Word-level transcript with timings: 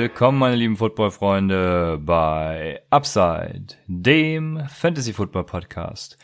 willkommen, 0.00 0.38
meine 0.38 0.56
lieben 0.56 0.78
Football-Freunde, 0.78 2.00
bei 2.02 2.80
Upside, 2.88 3.74
dem 3.86 4.62
Fantasy-Football-Podcast. 4.66 6.16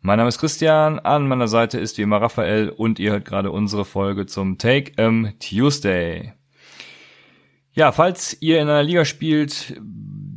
Mein 0.00 0.16
Name 0.16 0.30
ist 0.30 0.40
Christian, 0.40 0.98
an 0.98 1.28
meiner 1.28 1.46
Seite 1.46 1.78
ist 1.78 1.96
wie 1.96 2.02
immer 2.02 2.20
Raphael 2.20 2.70
und 2.70 2.98
ihr 2.98 3.12
hört 3.12 3.24
gerade 3.24 3.52
unsere 3.52 3.84
Folge 3.84 4.26
zum 4.26 4.58
Take 4.58 4.94
em 4.96 5.32
Tuesday. 5.38 6.32
Ja, 7.72 7.92
falls 7.92 8.36
ihr 8.40 8.60
in 8.60 8.68
einer 8.68 8.82
Liga 8.82 9.04
spielt, 9.04 9.80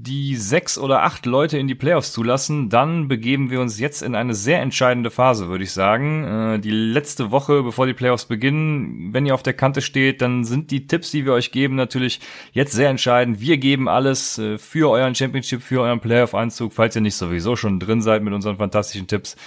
die 0.04 0.36
sechs 0.36 0.78
oder 0.78 1.04
acht 1.04 1.26
Leute 1.26 1.58
in 1.58 1.68
die 1.68 1.76
Playoffs 1.76 2.12
zulassen, 2.12 2.70
dann 2.70 3.08
begeben 3.08 3.50
wir 3.50 3.62
uns 3.62 3.80
jetzt 3.80 4.02
in 4.02 4.16
eine 4.16 4.36
sehr 4.36 4.62
entscheidende 4.62 5.10
Phase, 5.10 5.48
würde 5.48 5.64
ich 5.64 5.72
sagen. 5.72 6.56
Äh, 6.56 6.60
die 6.60 6.72
letzte 6.72 7.32
Woche, 7.32 7.64
bevor 7.64 7.88
die 7.88 7.94
Playoffs 7.94 8.26
beginnen, 8.26 9.14
wenn 9.14 9.26
ihr 9.26 9.34
auf 9.34 9.44
der 9.44 9.54
Kante 9.54 9.82
steht, 9.82 10.22
dann 10.22 10.44
sind 10.44 10.72
die 10.72 10.88
Tipps, 10.88 11.12
die 11.12 11.26
wir 11.26 11.32
euch 11.34 11.52
geben, 11.52 11.76
natürlich 11.76 12.20
jetzt 12.52 12.74
sehr 12.74 12.90
entscheidend. 12.90 13.40
Wir 13.40 13.58
geben 13.58 13.88
alles 13.88 14.38
äh, 14.38 14.58
für 14.58 14.90
euren 14.90 15.16
Championship, 15.16 15.62
für 15.62 15.82
euren 15.82 16.02
Playoff-Einzug, 16.02 16.74
falls 16.74 16.96
ihr 16.98 17.02
nicht 17.02 17.16
sowieso 17.16 17.56
schon 17.56 17.80
drin 17.80 18.02
seid 18.02 18.24
mit 18.24 18.34
unseren 18.34 18.58
fantastischen 18.58 19.08
Tipps. 19.08 19.38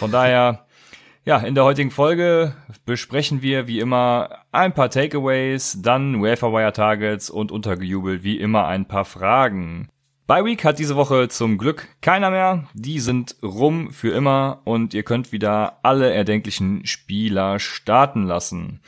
Von 0.00 0.10
daher 0.10 0.66
ja, 1.24 1.38
in 1.38 1.54
der 1.54 1.64
heutigen 1.64 1.92
Folge 1.92 2.56
besprechen 2.84 3.42
wir 3.42 3.68
wie 3.68 3.78
immer 3.78 4.40
ein 4.50 4.74
paar 4.74 4.90
Takeaways, 4.90 5.78
dann 5.80 6.20
Waferwire 6.20 6.72
Targets 6.72 7.30
und 7.30 7.52
untergejubelt 7.52 8.24
wie 8.24 8.40
immer 8.40 8.66
ein 8.66 8.88
paar 8.88 9.04
Fragen. 9.04 9.88
Bye 10.30 10.44
Week 10.44 10.64
hat 10.64 10.78
diese 10.78 10.94
Woche 10.94 11.26
zum 11.26 11.58
Glück 11.58 11.88
keiner 12.02 12.30
mehr. 12.30 12.68
Die 12.72 13.00
sind 13.00 13.34
rum 13.42 13.90
für 13.90 14.10
immer 14.12 14.60
und 14.62 14.94
ihr 14.94 15.02
könnt 15.02 15.32
wieder 15.32 15.80
alle 15.82 16.14
erdenklichen 16.14 16.86
Spieler 16.86 17.58
starten 17.58 18.28
lassen. 18.28 18.78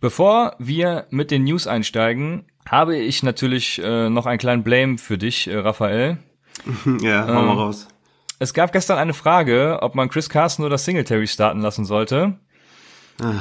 Bevor 0.00 0.56
wir 0.58 1.06
mit 1.10 1.30
den 1.30 1.44
News 1.44 1.68
einsteigen, 1.68 2.46
habe 2.68 2.96
ich 2.96 3.22
natürlich 3.22 3.80
äh, 3.80 4.10
noch 4.10 4.26
einen 4.26 4.40
kleinen 4.40 4.64
Blame 4.64 4.98
für 4.98 5.18
dich, 5.18 5.46
äh, 5.46 5.56
Raphael. 5.56 6.18
Ja, 7.00 7.28
hau 7.28 7.32
mal 7.32 7.52
ähm, 7.52 7.58
raus. 7.58 7.86
Es 8.40 8.52
gab 8.52 8.72
gestern 8.72 8.98
eine 8.98 9.14
Frage, 9.14 9.78
ob 9.82 9.94
man 9.94 10.08
Chris 10.08 10.28
Carson 10.28 10.64
oder 10.64 10.78
Singletary 10.78 11.28
starten 11.28 11.60
lassen 11.60 11.84
sollte. 11.84 12.40
Ah. 13.22 13.34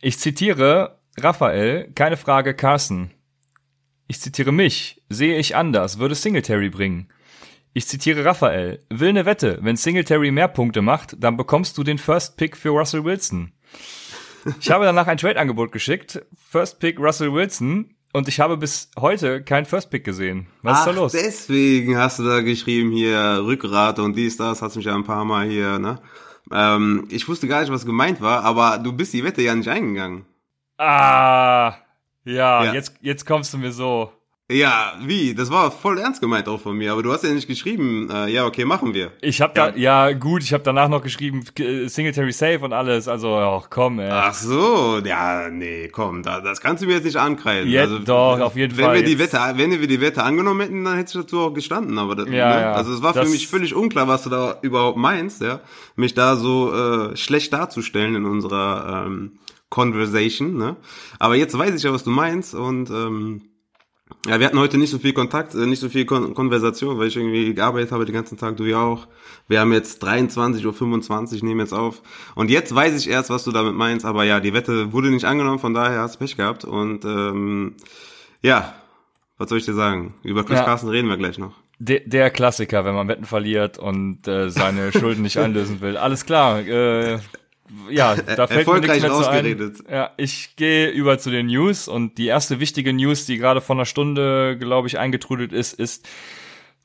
Ich 0.00 0.18
zitiere 0.18 0.98
Raphael, 1.16 1.92
keine 1.94 2.16
Frage 2.16 2.54
Carson. 2.54 3.12
Ich 4.06 4.20
zitiere 4.20 4.52
mich, 4.52 5.02
sehe 5.08 5.38
ich 5.38 5.56
anders, 5.56 5.98
würde 5.98 6.14
Singletary 6.14 6.68
bringen. 6.68 7.08
Ich 7.72 7.86
zitiere 7.88 8.24
Raphael, 8.24 8.80
will 8.90 9.12
ne 9.12 9.26
Wette, 9.26 9.58
wenn 9.62 9.76
Singletary 9.76 10.30
mehr 10.30 10.48
Punkte 10.48 10.82
macht, 10.82 11.16
dann 11.18 11.36
bekommst 11.36 11.76
du 11.76 11.82
den 11.82 11.98
First 11.98 12.36
Pick 12.36 12.56
für 12.56 12.68
Russell 12.70 13.04
Wilson. 13.04 13.52
Ich 14.60 14.70
habe 14.70 14.84
danach 14.84 15.06
ein 15.06 15.16
Trade-Angebot 15.16 15.72
geschickt, 15.72 16.22
First 16.50 16.78
Pick 16.78 17.00
Russell 17.00 17.32
Wilson, 17.32 17.94
und 18.12 18.28
ich 18.28 18.38
habe 18.38 18.56
bis 18.56 18.90
heute 18.96 19.42
keinen 19.42 19.64
First 19.64 19.90
Pick 19.90 20.04
gesehen. 20.04 20.46
Was 20.62 20.76
Ach, 20.76 20.80
ist 20.80 20.86
da 20.86 21.00
los? 21.00 21.12
deswegen 21.12 21.96
hast 21.96 22.20
du 22.20 22.24
da 22.24 22.42
geschrieben 22.42 22.92
hier 22.92 23.42
Rückgrat 23.44 23.98
und 23.98 24.14
dies, 24.14 24.36
das, 24.36 24.62
hast 24.62 24.76
mich 24.76 24.84
ja 24.84 24.94
ein 24.94 25.04
paar 25.04 25.24
Mal 25.24 25.48
hier, 25.48 25.78
ne? 25.78 25.98
Ähm, 26.52 27.08
ich 27.10 27.26
wusste 27.26 27.48
gar 27.48 27.60
nicht, 27.60 27.72
was 27.72 27.86
gemeint 27.86 28.20
war, 28.20 28.44
aber 28.44 28.78
du 28.78 28.92
bist 28.92 29.14
die 29.14 29.24
Wette 29.24 29.42
ja 29.42 29.54
nicht 29.54 29.68
eingegangen. 29.68 30.26
Ah, 30.78 31.74
ja, 32.24 32.64
ja. 32.64 32.74
Jetzt, 32.74 32.94
jetzt 33.00 33.26
kommst 33.26 33.52
du 33.54 33.58
mir 33.58 33.72
so. 33.72 34.12
Ja, 34.50 34.92
wie? 35.00 35.34
Das 35.34 35.50
war 35.50 35.70
voll 35.70 35.98
ernst 35.98 36.20
gemeint 36.20 36.48
auch 36.48 36.60
von 36.60 36.76
mir, 36.76 36.92
aber 36.92 37.02
du 37.02 37.10
hast 37.10 37.24
ja 37.24 37.30
nicht 37.30 37.48
geschrieben, 37.48 38.10
äh, 38.10 38.28
ja, 38.28 38.44
okay, 38.44 38.66
machen 38.66 38.92
wir. 38.92 39.12
Ich 39.22 39.40
hab 39.40 39.54
da, 39.54 39.74
ja, 39.74 40.12
gut, 40.12 40.42
ich 40.42 40.52
habe 40.52 40.62
danach 40.62 40.88
noch 40.88 41.00
geschrieben, 41.00 41.42
äh, 41.58 41.88
Singletary 41.88 42.32
Safe 42.32 42.58
und 42.58 42.74
alles, 42.74 43.08
also, 43.08 43.36
ach 43.36 43.70
komm, 43.70 44.00
ey. 44.00 44.10
Ach 44.12 44.34
so, 44.34 45.00
ja, 45.02 45.48
nee, 45.48 45.88
komm, 45.88 46.22
da, 46.22 46.42
das 46.42 46.60
kannst 46.60 46.82
du 46.82 46.86
mir 46.86 46.96
jetzt 46.96 47.04
nicht 47.04 47.16
ankreiden. 47.16 47.70
Jetzt 47.70 47.90
also, 47.90 47.98
doch, 48.00 48.40
auf 48.40 48.54
jeden 48.54 48.76
wenn 48.76 48.84
Fall. 48.84 48.96
Wir 48.96 49.04
die 49.04 49.18
Wette, 49.18 49.38
wenn 49.54 49.80
wir 49.80 49.88
die 49.88 50.02
Wette 50.02 50.22
angenommen 50.22 50.60
hätten, 50.60 50.84
dann 50.84 50.98
hättest 50.98 51.14
du 51.14 51.22
dazu 51.22 51.40
auch 51.40 51.54
gestanden, 51.54 51.96
aber 51.98 52.14
das, 52.14 52.26
ja, 52.26 52.32
ne? 52.32 52.60
ja, 52.60 52.72
also 52.74 52.92
es 52.92 53.00
war 53.00 53.14
für 53.14 53.24
mich 53.24 53.48
völlig 53.48 53.74
unklar, 53.74 54.08
was 54.08 54.24
du 54.24 54.30
da 54.30 54.58
überhaupt 54.60 54.98
meinst, 54.98 55.40
ja, 55.40 55.60
mich 55.96 56.12
da 56.12 56.36
so 56.36 56.70
äh, 56.74 57.16
schlecht 57.16 57.54
darzustellen 57.54 58.14
in 58.14 58.26
unserer 58.26 59.06
ähm, 59.06 59.38
Conversation, 59.70 60.56
ne? 60.56 60.76
Aber 61.18 61.34
jetzt 61.34 61.56
weiß 61.56 61.74
ich 61.74 61.82
ja, 61.82 61.92
was 61.92 62.04
du 62.04 62.10
meinst 62.10 62.54
und 62.54 62.90
ähm, 62.90 63.42
ja, 64.26 64.38
wir 64.38 64.46
hatten 64.46 64.58
heute 64.58 64.78
nicht 64.78 64.90
so 64.90 64.98
viel 64.98 65.12
Kontakt, 65.12 65.54
äh, 65.54 65.66
nicht 65.66 65.80
so 65.80 65.88
viel 65.88 66.04
Kon 66.04 66.34
Konversation, 66.34 66.98
weil 66.98 67.08
ich 67.08 67.16
irgendwie 67.16 67.54
gearbeitet 67.54 67.92
habe 67.92 68.04
den 68.04 68.14
ganzen 68.14 68.38
Tag, 68.38 68.56
du 68.56 68.64
ja 68.64 68.80
auch. 68.80 69.06
Wir 69.48 69.60
haben 69.60 69.72
jetzt 69.72 70.02
23.25 70.04 71.36
Uhr, 71.36 71.44
nehmen 71.44 71.60
jetzt 71.60 71.72
auf. 71.72 72.02
Und 72.34 72.50
jetzt 72.50 72.74
weiß 72.74 72.98
ich 72.98 73.08
erst, 73.10 73.30
was 73.30 73.44
du 73.44 73.52
damit 73.52 73.74
meinst, 73.74 74.04
aber 74.06 74.24
ja, 74.24 74.40
die 74.40 74.54
Wette 74.54 74.92
wurde 74.92 75.10
nicht 75.10 75.24
angenommen, 75.24 75.58
von 75.58 75.74
daher 75.74 76.00
hast 76.00 76.14
du 76.14 76.18
Pech 76.20 76.36
gehabt. 76.36 76.64
Und 76.64 77.04
ähm, 77.04 77.76
ja, 78.42 78.74
was 79.36 79.48
soll 79.48 79.58
ich 79.58 79.64
dir 79.64 79.74
sagen? 79.74 80.14
Über 80.22 80.44
Chris 80.44 80.58
ja. 80.58 80.64
Carson 80.64 80.90
reden 80.90 81.08
wir 81.08 81.16
gleich 81.16 81.38
noch. 81.38 81.54
Der, 81.78 82.00
der 82.00 82.30
Klassiker, 82.30 82.84
wenn 82.84 82.94
man 82.94 83.08
Wetten 83.08 83.24
verliert 83.24 83.78
und 83.78 84.28
äh, 84.28 84.48
seine 84.48 84.92
Schulden 84.92 85.22
nicht 85.22 85.38
einlösen 85.38 85.80
will. 85.80 85.96
Alles 85.96 86.24
klar, 86.24 86.60
äh, 86.60 87.18
ja, 87.90 88.14
da 88.36 88.46
fällt 88.46 88.66
mir 88.66 88.80
nichts 88.80 89.00
mehr 89.00 89.10
zu 89.10 89.28
ein. 89.28 89.74
Ja, 89.90 90.10
ich 90.16 90.56
gehe 90.56 90.88
über 90.90 91.18
zu 91.18 91.30
den 91.30 91.46
News 91.46 91.88
und 91.88 92.18
die 92.18 92.26
erste 92.26 92.60
wichtige 92.60 92.92
News, 92.92 93.26
die 93.26 93.38
gerade 93.38 93.60
vor 93.60 93.76
einer 93.76 93.86
Stunde, 93.86 94.56
glaube 94.58 94.88
ich, 94.88 94.98
eingetrudelt 94.98 95.52
ist, 95.52 95.72
ist, 95.72 96.06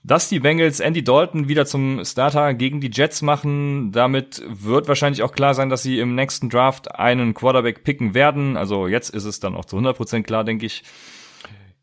dass 0.04 0.30
die 0.30 0.40
Bengals 0.40 0.80
Andy 0.80 1.04
Dalton 1.04 1.50
wieder 1.50 1.66
zum 1.66 2.04
Starter 2.06 2.54
gegen 2.54 2.80
die 2.80 2.90
Jets 2.92 3.22
machen. 3.22 3.92
Damit 3.92 4.42
wird 4.48 4.88
wahrscheinlich 4.88 5.24
auch 5.24 5.34
klar 5.34 5.54
sein, 5.54 5.70
dass 5.70 5.84
sie 5.84 6.00
im 6.00 6.16
nächsten 6.16 6.50
Draft 6.50 6.96
einen 6.96 7.34
Quarterback 7.34 7.84
picken 7.84 8.14
werden. 8.14 8.56
Also 8.56 8.88
jetzt 8.88 9.10
ist 9.10 9.26
es 9.26 9.40
dann 9.40 9.56
auch 9.56 9.66
zu 9.66 9.78
100% 9.78 10.24
klar, 10.24 10.44
denke 10.44 10.66
ich. 10.66 10.84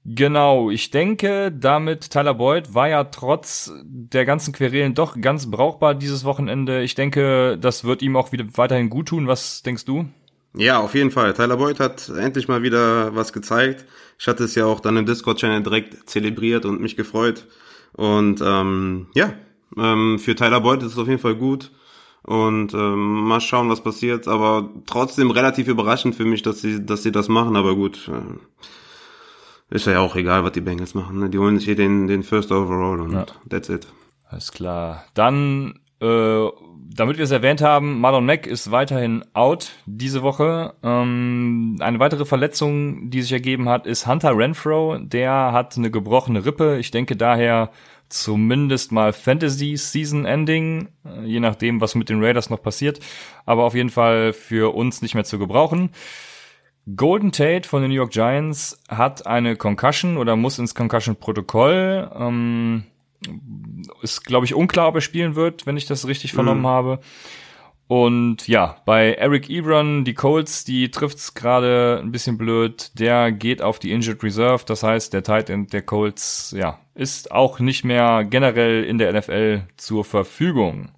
Genau, 0.09 0.71
ich 0.71 0.91
denke, 0.91 1.51
damit 1.51 2.11
Tyler 2.11 2.35
Boyd 2.35 2.75
war 2.75 2.89
ja 2.89 3.03
trotz 3.05 3.73
der 3.83 4.25
ganzen 4.25 4.53
Querelen 4.53 4.95
doch 4.95 5.21
ganz 5.21 5.51
brauchbar 5.51 5.97
dieses 5.97 6.25
Wochenende. 6.25 6.83
Ich 6.83 6.95
denke, 6.95 7.59
das 7.61 7.83
wird 7.83 8.03
ihm 8.03 8.15
auch 8.15 8.31
wieder 8.31 8.45
weiterhin 8.55 8.89
gut 8.89 9.09
tun. 9.09 9.27
Was 9.27 9.65
denkst 9.65 9.85
du? 9.85 10.07
Ja, 10.55 10.79
auf 10.79 10.95
jeden 10.95 11.11
Fall. 11.11 11.35
Tyler 11.35 11.57
Boyd 11.57 11.81
hat 11.81 12.09
endlich 12.09 12.47
mal 12.47 12.63
wieder 12.63 13.17
was 13.17 13.33
gezeigt. 13.33 13.85
Ich 14.17 14.29
hatte 14.29 14.45
es 14.45 14.55
ja 14.55 14.65
auch 14.65 14.79
dann 14.79 14.97
im 14.97 15.07
Discord-Channel 15.07 15.65
direkt 15.65 16.09
zelebriert 16.09 16.67
und 16.67 16.81
mich 16.81 16.97
gefreut. 16.97 17.49
Und 17.93 18.41
ähm, 18.41 19.09
ja, 19.15 19.33
ähm, 19.77 20.21
für 20.21 20.37
Tyler 20.37 20.61
Boyd 20.61 20.85
ist 20.85 20.93
es 20.93 20.99
auf 20.99 21.09
jeden 21.09 21.21
Fall 21.21 21.35
gut. 21.35 21.73
Und 22.23 22.75
ähm, 22.75 23.27
mal 23.27 23.41
schauen, 23.41 23.69
was 23.71 23.83
passiert. 23.83 24.29
Aber 24.29 24.71
trotzdem 24.87 25.33
relativ 25.33 25.67
überraschend 25.67 26.15
für 26.15 26.25
mich, 26.25 26.43
dass 26.43 26.61
sie, 26.61 26.87
dass 26.87 27.03
sie 27.03 27.13
das 27.13 27.29
machen. 27.29 27.57
Aber 27.57 27.75
gut. 27.75 28.09
Äh, 28.09 28.39
ist 29.71 29.87
ja 29.87 30.01
auch 30.01 30.17
egal, 30.17 30.45
was 30.45 30.53
die 30.53 30.61
Bengals 30.61 30.95
machen. 30.95 31.19
Ne? 31.19 31.31
Die 31.31 31.39
holen 31.39 31.59
sich 31.59 31.67
hier 31.67 31.77
den, 31.77 32.07
den 32.07 32.23
First 32.23 32.53
Overall 32.53 33.01
und 33.01 33.13
ja. 33.13 33.27
that's 33.49 33.69
it. 33.69 33.87
Alles 34.29 34.53
klar. 34.53 35.05
Dann, 35.15 35.81
äh, 36.01 36.47
damit 36.95 37.17
wir 37.17 37.25
es 37.25 37.31
erwähnt 37.31 37.63
haben, 37.63 38.01
Marlon 38.01 38.27
Mack 38.27 38.47
ist 38.47 38.71
weiterhin 38.71 39.25
out 39.35 39.73
diese 39.87 40.23
Woche. 40.23 40.75
Ähm, 40.83 41.77
eine 41.81 41.99
weitere 41.99 42.25
Verletzung, 42.25 43.11
die 43.11 43.23
sich 43.23 43.33
ergeben 43.33 43.69
hat, 43.69 43.87
ist 43.87 44.07
Hunter 44.07 44.37
Renfro. 44.37 44.99
Der 44.99 45.53
hat 45.53 45.77
eine 45.77 45.91
gebrochene 45.91 46.45
Rippe. 46.45 46.79
Ich 46.79 46.91
denke 46.91 47.17
daher 47.17 47.71
zumindest 48.09 48.93
mal 48.93 49.13
Fantasy 49.13 49.77
Season 49.77 50.25
Ending, 50.27 50.89
äh, 51.05 51.25
je 51.25 51.41
nachdem, 51.41 51.81
was 51.81 51.95
mit 51.95 52.09
den 52.09 52.23
Raiders 52.23 52.51
noch 52.51 52.63
passiert. 52.63 53.01
Aber 53.45 53.65
auf 53.65 53.75
jeden 53.75 53.91
Fall 53.91 54.33
für 54.33 54.75
uns 54.75 55.03
nicht 55.03 55.15
mehr 55.15 55.25
zu 55.25 55.39
gebrauchen. 55.39 55.91
Golden 56.95 57.33
Tate 57.33 57.69
von 57.69 57.83
den 57.83 57.91
New 57.91 57.97
York 57.97 58.13
Giants 58.13 58.81
hat 58.89 59.27
eine 59.27 59.57
Concussion 59.57 60.19
oder 60.19 60.37
muss 60.37 60.59
ins 60.59 60.75
Concussion-Protokoll. 60.75 62.11
Ähm, 62.15 62.85
ist, 64.03 64.25
glaube 64.25 64.47
ich, 64.47 64.55
unklar, 64.55 64.89
ob 64.89 64.95
er 64.97 65.01
spielen 65.01 65.35
wird, 65.35 65.67
wenn 65.67 65.77
ich 65.77 65.87
das 65.87 66.07
richtig 66.07 66.33
mhm. 66.33 66.37
vernommen 66.37 66.67
habe. 66.67 67.01
Und 67.89 68.49
ja, 68.49 68.77
bei 68.85 69.15
Eric 69.15 69.49
Ebron, 69.49 70.05
die 70.05 70.15
Colts, 70.15 70.65
die 70.65 70.91
trifft's 70.91 71.35
gerade 71.35 72.01
ein 72.03 72.11
bisschen 72.11 72.37
blöd. 72.37 72.91
Der 72.95 73.31
geht 73.31 73.63
auf 73.63 73.79
die 73.79 73.93
Injured 73.93 74.23
Reserve. 74.25 74.65
Das 74.67 74.83
heißt, 74.83 75.13
der 75.13 75.23
Tight 75.23 75.51
End 75.51 75.73
der 75.73 75.83
Colts, 75.83 76.55
ja, 76.57 76.81
ist 76.95 77.31
auch 77.31 77.61
nicht 77.61 77.85
mehr 77.85 78.25
generell 78.25 78.83
in 78.85 78.99
der 78.99 79.13
NFL 79.13 79.63
zur 79.77 80.05
Verfügung. 80.05 80.91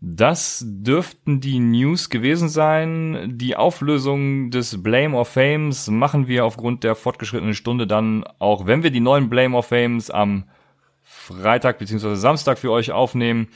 Das 0.00 0.64
dürften 0.64 1.40
die 1.40 1.58
News 1.58 2.08
gewesen 2.08 2.48
sein. 2.48 3.36
Die 3.36 3.56
Auflösung 3.56 4.50
des 4.50 4.80
Blame 4.80 5.16
of 5.16 5.28
Fames 5.28 5.88
machen 5.88 6.28
wir 6.28 6.44
aufgrund 6.44 6.84
der 6.84 6.94
fortgeschrittenen 6.94 7.54
Stunde 7.54 7.88
dann, 7.88 8.24
auch 8.38 8.66
wenn 8.66 8.84
wir 8.84 8.90
die 8.90 9.00
neuen 9.00 9.28
Blame 9.28 9.56
of 9.56 9.66
Fames 9.66 10.10
am 10.10 10.44
Freitag 11.02 11.78
bzw. 11.78 12.14
Samstag 12.14 12.58
für 12.58 12.70
euch 12.70 12.92
aufnehmen. 12.92 13.48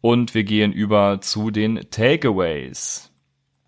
Und 0.00 0.34
wir 0.34 0.44
gehen 0.44 0.72
über 0.72 1.20
zu 1.20 1.50
den 1.50 1.80
Takeaways. 1.90 3.12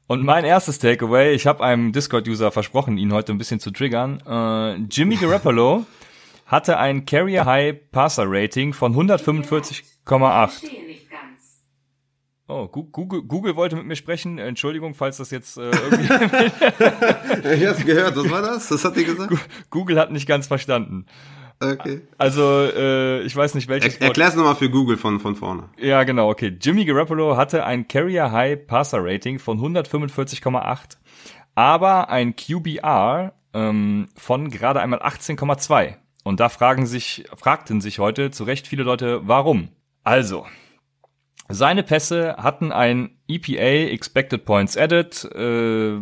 Und 0.07 0.25
mein 0.25 0.45
erstes 0.45 0.79
Takeaway, 0.79 1.35
ich 1.35 1.47
habe 1.47 1.63
einem 1.63 1.93
Discord-User 1.93 2.51
versprochen, 2.51 2.99
ihn 2.99 3.13
heute 3.13 3.33
ein 3.33 3.39
bisschen 3.39 3.61
zu 3.61 3.71
triggern. 3.71 4.21
Äh, 4.27 4.77
Jimmy 4.91 5.17
Garoppolo 5.17 5.85
hatte 6.47 6.79
ein 6.79 7.05
Carrier 7.05 7.45
High 7.45 7.91
Passer 7.91 8.25
Rating 8.27 8.73
von 8.73 8.95
145,8. 8.95 10.94
Oh, 12.47 12.69
Google, 12.69 13.23
Google 13.23 13.57
wollte 13.57 13.77
mit 13.77 13.87
mir 13.87 13.97
sprechen. 13.97 14.39
Entschuldigung, 14.39 14.95
falls 14.95 15.17
das 15.17 15.31
jetzt 15.31 15.57
äh, 15.57 15.71
irgendwie. 15.71 16.05
ich 17.55 17.67
hab's 17.67 17.85
gehört. 17.85 18.17
Was 18.17 18.31
war 18.31 18.43
das? 18.43 18.69
Das 18.69 18.85
hat 18.85 18.97
die 18.97 19.05
gesagt. 19.05 19.35
Google 19.71 19.99
hat 19.99 20.13
nicht 20.13 20.27
ganz 20.27 20.47
verstanden. 20.47 21.07
Okay. 21.61 22.03
Also, 22.19 22.65
äh, 22.65 23.23
ich 23.23 23.35
weiß 23.35 23.55
nicht, 23.55 23.69
welches. 23.69 23.97
Er, 23.97 24.09
erklär's 24.09 24.35
nochmal 24.35 24.57
für 24.57 24.69
Google 24.69 24.99
von, 24.99 25.21
von 25.21 25.37
vorne. 25.37 25.71
Ja, 25.79 26.05
genau, 26.05 26.29
okay. 26.29 26.55
Jimmy 26.61 26.85
Garoppolo 26.85 27.37
hatte 27.37 27.65
ein 27.65 27.89
Carrier 27.89 28.31
High 28.31 28.67
Passer 28.67 28.99
Rating 29.03 29.39
von 29.39 29.59
145,8, 29.59 30.99
aber 31.55 32.11
ein 32.11 32.37
QBR 32.37 33.33
ähm, 33.55 34.09
von 34.17 34.51
gerade 34.51 34.81
einmal 34.81 35.01
18,2. 35.01 35.95
Und 36.25 36.41
da 36.41 36.49
fragen 36.49 36.87
sich, 36.87 37.25
fragten 37.37 37.81
sich 37.81 37.99
heute 37.99 38.31
zu 38.31 38.45
Recht 38.45 38.67
viele 38.67 38.83
Leute, 38.83 39.21
warum? 39.25 39.69
Also, 40.03 40.47
seine 41.49 41.83
Pässe 41.83 42.37
hatten 42.37 42.73
ein 42.73 43.11
EPA 43.29 43.93
Expected 43.93 44.45
Points 44.45 44.77
Added. 44.77 45.29
Äh, 45.35 45.99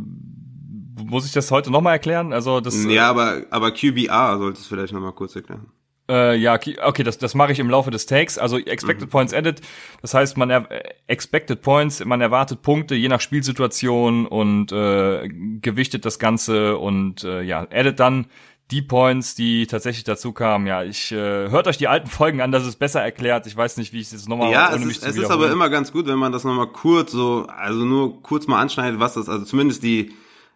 muss 1.05 1.27
ich 1.27 1.33
das 1.33 1.51
heute 1.51 1.71
nochmal 1.71 1.95
erklären? 1.95 2.33
Also 2.33 2.61
das. 2.61 2.85
Ja, 2.85 3.11
aber 3.11 3.43
aber 3.51 3.73
QBR 3.73 4.39
solltest 4.39 4.65
du 4.65 4.75
vielleicht 4.75 4.93
nochmal 4.93 5.13
kurz 5.13 5.35
erklären. 5.37 5.67
Äh, 6.09 6.37
ja, 6.37 6.59
okay, 6.83 7.05
das, 7.05 7.19
das 7.19 7.35
mache 7.35 7.53
ich 7.53 7.61
im 7.61 7.71
Laufe 7.71 7.91
des 7.91 8.07
Takes. 8.07 8.37
Also 8.37 8.59
Expected 8.59 9.07
mhm. 9.07 9.11
Points 9.11 9.33
Added, 9.33 9.61
das 10.03 10.15
heißt, 10.15 10.37
man 10.37 10.51
er, 10.51 10.67
Expected 11.07 11.63
Points, 11.63 12.05
man 12.05 12.21
erwartet 12.21 12.63
Punkte 12.63 12.95
je 12.95 13.09
nach 13.09 13.21
Spielsituation 13.21 14.27
und 14.27 14.73
äh, 14.73 15.29
gewichtet 15.29 16.05
das 16.05 16.19
Ganze 16.19 16.77
und 16.77 17.23
äh, 17.23 17.43
ja, 17.43 17.61
Added 17.71 18.01
dann 18.01 18.27
die 18.71 18.83
Points, 18.83 19.35
die 19.35 19.67
tatsächlich 19.67 20.05
dazu 20.05 20.33
kamen, 20.33 20.67
ja, 20.67 20.83
ich 20.83 21.13
äh, 21.13 21.51
hört 21.51 21.67
euch 21.67 21.77
die 21.77 21.89
alten 21.89 22.09
Folgen 22.09 22.41
an, 22.41 22.53
das 22.53 22.67
ist 22.67 22.79
besser 22.79 23.03
erklärt. 23.03 23.47
Ich 23.47 23.57
weiß 23.57 23.77
nicht, 23.77 23.93
wie 23.93 24.01
ich 24.01 24.07
es 24.07 24.13
jetzt 24.13 24.29
nochmal 24.29 24.51
Ja, 24.51 24.73
ohne 24.73 24.85
es, 24.87 24.99
ist, 24.99 25.05
es 25.05 25.17
ist 25.17 25.31
aber 25.31 25.51
immer 25.51 25.69
ganz 25.69 25.93
gut, 25.93 26.07
wenn 26.07 26.19
man 26.19 26.33
das 26.33 26.45
nochmal 26.45 26.69
kurz 26.69 27.13
so, 27.13 27.47
also 27.49 27.85
nur 27.85 28.23
kurz 28.23 28.47
mal 28.47 28.61
anschneidet, 28.61 28.99
was 28.99 29.15
das, 29.15 29.29
also 29.29 29.45
zumindest 29.45 29.83
die 29.83 30.13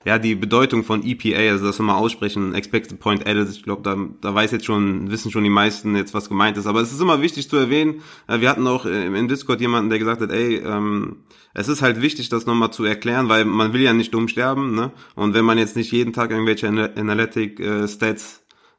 ja, 0.07 0.21
die 0.21 0.37
Bedeutung 0.37 0.85
von 0.85 1.05
EPA, 1.05 1.51
also 1.51 1.67
das 1.67 1.81
wir 1.81 1.85
mal 1.85 1.97
aussprechen, 1.97 2.55
Expected 2.55 3.01
Point 3.01 3.27
Added, 3.27 3.51
ich 3.51 3.65
glaube, 3.65 3.83
da, 3.83 3.97
da 4.21 4.33
weiß 4.33 4.53
jetzt 4.53 4.65
schon, 4.65 5.11
wissen 5.11 5.33
schon 5.33 5.43
die 5.43 5.51
meisten 5.51 5.97
jetzt, 5.97 6.15
was 6.15 6.29
gemeint 6.29 6.57
ist. 6.57 6.69
Aber 6.69 6.81
es 6.81 6.93
ist 6.93 7.01
immer 7.01 7.23
wichtig 7.23 7.51
zu 7.51 7.57
erwähnen, 7.57 8.03
äh, 8.29 8.39
wir 8.39 8.49
hatten 8.49 8.69
auch 8.69 8.87
im 8.87 9.27
Discord 9.27 9.61
jemanden, 9.61 9.91
der 9.91 9.99
gesagt 9.99 10.21
hat, 10.21 10.31
ey, 10.31 10.59
ähm, 10.59 11.25
es 11.55 11.67
ist 11.67 11.83
halt 11.83 12.01
wichtig, 12.03 12.29
das 12.29 12.47
nochmal 12.47 12.71
zu 12.71 12.85
erklären, 12.85 13.29
weil 13.29 13.45
man 13.45 13.73
will 13.73 13.81
ja 13.81 13.93
nicht 13.93 14.15
dumm 14.15 14.29
sterben, 14.29 14.77
ne? 14.77 14.93
Und 15.17 15.35
wenn 15.35 15.45
man 15.45 15.59
jetzt 15.59 15.75
nicht 15.75 15.91
jeden 15.91 16.13
Tag 16.13 16.31
irgendwelche 16.31 16.69
Analytic 16.69 17.59
äh, 17.59 17.89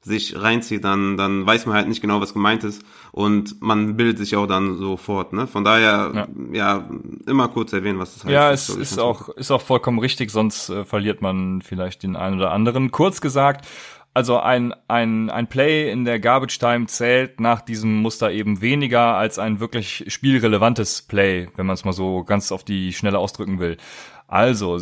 sich 0.08 0.42
reinzieht, 0.42 0.84
dann, 0.84 1.18
dann 1.18 1.46
weiß 1.46 1.66
man 1.66 1.76
halt 1.76 1.88
nicht 1.88 2.02
genau, 2.02 2.22
was 2.22 2.34
gemeint 2.34 2.64
ist 2.64 2.84
und 3.12 3.62
man 3.62 3.98
bildet 3.98 4.18
sich 4.18 4.36
auch 4.36 4.48
dann 4.48 4.78
sofort. 4.78 5.34
Ne? 5.34 5.48
Von 5.48 5.64
daher, 5.64 6.12
ja. 6.14 6.28
ja, 6.52 6.90
immer 7.28 7.48
kurz 7.50 7.74
erwähnen, 7.74 8.00
was 8.00 8.14
das 8.14 8.24
heißt. 8.24 8.34
Ja, 8.34 8.52
es 8.52 8.70
ist 8.70 9.00
auch, 9.00 9.30
ist 9.30 9.52
auch 9.52 9.62
vollkommen 9.62 10.00
richtig, 10.00 10.32
sonst 10.32 10.70
äh, 10.70 10.86
verliert 10.86 11.22
man 11.22 11.62
vielleicht 11.62 12.04
den 12.04 12.16
einen 12.16 12.38
oder 12.38 12.52
anderen. 12.52 12.92
Kurz 12.92 13.22
gesagt, 13.22 13.66
also 14.18 14.40
ein, 14.40 14.74
ein, 14.88 15.30
ein 15.30 15.46
Play 15.46 15.92
in 15.92 16.04
der 16.04 16.20
Garbage 16.20 16.58
Time 16.58 16.88
zählt 16.88 17.40
nach 17.40 17.62
diesem 17.62 18.02
Muster 18.02 18.32
eben 18.32 18.62
weniger 18.62 19.16
als 19.16 19.38
ein 19.38 19.60
wirklich 19.60 20.06
spielrelevantes 20.08 21.04
Play, 21.04 21.50
wenn 21.56 21.68
man 21.68 21.76
es 21.76 21.86
mal 21.86 21.94
so 21.94 22.24
ganz 22.24 22.52
auf 22.52 22.64
die 22.64 22.94
Schnelle 22.94 23.20
ausdrücken 23.20 23.60
will. 23.60 23.78
Also, 24.28 24.80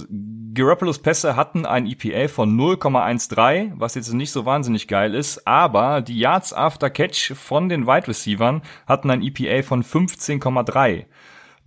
Garoppolo's 0.54 1.00
Pässe 1.00 1.36
hatten 1.36 1.66
ein 1.66 1.86
EPA 1.86 2.28
von 2.28 2.58
0,13, 2.58 3.74
was 3.76 3.96
jetzt 3.96 4.12
nicht 4.14 4.32
so 4.32 4.46
wahnsinnig 4.46 4.88
geil 4.88 5.14
ist, 5.14 5.46
aber 5.46 6.02
die 6.02 6.18
Yards 6.18 6.54
after 6.54 6.90
Catch 6.90 7.34
von 7.34 7.70
den 7.70 7.86
Wide 7.86 8.08
Receivers 8.08 8.62
hatten 8.88 9.12
ein 9.12 9.22
EPA 9.22 9.62
von 9.62 9.84
15,3. 9.84 11.06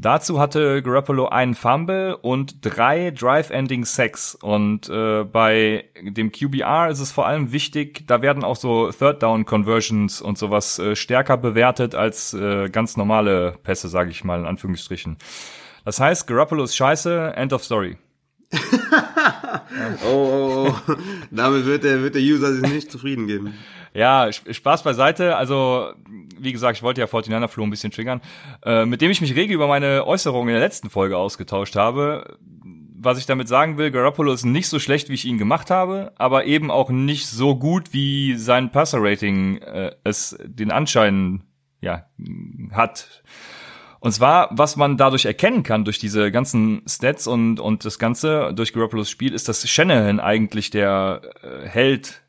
Dazu 0.00 0.38
hatte 0.38 0.80
Garoppolo 0.80 1.26
einen 1.28 1.56
Fumble 1.56 2.16
und 2.16 2.64
drei 2.64 3.10
Drive-Ending 3.10 3.84
Sacks. 3.84 4.36
Und 4.36 4.88
äh, 4.88 5.24
bei 5.24 5.86
dem 6.00 6.30
QBR 6.30 6.88
ist 6.88 7.00
es 7.00 7.10
vor 7.10 7.26
allem 7.26 7.50
wichtig, 7.50 8.06
da 8.06 8.22
werden 8.22 8.44
auch 8.44 8.54
so 8.54 8.92
Third-Down-Conversions 8.92 10.20
und 10.22 10.38
sowas 10.38 10.78
äh, 10.78 10.94
stärker 10.94 11.36
bewertet 11.36 11.96
als 11.96 12.32
äh, 12.32 12.68
ganz 12.68 12.96
normale 12.96 13.58
Pässe, 13.64 13.88
sage 13.88 14.10
ich 14.10 14.22
mal 14.22 14.38
in 14.38 14.46
Anführungsstrichen. 14.46 15.16
Das 15.88 16.00
heißt, 16.00 16.26
Garoppolo 16.26 16.64
ist 16.64 16.76
scheiße, 16.76 17.32
end 17.34 17.54
of 17.54 17.64
story. 17.64 17.96
oh, 20.04 20.06
oh, 20.06 20.68
oh. 20.68 20.94
Damit 21.30 21.64
wird 21.64 21.82
der, 21.82 22.02
wird 22.02 22.14
der 22.14 22.20
User 22.20 22.52
sich 22.52 22.70
nicht 22.70 22.92
zufrieden 22.92 23.26
geben. 23.26 23.54
Ja, 23.94 24.30
Spaß 24.30 24.82
beiseite. 24.82 25.36
Also, 25.36 25.94
wie 26.38 26.52
gesagt, 26.52 26.76
ich 26.76 26.82
wollte 26.82 27.00
ja 27.00 27.06
49 27.06 27.50
Flo 27.50 27.64
ein 27.64 27.70
bisschen 27.70 27.90
triggern. 27.90 28.20
Äh, 28.66 28.84
mit 28.84 29.00
dem 29.00 29.10
ich 29.10 29.22
mich 29.22 29.34
rege 29.34 29.54
über 29.54 29.66
meine 29.66 30.06
Äußerungen 30.06 30.50
in 30.50 30.56
der 30.56 30.62
letzten 30.62 30.90
Folge 30.90 31.16
ausgetauscht 31.16 31.74
habe. 31.74 32.36
Was 33.00 33.18
ich 33.18 33.24
damit 33.24 33.48
sagen 33.48 33.78
will, 33.78 33.90
Garoppolo 33.90 34.34
ist 34.34 34.44
nicht 34.44 34.68
so 34.68 34.78
schlecht, 34.78 35.08
wie 35.08 35.14
ich 35.14 35.24
ihn 35.24 35.38
gemacht 35.38 35.70
habe, 35.70 36.12
aber 36.16 36.44
eben 36.44 36.70
auch 36.70 36.90
nicht 36.90 37.28
so 37.28 37.56
gut, 37.56 37.94
wie 37.94 38.36
sein 38.36 38.72
Passer-Rating 38.72 39.62
äh, 39.62 39.92
es 40.04 40.36
den 40.44 40.70
Anschein 40.70 41.44
ja, 41.80 42.04
hat. 42.72 43.22
Und 44.00 44.12
zwar, 44.12 44.48
was 44.52 44.76
man 44.76 44.96
dadurch 44.96 45.24
erkennen 45.24 45.62
kann, 45.62 45.84
durch 45.84 45.98
diese 45.98 46.30
ganzen 46.30 46.82
Stats 46.86 47.26
und, 47.26 47.58
und 47.58 47.84
das 47.84 47.98
Ganze, 47.98 48.52
durch 48.54 48.72
Garoppolo's 48.72 49.10
Spiel, 49.10 49.34
ist, 49.34 49.48
dass 49.48 49.68
Shanahan 49.68 50.20
eigentlich 50.20 50.70
der 50.70 51.22
äh, 51.42 51.66
Held 51.66 52.22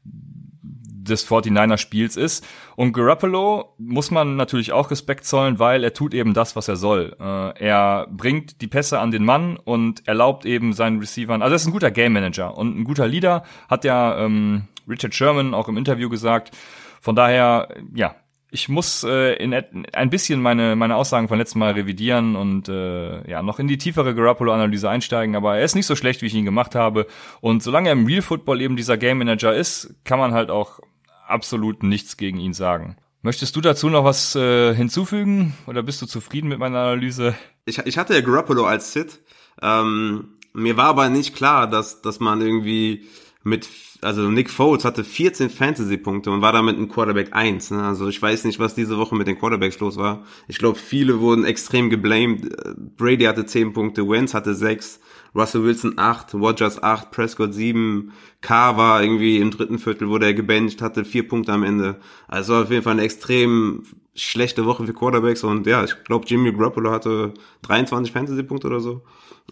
des 1.10 1.27
49er 1.27 1.77
Spiels 1.77 2.16
ist. 2.16 2.45
Und 2.75 2.94
Garoppolo 2.94 3.74
muss 3.77 4.12
man 4.12 4.36
natürlich 4.36 4.71
auch 4.71 4.92
Respekt 4.92 5.25
zollen, 5.25 5.60
weil 5.60 5.83
er 5.83 5.94
tut 5.94 6.13
eben 6.13 6.33
das, 6.33 6.56
was 6.56 6.68
er 6.68 6.75
soll. 6.75 7.16
Äh, 7.19 7.66
er 7.66 8.07
bringt 8.10 8.62
die 8.62 8.68
Pässe 8.68 9.00
an 9.00 9.12
den 9.12 9.25
Mann 9.25 9.57
und 9.57 10.07
erlaubt 10.07 10.45
eben 10.45 10.74
seinen 10.74 11.00
Receivern, 11.00 11.42
also 11.42 11.54
er 11.54 11.57
ist 11.57 11.66
ein 11.66 11.74
guter 11.74 11.92
Game 11.92 12.13
Manager 12.13 12.57
und 12.57 12.80
ein 12.80 12.83
guter 12.83 13.07
Leader, 13.07 13.44
hat 13.68 13.83
ja 13.83 14.18
ähm, 14.19 14.63
Richard 14.88 15.13
Sherman 15.13 15.54
auch 15.54 15.68
im 15.68 15.77
Interview 15.77 16.10
gesagt. 16.10 16.56
Von 17.01 17.16
daher, 17.16 17.69
ja, 17.94 18.16
ich 18.51 18.69
muss 18.69 19.03
äh, 19.03 19.35
in 19.35 19.53
ein 19.53 20.09
bisschen 20.09 20.41
meine 20.41 20.75
meine 20.75 20.95
Aussagen 20.95 21.27
von 21.27 21.37
letztem 21.37 21.59
Mal 21.59 21.73
revidieren 21.73 22.35
und 22.35 22.67
äh, 22.67 23.29
ja 23.29 23.43
noch 23.43 23.59
in 23.59 23.67
die 23.67 23.77
tiefere 23.77 24.15
Garoppolo-Analyse 24.15 24.89
einsteigen. 24.89 25.35
Aber 25.35 25.57
er 25.57 25.63
ist 25.63 25.75
nicht 25.75 25.85
so 25.85 25.95
schlecht, 25.95 26.21
wie 26.21 26.27
ich 26.27 26.33
ihn 26.33 26.45
gemacht 26.45 26.75
habe. 26.75 27.05
Und 27.41 27.61
solange 27.61 27.89
er 27.89 27.93
im 27.93 28.05
Real 28.05 28.21
Football 28.21 28.61
eben 28.61 28.75
dieser 28.75 28.97
Game 28.97 29.19
Manager 29.19 29.53
ist, 29.53 29.95
kann 30.03 30.19
man 30.19 30.33
halt 30.33 30.49
auch 30.49 30.79
absolut 31.27 31.83
nichts 31.83 32.18
gegen 32.18 32.39
ihn 32.39 32.53
sagen. 32.53 32.97
Möchtest 33.21 33.56
du 33.56 33.61
dazu 33.61 33.89
noch 33.89 34.03
was 34.03 34.35
äh, 34.35 34.73
hinzufügen 34.73 35.53
oder 35.68 35.83
bist 35.83 36.01
du 36.01 36.06
zufrieden 36.06 36.47
mit 36.47 36.57
meiner 36.57 36.79
Analyse? 36.79 37.35
Ich, 37.65 37.77
ich 37.79 37.97
hatte 37.97 38.13
ja 38.13 38.21
Garoppolo 38.21 38.65
als 38.65 38.94
Sit. 38.94 39.19
Ähm, 39.61 40.37
mir 40.53 40.77
war 40.77 40.85
aber 40.85 41.09
nicht 41.09 41.35
klar, 41.35 41.68
dass 41.68 42.01
dass 42.01 42.19
man 42.19 42.41
irgendwie 42.41 43.06
mit 43.43 43.67
also 44.01 44.29
Nick 44.29 44.49
Foles 44.49 44.85
hatte 44.85 45.03
14 45.03 45.49
Fantasy-Punkte 45.49 46.31
und 46.31 46.41
war 46.41 46.53
damit 46.53 46.77
ein 46.77 46.87
Quarterback 46.87 47.29
1. 47.33 47.71
Ne? 47.71 47.83
Also 47.83 48.07
ich 48.07 48.21
weiß 48.21 48.45
nicht, 48.45 48.59
was 48.59 48.75
diese 48.75 48.97
Woche 48.97 49.15
mit 49.15 49.27
den 49.27 49.37
Quarterbacks 49.37 49.79
los 49.79 49.97
war. 49.97 50.23
Ich 50.47 50.57
glaube, 50.57 50.77
viele 50.77 51.19
wurden 51.19 51.43
extrem 51.43 51.89
geblamed. 51.89 52.49
Brady 52.95 53.25
hatte 53.25 53.45
10 53.45 53.73
Punkte, 53.73 54.07
Wentz 54.07 54.33
hatte 54.33 54.55
6, 54.55 55.01
Russell 55.35 55.63
Wilson 55.63 55.93
8, 55.97 56.33
Rogers 56.33 56.81
8, 56.81 57.11
Prescott 57.11 57.53
7, 57.53 58.13
Carr 58.41 58.77
war 58.77 59.03
irgendwie 59.03 59.37
im 59.37 59.51
dritten 59.51 59.79
Viertel, 59.79 60.07
wurde 60.07 60.27
er 60.27 60.33
gebencht, 60.33 60.81
hatte 60.81 61.03
4 61.03 61.27
Punkte 61.27 61.51
am 61.51 61.63
Ende. 61.63 61.99
Also 62.27 62.55
auf 62.55 62.71
jeden 62.71 62.83
Fall 62.83 62.93
eine 62.93 63.03
extrem 63.03 63.83
schlechte 64.15 64.65
Woche 64.65 64.85
für 64.85 64.93
Quarterbacks 64.93 65.43
und 65.43 65.67
ja, 65.67 65.83
ich 65.83 66.03
glaube, 66.05 66.25
Jimmy 66.27 66.51
Garoppolo 66.51 66.91
hatte 66.91 67.33
23 67.63 68.13
Fantasy-Punkte 68.13 68.67
oder 68.67 68.79
so. 68.79 69.03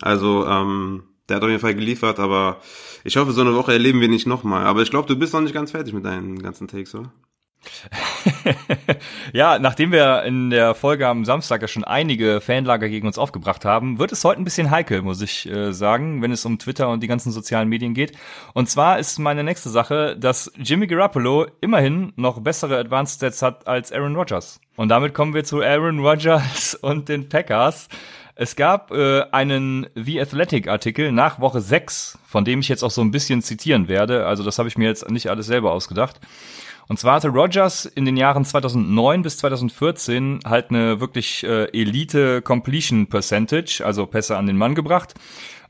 Also 0.01 0.46
ähm, 0.46 1.03
der 1.30 1.38
hat 1.38 1.44
auf 1.44 1.50
jeden 1.50 1.62
Fall 1.62 1.76
geliefert, 1.76 2.20
aber 2.20 2.62
ich 3.04 3.18
hoffe, 3.18 3.32
so 3.32 3.42
eine 3.42 3.56
Woche 3.56 3.74
erleben 3.74 4.02
wir 4.02 4.08
nicht 4.08 4.28
nochmal. 4.28 4.66
Aber 4.66 4.82
ich 4.82 4.90
glaube, 4.90 5.08
du 5.08 5.18
bist 5.18 5.34
noch 5.34 5.42
nicht 5.42 5.54
ganz 5.54 5.72
fertig 5.72 5.94
mit 5.94 6.06
deinen 6.06 6.42
ganzen 6.42 6.68
Takes, 6.68 6.96
oder? 6.96 7.12
ja, 9.34 9.60
nachdem 9.60 9.92
wir 9.92 10.24
in 10.24 10.50
der 10.50 10.76
Folge 10.76 11.08
am 11.08 11.26
Samstag 11.26 11.62
ja 11.62 11.68
schon 11.68 11.84
einige 11.84 12.42
Fanlager 12.42 12.90
gegen 12.90 13.08
uns 13.08 13.18
aufgebracht 13.18 13.66
haben, 13.66 14.00
wird 14.00 14.12
es 14.12 14.24
heute 14.24 14.42
ein 14.42 14.44
bisschen 14.44 14.72
heikel, 14.72 15.02
muss 15.02 15.22
ich 15.22 15.50
äh, 15.50 15.74
sagen, 15.74 16.22
wenn 16.22 16.32
es 16.32 16.46
um 16.46 16.60
Twitter 16.60 16.90
und 16.90 17.02
die 17.02 17.08
ganzen 17.08 17.32
sozialen 17.32 17.70
Medien 17.70 17.94
geht. 17.94 18.14
Und 18.54 18.70
zwar 18.70 19.00
ist 19.00 19.20
meine 19.20 19.44
nächste 19.44 19.70
Sache, 19.70 20.16
dass 20.18 20.52
Jimmy 20.58 20.88
Garoppolo 20.88 21.48
immerhin 21.62 22.14
noch 22.16 22.40
bessere 22.42 22.78
Advanced 22.78 23.18
Stats 23.18 23.42
hat 23.42 23.68
als 23.68 23.92
Aaron 23.92 24.16
Rodgers. 24.16 24.60
Und 24.76 24.90
damit 24.90 25.14
kommen 25.14 25.34
wir 25.34 25.44
zu 25.44 25.62
Aaron 25.62 26.00
Rodgers 26.00 26.76
und 26.82 27.10
den 27.10 27.30
Packers. 27.30 27.90
Es 28.39 28.56
gab 28.56 28.91
äh, 28.91 29.24
einen 29.32 29.88
The 29.96 30.22
Athletic 30.22 30.67
Artikel 30.67 31.12
nach 31.12 31.39
Woche 31.39 31.60
6, 31.60 32.20
von 32.24 32.46
dem 32.46 32.60
ich 32.60 32.67
jetzt 32.67 32.84
auch 32.84 32.91
so 32.91 33.01
ein 33.01 33.10
bisschen 33.10 33.41
zitieren 33.41 33.88
werde. 33.88 34.27
Also 34.27 34.44
das 34.44 34.60
habe 34.60 34.70
ich 34.70 34.77
mir 34.77 34.88
jetzt 34.88 35.10
nicht 35.10 35.32
alles 35.32 35.48
selber 35.48 35.72
ausgedacht. 35.72 36.20
Und 36.88 37.00
zwar 37.00 37.15
hatte 37.15 37.29
Rogers 37.29 37.86
in 37.86 38.06
den 38.06 38.15
Jahren 38.15 38.46
2009 38.46 39.24
bis 39.24 39.39
2014 39.39 40.41
halt 40.46 40.70
eine 40.70 41.00
wirklich 41.00 41.44
äh, 41.46 41.65
Elite 41.74 42.44
Completion 42.44 43.08
Percentage, 43.08 43.82
also 43.84 44.06
Pässe 44.06 44.38
an 44.38 44.46
den 44.46 44.56
Mann 44.56 44.75
gebracht. 44.75 45.15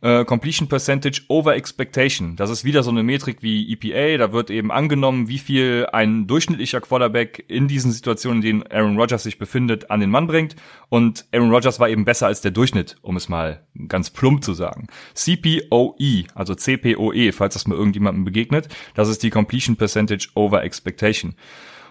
Äh, 0.02 0.26
Completion 0.26 0.68
Percentage 0.68 1.22
over 1.28 1.56
Expectation. 1.56 2.36
Das 2.36 2.50
ist 2.50 2.64
wieder 2.64 2.84
so 2.84 2.92
eine 2.92 3.04
Metrik 3.04 3.42
wie 3.42 3.72
EPA. 3.72 4.18
Da 4.18 4.34
wird 4.34 4.50
eben 4.50 4.72
angenommen, 4.72 5.28
wie 5.28 5.38
viel 5.38 5.88
ein 5.92 6.28
durchschnittlicher 6.28 6.82
Quarterback 6.82 7.44
in 7.48 7.68
diesen 7.68 7.92
Situationen, 7.92 8.42
in 8.42 8.42
denen 8.42 8.72
Aaron 8.72 8.98
Rodgers 8.98 9.24
sich 9.24 9.38
befindet, 9.38 9.90
an 9.90 10.00
den 10.00 10.10
Mann 10.10 10.28
bringt. 10.28 10.56
Und 10.90 11.26
Aaron 11.32 11.52
Rodgers 11.52 11.80
war 11.80 11.90
eben 11.90 12.06
besser 12.06 12.28
als 12.28 12.42
der 12.42 12.52
Durchschnitt, 12.52 12.98
um 13.02 13.16
es 13.16 13.30
mal 13.30 13.66
ganz 13.88 14.10
plump 14.10 14.44
zu 14.44 14.54
sagen. 14.54 14.88
CPOE, 15.14 16.26
also 16.36 16.56
CPOE, 16.56 17.32
falls 17.32 17.54
das 17.54 17.68
mal 17.68 17.76
irgendjemandem 17.76 18.26
begegnet, 18.26 18.68
das 18.96 19.10
ist 19.10 19.24
die 19.24 19.30
Completion 19.30 19.76
Percentage 19.76 20.30
over 20.36 20.64
Expectation. 20.64 21.36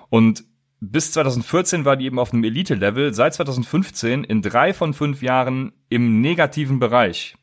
Und 0.09 0.45
bis 0.81 1.13
2014 1.13 1.85
war 1.85 1.97
die 1.97 2.05
eben 2.05 2.19
auf 2.19 2.33
einem 2.33 2.45
Elite-Level, 2.45 3.15
seit 3.15 3.35
2015 3.35 4.25
in 4.25 4.43
drei 4.43 4.75
von 4.75 4.93
fünf 4.93 5.23
Jahren 5.23 5.73
im 5.89 6.21
negativen 6.21 6.79
Bereich. 6.79 7.37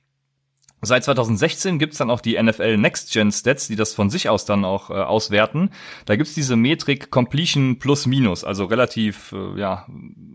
Seit 0.86 1.06
2016 1.06 1.80
gibt's 1.80 1.98
dann 1.98 2.12
auch 2.12 2.20
die 2.20 2.42
NFL 2.42 2.78
Next 2.78 3.14
Gen 3.14 3.32
Stats, 3.32 3.68
die 3.68 3.78
das 3.78 3.94
von 3.94 4.10
sich 4.10 4.28
aus 4.28 4.44
dann 4.44 4.66
auch 4.66 4.90
äh, 4.90 4.94
auswerten. 4.94 5.70
Da 6.06 6.18
gibt's 6.18 6.34
diese 6.34 6.58
Metrik 6.58 7.10
Completion 7.10 7.80
plus 7.80 8.06
minus, 8.06 8.44
also 8.44 8.66
relativ 8.66 9.32
äh, 9.32 9.60
ja, 9.60 9.88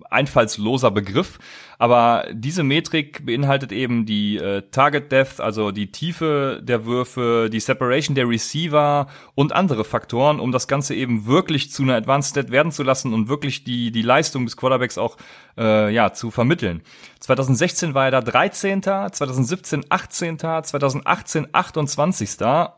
einfallsloser 0.08 0.90
Begriff. 0.90 1.38
Aber 1.80 2.26
diese 2.32 2.64
Metrik 2.64 3.24
beinhaltet 3.24 3.70
eben 3.70 4.04
die 4.04 4.36
äh, 4.36 4.62
Target 4.72 5.12
Depth, 5.12 5.40
also 5.40 5.70
die 5.70 5.92
Tiefe 5.92 6.60
der 6.60 6.86
Würfe, 6.86 7.48
die 7.52 7.60
Separation 7.60 8.16
der 8.16 8.28
Receiver 8.28 9.06
und 9.36 9.52
andere 9.52 9.84
Faktoren, 9.84 10.40
um 10.40 10.50
das 10.50 10.66
Ganze 10.66 10.96
eben 10.96 11.26
wirklich 11.26 11.70
zu 11.70 11.84
einer 11.84 11.94
Advanced 11.94 12.30
Stat 12.30 12.50
werden 12.50 12.72
zu 12.72 12.82
lassen 12.82 13.14
und 13.14 13.28
wirklich 13.28 13.62
die, 13.62 13.92
die 13.92 14.02
Leistung 14.02 14.44
des 14.44 14.56
Quarterbacks 14.56 14.98
auch 14.98 15.18
äh, 15.56 15.94
ja, 15.94 16.12
zu 16.12 16.32
vermitteln. 16.32 16.82
2016 17.20 17.94
war 17.94 18.06
er 18.06 18.10
da 18.10 18.20
13., 18.22 18.82
2017 18.82 19.84
18., 19.88 20.38
2018 20.38 21.46
28. 21.52 22.30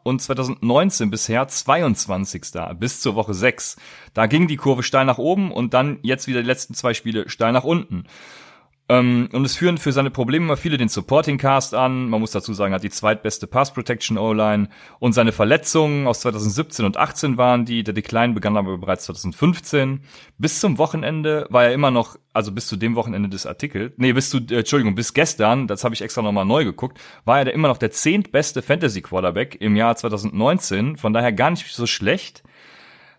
und 0.02 0.20
2019 0.20 1.10
bisher 1.10 1.48
22. 1.48 2.42
bis 2.78 3.00
zur 3.00 3.14
Woche 3.14 3.32
6. 3.32 3.76
Da 4.12 4.26
ging 4.26 4.46
die 4.46 4.56
Kurve 4.56 4.82
steil 4.82 5.06
nach 5.06 5.18
oben 5.18 5.52
und 5.52 5.72
dann 5.72 6.00
jetzt 6.02 6.26
wieder 6.26 6.42
die 6.42 6.46
letzten 6.46 6.74
zwei 6.74 6.92
Spiele 6.92 7.30
steil 7.30 7.52
nach 7.52 7.64
unten. 7.64 8.04
Ähm, 8.90 9.28
und 9.32 9.44
es 9.44 9.54
führen 9.54 9.78
für 9.78 9.92
seine 9.92 10.10
Probleme 10.10 10.46
immer 10.46 10.56
viele 10.56 10.76
den 10.76 10.88
Supporting 10.88 11.38
Cast 11.38 11.74
an. 11.74 12.08
Man 12.08 12.20
muss 12.20 12.32
dazu 12.32 12.52
sagen, 12.54 12.74
hat 12.74 12.82
die 12.82 12.90
zweitbeste 12.90 13.46
Pass 13.46 13.72
Protection 13.72 14.18
O-Line. 14.18 14.68
Und 14.98 15.12
seine 15.12 15.30
Verletzungen 15.30 16.08
aus 16.08 16.20
2017 16.22 16.84
und 16.84 16.96
18 16.96 17.36
waren 17.36 17.64
die. 17.64 17.84
Der 17.84 17.94
Decline 17.94 18.34
begann 18.34 18.56
aber 18.56 18.78
bereits 18.78 19.04
2015. 19.04 20.00
Bis 20.38 20.58
zum 20.58 20.76
Wochenende 20.78 21.46
war 21.50 21.66
er 21.66 21.72
immer 21.72 21.92
noch, 21.92 22.18
also 22.32 22.50
bis 22.50 22.66
zu 22.66 22.74
dem 22.74 22.96
Wochenende 22.96 23.28
des 23.28 23.46
Artikels, 23.46 23.92
nee, 23.96 24.12
bis 24.12 24.28
zu, 24.28 24.38
äh, 24.38 24.58
Entschuldigung, 24.58 24.96
bis 24.96 25.14
gestern, 25.14 25.68
das 25.68 25.84
habe 25.84 25.94
ich 25.94 26.02
extra 26.02 26.22
nochmal 26.22 26.44
neu 26.44 26.64
geguckt, 26.64 26.98
war 27.24 27.38
er 27.38 27.54
immer 27.54 27.68
noch 27.68 27.78
der 27.78 27.92
zehntbeste 27.92 28.60
Fantasy 28.60 29.02
Quarterback 29.02 29.56
im 29.60 29.76
Jahr 29.76 29.94
2019. 29.94 30.96
Von 30.96 31.12
daher 31.12 31.32
gar 31.32 31.50
nicht 31.50 31.64
so 31.72 31.86
schlecht. 31.86 32.42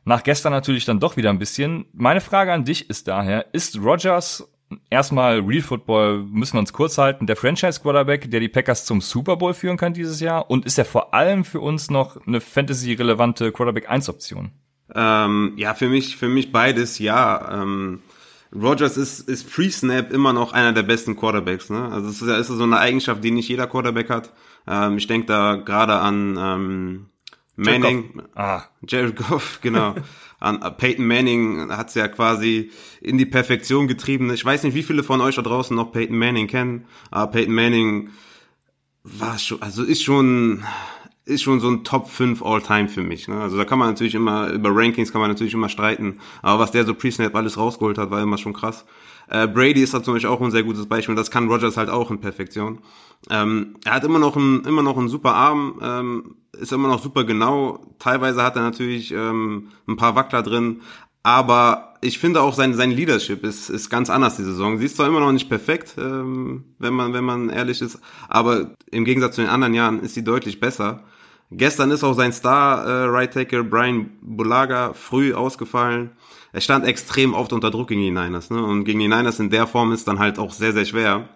Nach 0.04 0.24
gestern 0.24 0.52
natürlich 0.52 0.84
dann 0.84 1.00
doch 1.00 1.16
wieder 1.16 1.30
ein 1.30 1.40
bisschen. 1.40 1.86
Meine 1.94 2.20
Frage 2.20 2.52
an 2.52 2.66
dich 2.66 2.90
ist 2.90 3.08
daher, 3.08 3.46
ist 3.54 3.78
Rogers 3.78 4.52
erstmal 4.90 5.40
Real 5.40 5.62
Football 5.62 6.24
müssen 6.24 6.54
wir 6.54 6.60
uns 6.60 6.74
kurz 6.74 6.98
halten. 6.98 7.28
Der 7.28 7.36
Franchise 7.36 7.80
Quarterback, 7.82 8.30
der 8.32 8.40
die 8.40 8.50
Packers 8.50 8.86
zum 8.86 9.02
Super 9.02 9.38
Bowl 9.38 9.54
führen 9.54 9.78
kann 9.78 9.94
dieses 9.94 10.20
Jahr 10.20 10.50
und 10.50 10.66
ist 10.66 10.78
er 10.78 10.86
vor 10.86 11.14
allem 11.14 11.44
für 11.44 11.60
uns 11.60 11.90
noch 11.90 12.18
eine 12.26 12.42
Fantasy 12.42 12.94
relevante 12.94 13.52
Quarterback 13.52 13.90
1 13.90 14.10
Option? 14.10 14.52
Ähm, 14.94 15.54
ja, 15.58 15.74
für 15.74 15.88
mich, 15.88 16.18
für 16.18 16.28
mich 16.28 16.52
beides 16.52 17.00
ja. 17.00 17.62
Ähm, 17.62 18.02
Rogers 18.54 18.98
ist, 18.98 19.30
ist 19.30 19.50
pre-Snap 19.50 20.12
immer 20.12 20.34
noch 20.34 20.52
einer 20.52 20.74
der 20.74 20.84
besten 20.84 21.16
Quarterbacks. 21.16 21.70
Ne? 21.70 21.90
Also 21.92 22.10
es 22.10 22.22
ist, 22.22 22.28
ist 22.28 22.48
so 22.48 22.64
eine 22.64 22.80
Eigenschaft, 22.80 23.24
die 23.24 23.32
nicht 23.32 23.48
jeder 23.48 23.68
Quarterback 23.68 24.10
hat. 24.10 24.34
Ähm, 24.68 24.98
ich 24.98 25.08
denke 25.08 25.28
da 25.28 25.56
gerade 25.56 25.94
an 25.96 26.38
ähm, 26.38 27.10
Manning, 27.56 28.04
Jared 28.04 28.16
Goff. 28.16 28.30
Ah. 28.36 28.64
Jared 28.88 29.16
Goff, 29.30 29.60
genau. 29.62 29.96
an 30.40 30.60
Peyton 30.78 31.06
Manning 31.06 31.72
hat's 31.72 31.94
ja 31.94 32.08
quasi 32.08 32.72
in 33.00 33.18
die 33.18 33.26
Perfektion 33.26 33.88
getrieben. 33.88 34.34
Ich 34.34 34.44
weiß 34.44 34.64
nicht, 34.64 34.74
wie 34.74 34.84
viele 34.84 35.04
von 35.04 35.22
euch 35.22 35.36
da 35.36 35.42
draußen 35.42 35.76
noch 35.76 35.92
Peyton 35.92 36.18
Manning 36.18 36.48
kennen, 36.48 36.86
aber 37.12 37.32
Peyton 37.32 37.54
Manning 37.54 38.10
war 39.04 39.38
schon, 39.38 39.62
also 39.62 39.84
ist 39.84 40.04
schon, 40.04 40.64
ist 41.26 41.44
schon 41.44 41.60
so 41.60 41.70
ein 41.70 41.84
Top 41.84 42.10
5 42.10 42.44
All-Time 42.44 42.88
für 42.88 43.04
mich. 43.04 43.28
Ne? 43.28 43.40
Also 43.40 43.58
da 43.58 43.66
kann 43.66 43.80
man 43.80 43.90
natürlich 43.90 44.16
immer, 44.16 44.50
über 44.50 44.70
Rankings 44.74 45.12
kann 45.12 45.22
man 45.22 45.30
natürlich 45.30 45.54
immer 45.54 45.70
streiten, 45.70 46.20
aber 46.42 46.60
was 46.60 46.72
der 46.72 46.86
so 46.86 46.96
pre-snap 46.96 47.36
alles 47.36 47.58
rausgeholt 47.58 47.98
hat, 47.98 48.12
war 48.12 48.22
immer 48.22 48.38
schon 48.38 48.54
krass. 48.54 48.86
Äh, 49.32 49.48
Brady 49.48 49.82
ist 49.82 49.94
da 49.94 50.04
zum 50.04 50.14
Beispiel 50.14 50.30
auch 50.30 50.42
ein 50.42 50.52
sehr 50.52 50.64
gutes 50.64 50.88
Beispiel. 50.88 51.16
Das 51.16 51.32
kann 51.32 51.48
Rogers 51.48 51.78
halt 51.78 51.90
auch 51.90 52.12
in 52.12 52.20
Perfektion. 52.20 52.80
Ähm, 53.30 53.78
er 53.86 53.94
hat 53.94 54.04
immer 54.04 54.20
noch 54.20 54.36
einen, 54.36 54.66
immer 54.66 54.84
noch 54.84 54.98
einen 54.98 55.08
super 55.08 55.34
Arm, 55.34 55.80
ähm, 55.82 56.36
ist 56.60 56.74
immer 56.74 56.90
noch 56.90 57.02
super 57.02 57.24
genau. 57.24 57.80
Teilweise 57.98 58.44
hat 58.44 58.58
er 58.58 58.64
natürlich 58.64 59.14
ähm, 59.14 59.70
ein 59.88 59.96
paar 59.96 60.16
Wackler 60.16 60.44
drin, 60.44 60.82
aber 61.24 61.94
ich 62.02 62.20
finde 62.20 62.42
auch 62.42 62.54
sein, 62.54 62.74
sein 62.74 62.92
Leadership 62.92 63.46
ist, 63.46 63.70
ist 63.70 63.90
ganz 63.90 64.10
anders 64.10 64.36
die 64.36 64.44
Saison. 64.44 64.80
Sie 64.80 64.86
ist 64.86 64.98
zwar 64.98 65.08
immer 65.08 65.22
noch 65.22 65.32
nicht 65.32 65.48
perfekt, 65.48 65.96
ähm, 65.98 66.66
wenn 66.80 66.94
man, 66.94 67.14
wenn 67.14 67.24
man 67.24 67.50
ehrlich 67.50 67.82
ist, 67.82 68.00
aber 68.28 68.76
im 68.92 69.06
Gegensatz 69.06 69.36
zu 69.36 69.42
den 69.42 69.50
anderen 69.50 69.74
Jahren 69.74 70.02
ist 70.02 70.14
sie 70.14 70.26
deutlich 70.26 70.60
besser. 70.60 71.04
Gestern 71.52 71.92
ist 71.92 72.04
auch 72.04 72.14
sein 72.14 72.34
Star 72.34 72.86
äh, 72.86 73.04
Right 73.06 73.34
Tackle 73.34 73.64
Brian 73.64 74.10
Bulaga 74.22 74.94
früh 74.94 75.34
ausgefallen. 75.34 76.12
Er 76.54 76.62
stand 76.62 76.86
extrem 76.86 77.34
oft 77.34 77.54
unter 77.54 77.72
Druck 77.72 77.88
gegen 77.88 78.02
die 78.02 78.12
Niners, 78.12 78.50
ne? 78.50 78.64
Und 78.64 78.84
gegen 78.84 79.00
die 79.00 79.08
Niners 79.08 79.40
in 79.40 79.50
der 79.50 79.68
Form 79.68 79.92
ist 79.92 80.08
dann 80.08 80.20
halt 80.20 80.38
auch 80.38 80.52
sehr, 80.52 80.74
sehr 80.74 80.86
schwer. 80.86 81.30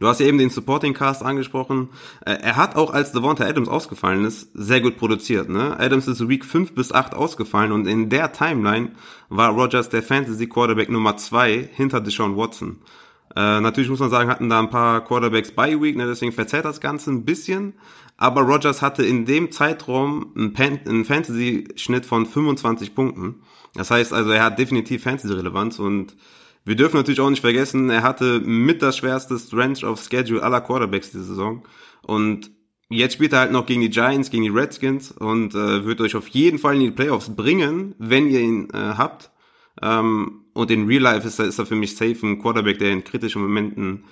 Du 0.00 0.06
hast 0.06 0.20
ja 0.20 0.26
eben 0.26 0.38
den 0.38 0.50
Supporting 0.50 0.94
Cast 0.94 1.22
angesprochen. 1.22 1.90
Äh, 2.24 2.34
er 2.42 2.56
hat 2.56 2.76
auch, 2.76 2.92
als 2.92 3.12
Devonta 3.12 3.44
Adams 3.44 3.68
ausgefallen 3.68 4.24
ist, 4.24 4.50
sehr 4.54 4.80
gut 4.80 4.96
produziert. 4.96 5.48
Ne? 5.48 5.78
Adams 5.78 6.06
ist 6.06 6.28
Week 6.28 6.44
5 6.44 6.74
bis 6.74 6.92
8 6.92 7.14
ausgefallen 7.14 7.72
und 7.72 7.86
in 7.86 8.08
der 8.08 8.32
Timeline 8.32 8.92
war 9.28 9.50
Rogers 9.50 9.88
der 9.88 10.02
Fantasy 10.02 10.48
Quarterback 10.48 10.88
Nummer 10.88 11.16
2 11.16 11.68
hinter 11.72 12.00
Deshaun 12.00 12.36
Watson. 12.36 12.78
Äh, 13.36 13.60
natürlich 13.60 13.90
muss 13.90 14.00
man 14.00 14.10
sagen, 14.10 14.30
hatten 14.30 14.48
da 14.48 14.58
ein 14.58 14.70
paar 14.70 15.04
Quarterbacks 15.04 15.52
bei 15.52 15.80
Week, 15.80 15.96
ne? 15.96 16.06
deswegen 16.06 16.32
verzerrt 16.32 16.64
das 16.64 16.80
Ganze 16.80 17.10
ein 17.10 17.24
bisschen. 17.24 17.74
Aber 18.16 18.42
Rogers 18.42 18.82
hatte 18.82 19.04
in 19.04 19.26
dem 19.26 19.52
Zeitraum 19.52 20.32
einen, 20.36 20.56
einen 20.56 21.04
Fantasy-Schnitt 21.04 22.04
von 22.04 22.26
25 22.26 22.94
Punkten. 22.94 23.42
Das 23.74 23.90
heißt 23.90 24.12
also, 24.12 24.30
er 24.30 24.44
hat 24.44 24.58
definitiv 24.58 25.04
Fantasy-Relevanz 25.04 25.78
und 25.78 26.16
wir 26.64 26.76
dürfen 26.76 26.96
natürlich 26.96 27.20
auch 27.20 27.30
nicht 27.30 27.40
vergessen, 27.40 27.88
er 27.88 28.02
hatte 28.02 28.40
mit 28.40 28.82
das 28.82 28.96
schwerste 28.96 29.38
Strength 29.38 29.84
of 29.84 30.02
Schedule 30.02 30.42
aller 30.42 30.60
Quarterbacks 30.60 31.12
diese 31.12 31.24
Saison. 31.24 31.62
Und 32.02 32.50
jetzt 32.90 33.14
spielt 33.14 33.32
er 33.32 33.40
halt 33.40 33.52
noch 33.52 33.66
gegen 33.66 33.80
die 33.80 33.90
Giants, 33.90 34.30
gegen 34.30 34.42
die 34.42 34.50
Redskins 34.50 35.12
und 35.12 35.54
äh, 35.54 35.84
wird 35.84 36.00
euch 36.00 36.16
auf 36.16 36.28
jeden 36.28 36.58
Fall 36.58 36.74
in 36.74 36.80
die 36.80 36.90
Playoffs 36.90 37.34
bringen, 37.34 37.94
wenn 37.98 38.28
ihr 38.28 38.40
ihn 38.40 38.68
äh, 38.70 38.94
habt. 38.96 39.30
Ähm, 39.80 40.44
und 40.58 40.72
in 40.72 40.88
Real 40.88 41.02
Life 41.02 41.24
ist 41.24 41.38
er, 41.38 41.46
ist 41.46 41.60
er 41.60 41.66
für 41.66 41.76
mich 41.76 41.94
safe 41.94 42.18
ein 42.26 42.40
Quarterback, 42.42 42.80
der 42.80 42.90
in 42.90 43.04
kritischen 43.04 43.40
Momenten 43.42 44.02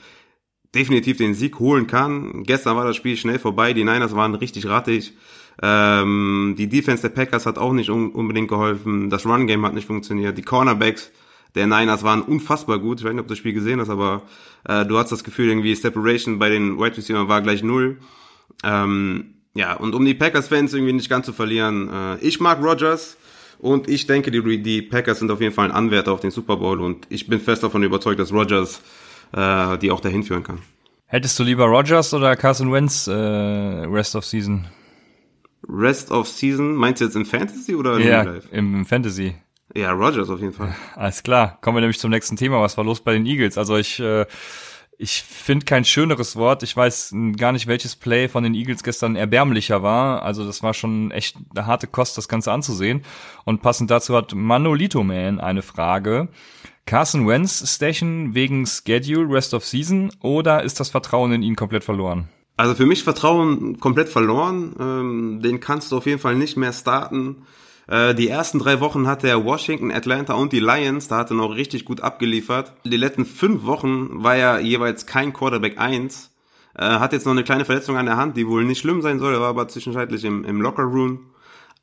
definitiv 0.76 1.17
den 1.17 1.35
Sieg 1.35 1.59
holen 1.59 1.88
kann. 1.88 2.45
Gestern 2.45 2.76
war 2.76 2.85
das 2.85 2.95
Spiel 2.95 3.17
schnell 3.17 3.41
vorbei, 3.41 3.73
die 3.73 3.83
Niners 3.83 4.15
waren 4.15 4.37
richtig 4.37 4.69
rattig. 4.69 5.12
Ähm, 5.61 6.55
die 6.57 6.69
Defense 6.69 7.03
der 7.03 7.09
Packers 7.09 7.47
hat 7.47 7.59
auch 7.59 7.73
nicht 7.73 7.91
un 7.91 8.12
unbedingt 8.12 8.47
geholfen. 8.47 9.11
Das 9.11 9.26
Run 9.26 9.49
Game 9.49 9.67
hat 9.67 9.75
nicht 9.75 9.88
funktioniert. 9.88 10.38
Die 10.38 10.43
Cornerbacks 10.43 11.11
der 11.57 11.67
Niners 11.67 12.05
waren 12.05 12.23
unfassbar 12.23 12.79
gut. 12.79 13.00
Ich 13.00 13.05
weiß 13.05 13.15
nicht, 13.15 13.23
ob 13.23 13.26
du 13.26 13.33
das 13.33 13.38
Spiel 13.38 13.55
gesehen 13.55 13.81
hast, 13.81 13.91
aber 13.91 14.23
äh, 14.69 14.87
du 14.87 14.99
hast 14.99 15.11
das 15.11 15.25
Gefühl, 15.25 15.49
irgendwie 15.49 15.75
Separation 15.75 16.38
bei 16.38 16.49
den 16.49 16.79
Wide 16.79 16.97
Receivers 16.97 17.26
war 17.26 17.43
gleich 17.43 17.65
null. 17.65 17.99
Ähm, 18.62 19.35
ja, 19.55 19.75
und 19.75 19.97
um 19.97 20.05
die 20.05 20.15
Packers-Fans 20.15 20.75
irgendwie 20.75 20.93
nicht 20.93 21.11
ganz 21.11 21.26
zu 21.26 21.33
verlieren, 21.33 21.91
äh, 21.93 22.19
ich 22.19 22.38
mag 22.38 22.62
Rogers 22.62 23.17
und 23.58 23.88
ich 23.88 24.06
denke, 24.06 24.30
die, 24.30 24.62
die 24.62 24.82
Packers 24.82 25.20
sind 25.20 25.30
auf 25.30 25.40
jeden 25.40 25.54
Fall 25.54 25.66
ein 25.66 25.72
Anwärter 25.72 26.12
auf 26.12 26.20
den 26.20 26.30
Super 26.30 26.56
Bowl 26.56 26.80
und 26.80 27.06
ich 27.08 27.26
bin 27.26 27.40
fest 27.40 27.62
davon 27.62 27.82
überzeugt, 27.82 28.20
dass 28.20 28.32
Rogers 28.32 28.82
äh, 29.32 29.78
die 29.78 29.90
auch 29.90 30.00
dahin 30.00 30.22
führen 30.22 30.42
kann. 30.42 30.60
Hättest 31.06 31.38
du 31.38 31.44
lieber 31.44 31.66
Rogers 31.66 32.12
oder 32.14 32.34
Carson 32.36 32.72
Wentz 32.72 33.06
äh, 33.06 33.12
Rest 33.12 34.16
of 34.16 34.25
Season? 34.25 34.66
Rest 35.68 36.10
of 36.10 36.28
Season? 36.28 36.75
Meinst 36.75 37.00
du 37.00 37.04
jetzt 37.04 37.16
in 37.16 37.25
Fantasy 37.25 37.75
oder 37.75 37.96
in 37.96 38.06
ja, 38.06 38.22
Real 38.22 38.34
Life? 38.34 38.48
Im, 38.50 38.75
im 38.75 38.86
Fantasy. 38.86 39.34
Ja, 39.75 39.92
Rogers 39.92 40.30
auf 40.30 40.40
jeden 40.40 40.52
Fall. 40.52 40.75
Alles 40.94 41.22
klar. 41.22 41.58
Kommen 41.60 41.76
wir 41.76 41.80
nämlich 41.80 41.98
zum 41.98 42.10
nächsten 42.10 42.36
Thema. 42.36 42.60
Was 42.60 42.76
war 42.76 42.84
los 42.84 43.00
bei 43.00 43.12
den 43.12 43.26
Eagles? 43.26 43.58
Also 43.58 43.76
ich, 43.76 44.00
äh, 44.00 44.26
ich 44.99 45.23
finde 45.23 45.65
kein 45.65 45.85
schöneres 45.85 46.37
Wort. 46.37 46.62
Ich 46.62 46.76
weiß 46.76 47.15
gar 47.37 47.53
nicht, 47.53 47.67
welches 47.67 47.97
Play 47.97 48.29
von 48.29 48.45
den 48.45 48.55
Eagles 48.55 48.83
gestern 48.83 49.17
erbärmlicher 49.17 49.83
war. 49.83 50.23
Also 50.23 50.47
das 50.47 50.62
war 50.62 50.75
schon 50.75 51.11
echt 51.11 51.37
eine 51.55 51.67
harte 51.67 51.87
Kost, 51.87 52.17
das 52.17 52.29
Ganze 52.29 52.53
anzusehen. 52.53 53.03
Und 53.45 53.62
passend 53.62 53.91
dazu 53.91 54.17
hat 54.17 54.35
Manolito 54.35 55.03
Man 55.03 55.41
eine 55.41 55.62
Frage. 55.62 56.29
Carson 56.87 57.26
Wentz 57.26 57.69
Station 57.75 58.35
wegen 58.35 58.65
Schedule, 58.65 59.29
Rest 59.29 59.55
of 59.55 59.67
Season 59.67 60.12
oder 60.21 60.62
ist 60.62 60.79
das 60.81 60.88
Vertrauen 60.88 61.33
in 61.33 61.43
ihn 61.43 61.57
komplett 61.57 61.85
verloren? 61.85 62.29
Also 62.57 62.75
für 62.75 62.87
mich 62.87 63.03
Vertrauen 63.03 63.79
komplett 63.81 64.09
verloren. 64.09 64.75
Ähm, 64.81 65.41
den 65.43 65.61
kannst 65.61 65.93
du 65.93 65.99
auf 65.99 66.07
jeden 66.07 66.21
Fall 66.21 66.37
nicht 66.37 66.57
mehr 66.57 66.73
starten. 66.73 67.43
Äh, 67.88 68.14
die 68.14 68.28
ersten 68.28 68.59
drei 68.59 68.81
Wochen 68.81 69.07
hatte 69.07 69.28
er 69.28 69.45
Washington, 69.45 69.93
Atlanta 69.93 70.35
und 70.35 70.52
die 70.52 70.61
Lions, 70.61 71.09
da 71.09 71.19
hat 71.19 71.31
er 71.31 71.37
noch 71.37 71.55
richtig 71.55 71.85
gut 71.85 72.00
abgeliefert. 72.00 72.73
Die 72.85 72.97
letzten 72.97 73.25
fünf 73.25 73.64
Wochen 73.64 74.23
war 74.25 74.37
er 74.37 74.61
jeweils 74.61 75.07
kein 75.07 75.33
Quarterback 75.33 75.78
1. 75.78 76.33
Äh, 76.75 76.85
hat 76.85 77.12
jetzt 77.12 77.25
noch 77.26 77.33
eine 77.33 77.45
kleine 77.45 77.64
Verletzung 77.64 77.97
an 77.97 78.07
der 78.07 78.16
Hand, 78.16 78.37
die 78.37 78.47
wohl 78.47 78.64
nicht 78.64 78.81
schlimm 78.81 79.02
sein 79.02 79.19
soll, 79.19 79.35
er 79.35 79.40
war 79.40 79.49
aber 79.49 79.69
zwischenzeitlich 79.69 80.25
im, 80.25 80.45
im 80.45 80.61
Locker 80.61 80.83
Room. 80.83 81.31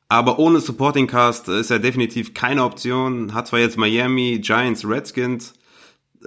Aber 0.08 0.38
ohne 0.38 0.60
Supporting 0.60 1.06
Cast 1.06 1.48
ist 1.48 1.70
er 1.70 1.78
definitiv 1.78 2.34
keine 2.34 2.62
Option. 2.62 3.32
Hat 3.32 3.48
zwar 3.48 3.58
jetzt 3.58 3.78
Miami, 3.78 4.38
Giants, 4.40 4.86
Redskins, 4.86 5.54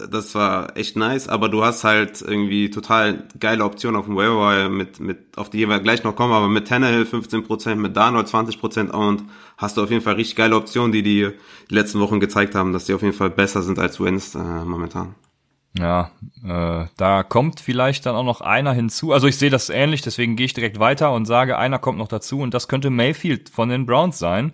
das 0.10 0.36
war 0.36 0.78
echt 0.78 0.96
nice, 0.96 1.28
aber 1.28 1.50
du 1.50 1.64
hast 1.64 1.84
halt 1.84 2.22
irgendwie 2.22 2.70
total 2.70 3.24
geile 3.40 3.66
Optionen 3.66 4.00
auf 4.00 4.06
dem 4.06 4.16
Waiver 4.16 4.70
mit, 4.70 5.00
mit, 5.00 5.38
auf 5.38 5.50
die 5.50 5.68
wir 5.68 5.80
gleich 5.80 6.04
noch 6.04 6.16
kommen, 6.16 6.34
aber 6.34 6.48
mit 6.48 6.68
Tannehill 6.68 7.04
15%, 7.04 7.76
mit 7.76 7.98
Darnold 7.98 8.28
20% 8.28 8.92
und 8.92 9.24
hast 9.58 9.78
du 9.78 9.84
auf 9.84 9.90
jeden 9.90 10.04
Fall 10.04 10.16
richtig 10.16 10.36
geile 10.36 10.56
Optionen, 10.56 10.92
die 10.92 11.02
die, 11.02 11.30
die 11.70 11.74
letzten 11.74 12.00
Wochen 12.00 12.20
gezeigt 12.20 12.54
haben, 12.54 12.74
dass 12.74 12.86
die 12.86 12.94
auf 12.94 13.02
jeden 13.02 13.16
Fall 13.16 13.32
besser 13.32 13.64
sind 13.64 13.80
als 13.80 14.00
Wins 14.00 14.36
äh, 14.36 14.40
momentan. 14.40 15.16
Ja, 15.78 16.12
äh, 16.44 16.88
da 16.98 17.24
kommt 17.24 17.60
vielleicht 17.60 18.06
dann 18.06 18.16
auch 18.16 18.24
noch 18.24 18.42
einer 18.42 18.74
hinzu. 18.74 19.14
Also 19.14 19.28
ich 19.28 19.38
sehe 19.38 19.50
das 19.50 19.70
ähnlich, 19.70 20.02
deswegen 20.02 20.36
gehe 20.36 20.46
ich 20.46 20.54
direkt 20.54 20.80
weiter 20.80 21.12
und 21.12 21.26
sage, 21.26 21.58
einer 21.58 21.80
kommt 21.80 21.98
noch 21.98 22.08
dazu 22.08 22.40
und 22.40 22.54
das 22.54 22.68
könnte 22.68 22.90
Mayfield 22.90 23.50
von 23.50 23.70
den 23.70 23.86
Browns 23.86 24.20
sein. 24.20 24.54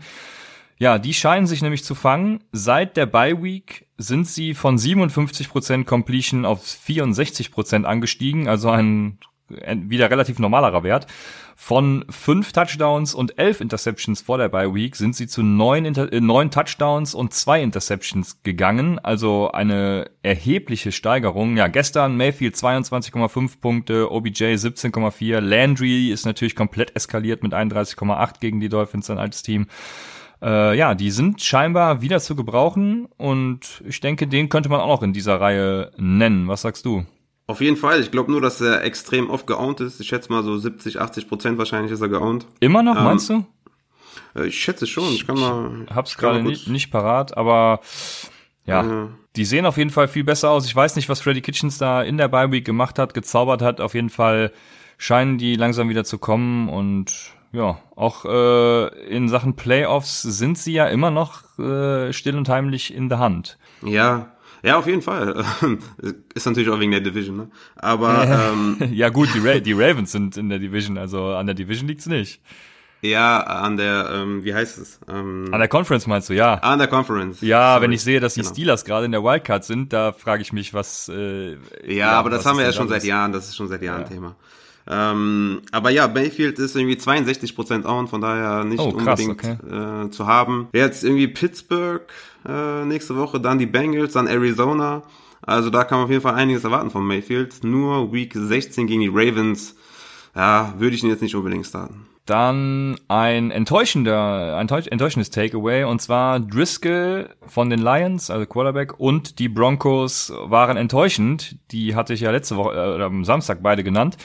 Ja, 0.83 0.99
die 0.99 1.13
scheinen 1.13 1.47
sich 1.47 1.61
nämlich 1.61 1.85
zu 1.85 1.95
fangen. 1.95 2.43
Seit 2.51 2.97
der 2.97 3.05
Bye 3.05 3.41
Week 3.41 3.87
sind 3.97 4.27
sie 4.27 4.53
von 4.53 4.77
57% 4.77 5.85
Completion 5.85 6.43
auf 6.43 6.61
64% 6.61 7.85
angestiegen, 7.85 8.49
also 8.49 8.69
ein 8.69 9.17
wieder 9.47 10.11
relativ 10.11 10.39
normalerer 10.39 10.83
Wert. 10.83 11.07
Von 11.55 12.03
fünf 12.09 12.51
Touchdowns 12.51 13.15
und 13.15 13.39
elf 13.39 13.61
Interceptions 13.61 14.23
vor 14.23 14.37
der 14.37 14.49
Bye 14.49 14.75
Week 14.75 14.97
sind 14.97 15.15
sie 15.15 15.27
zu 15.27 15.41
neun, 15.41 15.85
Inter 15.85 16.11
äh, 16.11 16.19
neun 16.19 16.51
Touchdowns 16.51 17.15
und 17.15 17.33
zwei 17.33 17.63
Interceptions 17.63 18.43
gegangen. 18.43 18.99
Also 18.99 19.51
eine 19.51 20.11
erhebliche 20.21 20.91
Steigerung. 20.91 21.55
Ja, 21.55 21.67
gestern 21.67 22.17
Mayfield 22.17 22.55
22,5 22.55 23.61
Punkte, 23.61 24.11
OBJ 24.11 24.55
17,4. 24.55 25.39
Landry 25.39 26.11
ist 26.11 26.25
natürlich 26.25 26.57
komplett 26.57 26.93
eskaliert 26.93 27.41
mit 27.41 27.53
31,8 27.53 28.41
gegen 28.41 28.59
die 28.59 28.67
Dolphins, 28.67 29.09
ein 29.09 29.17
altes 29.17 29.43
Team. 29.43 29.67
Äh, 30.43 30.77
ja, 30.77 30.93
die 30.93 31.09
sind 31.09 31.41
scheinbar 31.41 32.01
wieder 32.01 32.19
zu 32.19 32.35
gebrauchen 32.35 33.07
und 33.17 33.81
ich 33.87 34.01
denke, 34.01 34.27
den 34.27 34.49
könnte 34.49 34.67
man 34.67 34.81
auch 34.81 34.87
noch 34.87 35.03
in 35.03 35.13
dieser 35.13 35.39
Reihe 35.39 35.91
nennen. 35.97 36.49
Was 36.49 36.63
sagst 36.63 36.85
du? 36.85 37.05
Auf 37.47 37.61
jeden 37.61 37.77
Fall. 37.77 38.01
Ich 38.01 38.11
glaube 38.11 38.31
nur, 38.31 38.41
dass 38.41 38.59
er 38.59 38.83
extrem 38.83 39.29
oft 39.29 39.47
geowned 39.47 39.79
ist. 39.79 40.01
Ich 40.01 40.07
schätze 40.07 40.31
mal 40.31 40.43
so 40.43 40.57
70, 40.57 40.99
80 40.99 41.29
Prozent 41.29 41.57
wahrscheinlich 41.57 41.91
ist 41.91 42.01
er 42.01 42.09
geowned. 42.09 42.45
Immer 42.59 42.83
noch, 42.83 42.97
ähm, 42.97 43.03
meinst 43.03 43.29
du? 43.29 43.45
Äh, 44.35 44.47
ich 44.47 44.59
schätze 44.59 44.85
schon. 44.85 45.13
Ich 45.13 45.25
kann 45.25 45.39
mal. 45.39 45.85
Hab's 45.89 46.17
gerade 46.17 46.43
nicht, 46.43 46.67
nicht 46.67 46.91
parat, 46.91 47.37
aber 47.37 47.79
ja, 48.65 48.83
ja, 48.83 49.07
die 49.35 49.45
sehen 49.45 49.65
auf 49.65 49.77
jeden 49.77 49.89
Fall 49.89 50.07
viel 50.07 50.23
besser 50.23 50.49
aus. 50.49 50.65
Ich 50.65 50.75
weiß 50.75 50.95
nicht, 50.95 51.09
was 51.09 51.21
Freddy 51.21 51.41
Kitchens 51.41 51.77
da 51.77 52.01
in 52.01 52.17
der 52.17 52.27
Bye 52.27 52.51
Week 52.51 52.65
gemacht 52.65 52.99
hat, 52.99 53.13
gezaubert 53.13 53.61
hat. 53.61 53.81
Auf 53.81 53.93
jeden 53.93 54.09
Fall 54.09 54.51
scheinen 54.97 55.37
die 55.37 55.55
langsam 55.55 55.89
wieder 55.89 56.03
zu 56.03 56.17
kommen 56.17 56.69
und 56.69 57.31
ja, 57.53 57.79
auch 57.95 58.25
äh, 58.25 58.87
in 59.07 59.29
Sachen 59.29 59.55
Playoffs 59.55 60.23
sind 60.23 60.57
sie 60.57 60.73
ja 60.73 60.87
immer 60.87 61.11
noch 61.11 61.57
äh, 61.59 62.11
still 62.11 62.35
und 62.35 62.49
heimlich 62.49 62.93
in 62.93 63.09
der 63.09 63.19
Hand. 63.19 63.57
Ja, 63.83 64.33
ja, 64.63 64.77
auf 64.77 64.87
jeden 64.87 65.01
Fall. 65.01 65.43
Ist 66.33 66.45
natürlich 66.45 66.69
auch 66.69 66.79
wegen 66.79 66.91
der 66.91 67.01
Division, 67.01 67.35
ne? 67.35 67.51
Aber 67.75 68.23
ähm, 68.53 68.77
ja 68.93 69.09
gut, 69.09 69.29
die, 69.35 69.39
Ra 69.39 69.59
die 69.59 69.73
Ravens 69.73 70.11
sind 70.11 70.37
in 70.37 70.49
der 70.49 70.59
Division, 70.59 70.97
also 70.97 71.27
an 71.27 71.45
der 71.45 71.53
Division 71.53 71.87
liegt's 71.87 72.07
nicht. 72.07 72.41
Ja, 73.01 73.41
an 73.41 73.75
der, 73.75 74.09
ähm, 74.13 74.45
wie 74.45 74.53
heißt 74.53 74.77
es? 74.77 75.01
Ähm, 75.09 75.49
an 75.51 75.59
der 75.59 75.67
Conference 75.67 76.07
meinst 76.07 76.29
du, 76.29 76.33
ja. 76.33 76.53
An 76.55 76.79
der 76.79 76.87
Conference. 76.87 77.41
Ja, 77.41 77.73
Sorry. 77.73 77.83
wenn 77.83 77.91
ich 77.91 78.01
sehe, 78.01 78.21
dass 78.21 78.35
die 78.35 78.39
genau. 78.39 78.53
Steelers 78.53 78.85
gerade 78.85 79.05
in 79.05 79.11
der 79.11 79.21
Wildcard 79.21 79.65
sind, 79.65 79.91
da 79.91 80.13
frage 80.13 80.41
ich 80.41 80.53
mich, 80.53 80.73
was. 80.73 81.09
Äh, 81.09 81.51
ja, 81.51 81.57
ja, 81.85 82.11
aber 82.11 82.29
das 82.29 82.45
haben 82.45 82.57
wir 82.57 82.63
ja 82.63 82.71
schon 82.71 82.87
seit 82.87 83.03
Jahren. 83.03 83.33
Das 83.33 83.49
ist 83.49 83.57
schon 83.57 83.67
seit 83.67 83.83
Jahren 83.83 84.03
ja. 84.03 84.07
Thema. 84.07 84.37
Ähm, 84.87 85.61
aber 85.71 85.89
ja, 85.91 86.07
Mayfield 86.07 86.59
ist 86.59 86.75
irgendwie 86.75 86.95
62% 86.95 87.85
own, 87.85 88.07
von 88.07 88.21
daher 88.21 88.63
nicht 88.65 88.79
oh, 88.79 88.91
krass, 88.91 89.19
unbedingt 89.19 89.43
okay. 89.43 90.05
äh, 90.05 90.09
zu 90.09 90.27
haben. 90.27 90.67
Jetzt 90.73 91.03
irgendwie 91.03 91.27
Pittsburgh 91.27 92.01
äh, 92.47 92.85
nächste 92.85 93.15
Woche, 93.15 93.39
dann 93.39 93.59
die 93.59 93.65
Bengals, 93.65 94.13
dann 94.13 94.27
Arizona. 94.27 95.03
Also 95.41 95.69
da 95.69 95.83
kann 95.83 95.97
man 95.97 96.05
auf 96.05 96.11
jeden 96.11 96.21
Fall 96.21 96.35
einiges 96.35 96.63
erwarten 96.63 96.89
von 96.89 97.05
Mayfield. 97.05 97.63
Nur 97.63 98.11
Week 98.13 98.33
16 98.33 98.87
gegen 98.87 99.01
die 99.01 99.11
Ravens, 99.11 99.75
ja, 100.35 100.73
würde 100.77 100.95
ich 100.95 101.03
ihn 101.03 101.09
jetzt 101.09 101.21
nicht 101.21 101.35
unbedingt 101.35 101.65
starten. 101.65 102.05
Dann 102.25 102.97
ein 103.09 103.51
enttäuschender, 103.51 104.55
ein 104.57 104.69
enttäuschendes 104.69 105.29
Takeaway 105.29 105.83
und 105.83 106.01
zwar 106.01 106.39
Driscoll 106.39 107.29
von 107.47 107.69
den 107.69 107.79
Lions, 107.79 108.29
also 108.29 108.45
Quarterback, 108.45 108.97
und 108.97 109.39
die 109.39 109.49
Broncos 109.49 110.31
waren 110.45 110.77
enttäuschend. 110.77 111.57
Die 111.71 111.95
hatte 111.95 112.13
ich 112.13 112.21
ja 112.21 112.31
letzte 112.31 112.55
Woche 112.55 112.75
äh, 112.75 113.03
am 113.03 113.25
Samstag 113.25 113.61
beide 113.61 113.83
genannt. 113.83 114.15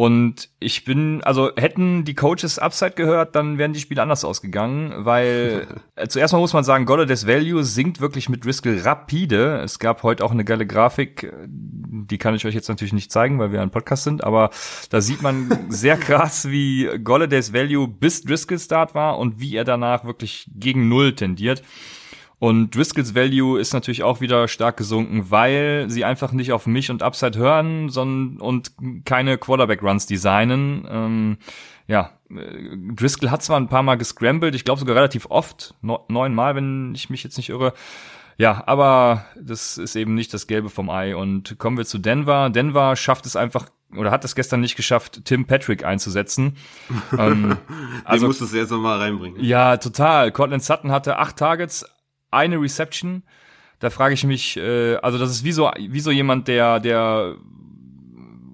Und 0.00 0.48
ich 0.60 0.86
bin, 0.86 1.22
also 1.24 1.50
hätten 1.56 2.06
die 2.06 2.14
Coaches 2.14 2.58
Upside 2.58 2.92
gehört, 2.92 3.36
dann 3.36 3.58
wären 3.58 3.74
die 3.74 3.80
Spiele 3.80 4.00
anders 4.00 4.24
ausgegangen, 4.24 4.94
weil 4.96 5.66
äh, 5.94 6.08
zuerst 6.08 6.32
mal 6.32 6.38
muss 6.38 6.54
man 6.54 6.64
sagen, 6.64 6.86
Golladay 6.86 7.26
Value 7.26 7.62
sinkt 7.64 8.00
wirklich 8.00 8.30
mit 8.30 8.42
Driscoll 8.42 8.80
rapide. 8.82 9.60
Es 9.60 9.78
gab 9.78 10.02
heute 10.02 10.24
auch 10.24 10.30
eine 10.30 10.46
geile 10.46 10.66
Grafik, 10.66 11.30
die 11.46 12.16
kann 12.16 12.34
ich 12.34 12.46
euch 12.46 12.54
jetzt 12.54 12.70
natürlich 12.70 12.94
nicht 12.94 13.12
zeigen, 13.12 13.38
weil 13.38 13.52
wir 13.52 13.60
ein 13.60 13.70
Podcast 13.70 14.04
sind, 14.04 14.24
aber 14.24 14.48
da 14.88 15.02
sieht 15.02 15.20
man 15.20 15.66
sehr 15.68 15.98
krass, 15.98 16.48
wie 16.48 16.88
Golladay's 17.04 17.52
Value 17.52 17.86
bis 17.86 18.22
Driscoll 18.22 18.58
Start 18.58 18.94
war 18.94 19.18
und 19.18 19.38
wie 19.38 19.54
er 19.54 19.64
danach 19.64 20.06
wirklich 20.06 20.50
gegen 20.54 20.88
Null 20.88 21.14
tendiert. 21.14 21.62
Und 22.40 22.74
Driscolls 22.74 23.14
Value 23.14 23.60
ist 23.60 23.74
natürlich 23.74 24.02
auch 24.02 24.22
wieder 24.22 24.48
stark 24.48 24.78
gesunken, 24.78 25.30
weil 25.30 25.84
sie 25.88 26.06
einfach 26.06 26.32
nicht 26.32 26.52
auf 26.52 26.66
mich 26.66 26.90
und 26.90 27.02
Upside 27.02 27.38
hören, 27.38 27.90
sondern 27.90 28.40
und 28.40 28.72
keine 29.04 29.36
Quarterback 29.36 29.82
Runs 29.82 30.06
designen. 30.06 30.88
Ähm, 30.90 31.36
ja, 31.86 32.12
äh, 32.30 32.94
Driscoll 32.94 33.30
hat 33.30 33.42
zwar 33.42 33.60
ein 33.60 33.68
paar 33.68 33.82
Mal 33.82 33.96
gescrambled, 33.96 34.54
ich 34.54 34.64
glaube 34.64 34.80
sogar 34.80 34.96
relativ 34.96 35.26
oft, 35.26 35.74
neun 35.82 36.34
Mal, 36.34 36.56
wenn 36.56 36.94
ich 36.94 37.10
mich 37.10 37.22
jetzt 37.22 37.36
nicht 37.36 37.50
irre. 37.50 37.74
Ja, 38.38 38.62
aber 38.64 39.26
das 39.38 39.76
ist 39.76 39.94
eben 39.94 40.14
nicht 40.14 40.32
das 40.32 40.46
Gelbe 40.46 40.70
vom 40.70 40.88
Ei. 40.88 41.14
Und 41.14 41.58
kommen 41.58 41.76
wir 41.76 41.84
zu 41.84 41.98
Denver. 41.98 42.48
Denver 42.48 42.96
schafft 42.96 43.26
es 43.26 43.36
einfach 43.36 43.66
oder 43.94 44.10
hat 44.10 44.24
es 44.24 44.34
gestern 44.34 44.60
nicht 44.60 44.76
geschafft, 44.76 45.26
Tim 45.26 45.44
Patrick 45.44 45.84
einzusetzen. 45.84 46.56
ähm, 47.18 47.58
also 48.04 48.28
musstest 48.28 48.54
du 48.54 48.56
jetzt 48.56 48.70
nochmal 48.70 48.98
reinbringen. 48.98 49.44
Ja, 49.44 49.76
total. 49.76 50.32
Cortland 50.32 50.62
Sutton 50.62 50.90
hatte 50.90 51.18
acht 51.18 51.36
Targets, 51.36 51.84
eine 52.30 52.60
Reception. 52.60 53.22
Da 53.78 53.90
frage 53.90 54.14
ich 54.14 54.24
mich, 54.24 54.56
äh, 54.56 54.96
also 54.96 55.18
das 55.18 55.30
ist 55.30 55.44
wie 55.44 55.52
so, 55.52 55.70
wie 55.78 56.00
so 56.00 56.10
jemand, 56.10 56.48
der, 56.48 56.80
der, 56.80 57.36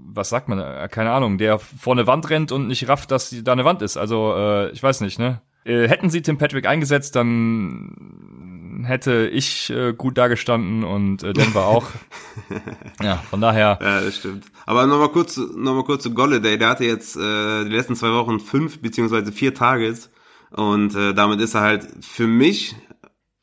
was 0.06 0.28
sagt 0.28 0.48
man, 0.48 0.58
äh, 0.58 0.88
keine 0.90 1.10
Ahnung, 1.10 1.38
der 1.38 1.58
vor 1.58 1.94
eine 1.94 2.06
Wand 2.06 2.30
rennt 2.30 2.52
und 2.52 2.68
nicht 2.68 2.88
rafft, 2.88 3.10
dass 3.10 3.34
da 3.42 3.52
eine 3.52 3.64
Wand 3.64 3.82
ist. 3.82 3.96
Also, 3.96 4.34
äh, 4.36 4.70
ich 4.70 4.82
weiß 4.82 5.00
nicht, 5.00 5.18
ne? 5.18 5.40
Äh, 5.64 5.88
hätten 5.88 6.10
sie 6.10 6.22
Tim 6.22 6.38
Patrick 6.38 6.66
eingesetzt, 6.66 7.16
dann 7.16 8.84
hätte 8.86 9.26
ich 9.26 9.68
äh, 9.70 9.92
gut 9.94 10.16
dagestanden 10.16 10.84
und 10.84 11.22
äh, 11.22 11.32
Denver 11.32 11.66
auch. 11.66 11.86
ja, 13.02 13.16
von 13.16 13.40
daher. 13.40 13.78
Ja, 13.80 14.00
das 14.00 14.16
stimmt. 14.16 14.44
Aber 14.64 14.86
nochmal 14.86 15.08
kurz, 15.08 15.36
noch 15.36 15.74
mal 15.74 15.84
kurz 15.84 16.04
zu 16.04 16.14
Golladay. 16.14 16.56
Der 16.58 16.68
hatte 16.68 16.84
jetzt 16.84 17.16
äh, 17.16 17.64
die 17.64 17.70
letzten 17.70 17.96
zwei 17.96 18.12
Wochen 18.12 18.38
fünf 18.38 18.80
beziehungsweise 18.80 19.32
vier 19.32 19.54
Targets. 19.54 20.10
Und 20.50 20.94
äh, 20.94 21.12
damit 21.14 21.40
ist 21.40 21.54
er 21.54 21.62
halt 21.62 21.86
für 22.00 22.26
mich 22.26 22.76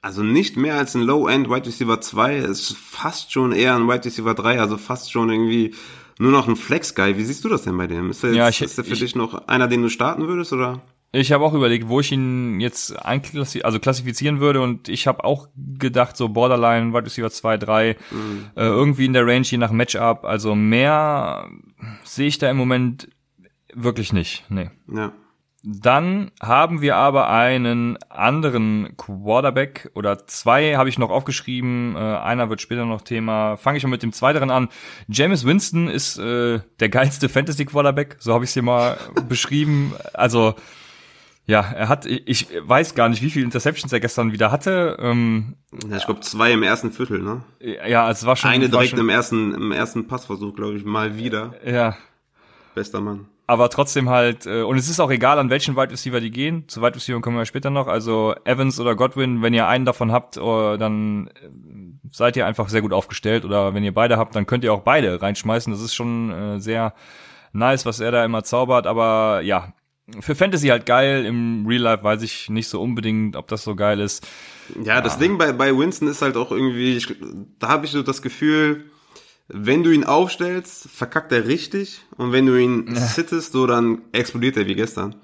also 0.04 0.22
nicht 0.22 0.58
mehr 0.58 0.78
als 0.78 0.96
ein 0.96 1.02
Low-End 1.02 1.50
Wide 1.50 1.66
Receiver 1.66 2.00
2, 2.00 2.38
ist 2.40 2.76
fast 2.76 3.32
schon 3.32 3.54
eher 3.54 3.74
ein 3.74 3.88
Wide 3.88 4.04
Receiver 4.04 4.34
3, 4.34 4.60
also 4.60 4.78
fast 4.78 5.12
schon 5.12 5.30
irgendwie 5.30 5.74
nur 6.20 6.32
noch 6.32 6.48
ein 6.48 6.58
Flex-Guy. 6.58 7.18
Wie 7.18 7.24
siehst 7.24 7.46
du 7.46 7.50
das 7.50 7.64
denn 7.64 7.78
bei 7.78 7.88
dem? 7.88 8.10
Ist 8.10 8.22
der, 8.22 8.32
jetzt, 8.32 8.38
ja, 8.38 8.50
ich, 8.50 8.62
ist 8.62 8.78
der 8.78 8.84
für 8.84 8.94
ich, 8.94 9.00
dich 9.00 9.16
noch 9.16 9.48
einer, 9.48 9.70
den 9.70 9.82
du 9.82 9.90
starten 9.90 10.28
würdest, 10.28 10.52
oder? 10.52 10.82
Ich 11.14 11.32
habe 11.32 11.46
auch 11.46 11.54
überlegt, 11.54 11.88
wo 11.88 12.02
ich 12.02 12.12
ihn 12.12 12.60
jetzt 12.60 12.92
einklassi 13.06 13.62
also 13.62 13.80
klassifizieren 13.80 14.42
würde 14.42 14.62
und 14.62 14.90
ich 14.90 15.08
habe 15.08 15.24
auch 15.24 15.48
gedacht, 15.56 16.18
so 16.18 16.28
Borderline, 16.28 16.94
Wide 16.94 17.06
Receiver 17.06 17.32
2, 17.32 17.58
3, 17.58 17.98
mhm. 18.12 18.46
äh, 18.56 18.62
irgendwie 18.66 19.06
in 19.06 19.14
der 19.14 19.26
Range, 19.26 19.46
je 19.46 19.58
nach 19.58 19.72
Matchup. 19.72 20.26
Also 20.26 20.54
mehr 20.54 21.48
sehe 22.04 22.28
ich 22.28 22.40
da 22.40 22.50
im 22.50 22.58
Moment 22.58 23.08
wirklich 23.74 24.12
nicht. 24.12 24.44
Nee. 24.50 24.70
Ja. 24.94 25.14
Dann 25.66 26.32
haben 26.42 26.82
wir 26.82 26.98
aber 26.98 27.30
einen 27.30 27.98
anderen 28.10 28.98
Quarterback 28.98 29.90
oder 29.96 30.28
zwei 30.28 30.76
habe 30.76 30.90
ich 30.90 31.00
noch 31.00 31.10
aufgeschrieben. 31.10 31.96
Äh, 31.96 32.00
einer 32.00 32.50
wird 32.50 32.60
später 32.60 32.86
noch 32.86 33.02
Thema. 33.02 33.56
Fange 33.56 33.78
ich 33.78 33.84
mal 33.84 33.90
mit 33.90 34.04
dem 34.04 34.12
zweiteren 34.12 34.52
an. 34.52 34.68
James 35.08 35.46
Winston 35.46 35.88
ist 35.88 36.18
äh, 36.18 36.60
der 36.82 36.90
geilste 36.90 37.30
Fantasy 37.30 37.64
Quarterback, 37.64 38.18
so 38.20 38.34
habe 38.34 38.44
ich 38.44 38.50
es 38.50 38.54
hier 38.56 38.64
mal 38.64 38.98
beschrieben. 39.30 39.94
Also 40.14 40.56
ja, 41.46 41.62
er 41.62 41.88
hat, 41.88 42.06
ich 42.06 42.50
weiß 42.62 42.94
gar 42.94 43.08
nicht, 43.08 43.22
wie 43.22 43.30
viele 43.30 43.46
Interceptions 43.46 43.94
er 43.94 44.02
gestern 44.02 44.34
wieder 44.34 44.52
hatte. 44.52 44.98
Ähm, 45.00 45.56
ja, 45.90 45.96
ich 45.96 46.06
glaube 46.06 46.20
zwei 46.22 46.52
im 46.52 46.64
ersten 46.64 46.92
Viertel, 46.92 47.22
ne? 47.22 47.44
Ja, 47.88 48.12
es 48.12 48.26
war 48.26 48.36
schon. 48.36 48.50
Eine 48.50 48.68
direkt 48.68 48.92
schon, 48.92 49.00
im 49.00 49.10
ersten, 49.10 49.54
im 49.54 49.72
ersten 49.72 50.08
Passversuch, 50.08 50.56
glaube 50.56 50.76
ich, 50.76 50.84
mal 50.84 51.18
wieder. 51.18 51.54
Ja. 51.66 51.96
Bester 52.76 53.00
Mann. 53.00 53.28
Aber 53.46 53.70
trotzdem 53.70 54.10
halt, 54.10 54.46
äh, 54.46 54.62
und 54.62 54.78
es 54.78 54.90
ist 54.90 55.00
auch 55.00 55.12
egal, 55.12 55.38
an 55.38 55.50
welchen 55.50 55.76
Wide 55.76 55.92
Receiver 55.92 56.22
die 56.22 56.32
gehen. 56.32 56.68
Zu 56.68 56.82
Wide 56.82 56.96
Receiver 56.96 57.20
kommen 57.20 57.38
wir 57.38 57.46
später 57.46 57.70
noch. 57.70 57.88
Also 57.88 58.36
Evans 58.46 58.80
oder 58.80 58.96
Godwin, 58.96 59.42
wenn 59.42 59.54
ihr 59.54 59.68
einen 59.68 59.86
davon 59.86 60.12
habt, 60.12 60.38
oh, 60.38 60.78
dann 60.78 61.28
äh, 61.28 61.50
seid 62.12 62.38
ihr 62.38 62.46
einfach 62.46 62.70
sehr 62.70 62.82
gut 62.82 62.94
aufgestellt. 62.94 63.44
Oder 63.44 63.74
wenn 63.74 63.84
ihr 63.84 63.94
beide 63.94 64.18
habt, 64.18 64.36
dann 64.36 64.46
könnt 64.46 64.64
ihr 64.64 64.74
auch 64.74 64.82
beide 64.82 65.22
reinschmeißen. 65.22 65.74
Das 65.74 65.82
ist 65.82 65.94
schon 65.94 66.32
äh, 66.32 66.60
sehr 66.60 66.94
nice, 67.52 67.86
was 67.86 68.00
er 68.00 68.12
da 68.12 68.24
immer 68.24 68.44
zaubert. 68.44 68.88
Aber 68.88 69.42
ja, 69.42 69.74
für 70.22 70.36
Fantasy 70.36 70.68
halt 70.68 70.86
geil. 70.86 71.26
Im 71.26 71.66
Real 71.68 71.82
Life 71.82 72.04
weiß 72.04 72.22
ich 72.22 72.50
nicht 72.50 72.70
so 72.70 72.82
unbedingt, 72.82 73.36
ob 73.36 73.50
das 73.50 73.64
so 73.64 73.76
geil 73.76 74.00
ist. 74.00 74.26
Ja, 74.84 75.02
das 75.02 75.18
Ding 75.18 75.38
bei, 75.38 75.52
bei 75.52 75.78
Winston 75.78 76.08
ist 76.08 76.22
halt 76.22 76.38
auch 76.38 76.52
irgendwie, 76.52 76.96
ich, 76.96 77.14
da 77.60 77.68
habe 77.68 77.86
ich 77.86 77.92
so 77.92 78.04
das 78.04 78.22
Gefühl, 78.22 78.86
wenn 79.48 79.84
du 79.84 79.92
ihn 79.92 80.04
aufstellst, 80.04 80.90
verkackt 80.90 81.32
er 81.32 81.48
richtig. 81.48 82.02
Und 82.18 82.32
wenn 82.32 82.46
du 82.46 82.60
ihn 82.60 82.96
sittest, 82.96 83.54
so 83.54 83.68
dann 83.68 84.02
explodiert 84.12 84.58
er 84.58 84.68
wie 84.68 84.76
gestern. 84.76 85.16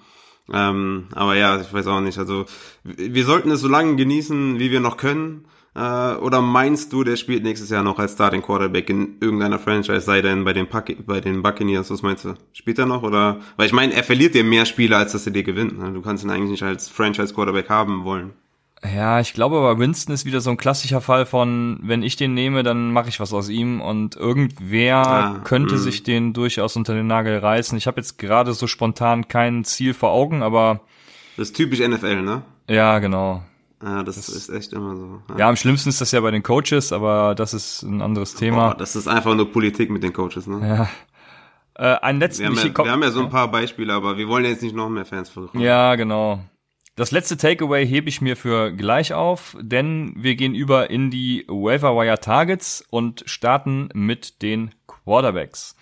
Ähm, 0.52 1.08
aber 1.14 1.36
ja, 1.36 1.62
ich 1.62 1.72
weiß 1.72 1.88
auch 1.88 2.02
nicht. 2.02 2.18
Also 2.18 2.46
wir 2.84 3.26
sollten 3.26 3.52
es 3.52 3.62
so 3.62 3.68
lange 3.68 3.96
genießen, 3.96 4.60
wie 4.60 4.72
wir 4.72 4.80
noch 4.80 4.98
können. 4.98 5.46
Äh, 5.76 6.16
oder 6.16 6.42
meinst 6.42 6.92
du, 6.92 7.04
der 7.04 7.16
spielt 7.16 7.44
nächstes 7.44 7.70
Jahr 7.70 7.84
noch 7.84 8.00
als 8.00 8.14
Starting 8.14 8.42
Quarterback 8.42 8.90
in 8.90 9.18
irgendeiner 9.22 9.60
Franchise, 9.60 10.02
sei 10.02 10.22
denn 10.22 10.44
bei 10.44 10.54
den, 10.54 10.68
Pack 10.68 11.06
bei 11.06 11.22
den 11.22 11.44
Buccaneers? 11.44 11.92
Was 11.92 12.02
meinst 12.02 12.26
du? 12.26 12.34
Spielt 12.54 12.80
er 12.80 12.88
noch? 12.88 13.04
Oder? 13.04 13.40
Weil 13.58 13.68
ich 13.68 13.74
meine, 13.74 13.94
er 13.94 14.04
verliert 14.04 14.34
dir 14.34 14.44
mehr 14.44 14.66
Spiele, 14.66 14.98
als 14.98 15.12
dass 15.12 15.26
er 15.26 15.32
dir 15.32 15.44
gewinnt. 15.44 15.78
Ne? 15.78 15.94
Du 15.94 16.02
kannst 16.02 16.24
ihn 16.24 16.32
eigentlich 16.32 16.52
nicht 16.52 16.64
als 16.64 16.90
Franchise 16.90 17.34
Quarterback 17.34 17.70
haben 17.70 18.04
wollen. 18.04 18.34
Ja, 18.84 19.20
ich 19.20 19.34
glaube 19.34 19.58
aber 19.58 19.78
Winston 19.78 20.14
ist 20.14 20.26
wieder 20.26 20.40
so 20.40 20.50
ein 20.52 20.58
klassischer 20.58 21.02
Fall 21.02 21.26
von, 21.26 21.80
wenn 21.84 22.02
ich 22.02 22.16
den 22.16 22.34
nehme, 22.34 22.64
dann 22.64 22.94
mache 22.94 23.10
ich 23.10 23.20
was 23.20 23.34
aus 23.34 23.50
ihm 23.50 23.82
und 23.82 24.16
irgendwer 24.16 25.06
ah, 25.06 25.40
könnte 25.44 25.76
mh. 25.76 25.82
sich 25.82 26.04
den 26.04 26.32
durchaus 26.34 26.78
unter 26.78 26.94
den 26.94 27.08
Nagel 27.08 27.40
reißen. 27.40 27.78
Ich 27.78 27.88
habe 27.88 28.00
jetzt 28.00 28.18
gerade 28.18 28.54
so 28.54 28.68
spontan 28.68 29.28
kein 29.28 29.66
Ziel 29.66 29.94
vor 29.94 30.12
Augen, 30.12 30.44
aber 30.44 30.80
das 31.36 31.50
ist 31.50 31.56
typisch 31.56 31.80
NFL, 31.80 32.22
ne? 32.22 32.42
Ja, 32.68 33.00
genau. 33.00 33.44
Ja, 33.82 34.04
das, 34.04 34.18
das 34.18 34.30
ist 34.30 34.50
echt 34.50 34.74
immer 34.74 34.96
so. 34.96 35.22
Ja. 35.30 35.38
ja. 35.40 35.50
am 35.50 35.56
schlimmsten 35.56 35.90
ist 35.90 36.02
das 36.02 36.12
ja 36.12 36.20
bei 36.20 36.32
den 36.32 36.44
Coaches, 36.44 36.92
aber 36.92 37.34
das 37.36 37.54
ist 37.54 37.84
ein 37.84 38.02
anderes 38.02 38.36
Thema. 38.36 38.70
Boah, 38.70 38.78
das 38.78 38.96
ist 38.96 39.08
einfach 39.08 39.36
nur 39.36 39.52
Politik 39.52 39.90
mit 39.90 40.04
den 40.04 40.14
Coaches, 40.14 40.48
ne? 40.48 40.68
Ja. 40.68 40.90
Äh, 41.76 42.00
ein 42.02 42.20
letzten. 42.20 42.44
Wir 42.44 42.50
haben, 42.50 42.58
ja, 42.58 42.84
wir 42.84 42.92
haben 42.92 43.04
ja 43.04 43.12
so 43.12 43.22
ein 43.22 43.30
paar 43.30 43.50
Beispiele, 43.50 43.94
aber 43.94 44.18
wir 44.18 44.28
wollen 44.28 44.44
jetzt 44.44 44.62
nicht 44.62 44.76
noch 44.76 44.90
mehr 44.90 45.06
Fans 45.06 45.30
versuchen. 45.30 45.62
Ja, 45.62 45.96
genau. 45.96 46.42
Das 47.00 47.12
letzte 47.12 47.38
Takeaway 47.38 47.88
hebe 47.88 48.10
ich 48.10 48.20
mir 48.20 48.36
für 48.36 48.74
gleich 48.74 49.14
auf, 49.14 49.56
denn 49.62 50.12
wir 50.18 50.36
gehen 50.36 50.54
über 50.54 50.90
in 50.90 51.10
die 51.10 51.46
Waiver 51.48 52.18
Targets 52.20 52.84
und 52.90 53.24
starten 53.26 53.88
mit 53.94 54.42
den 54.42 54.76
Quarterbacks. 54.86 55.78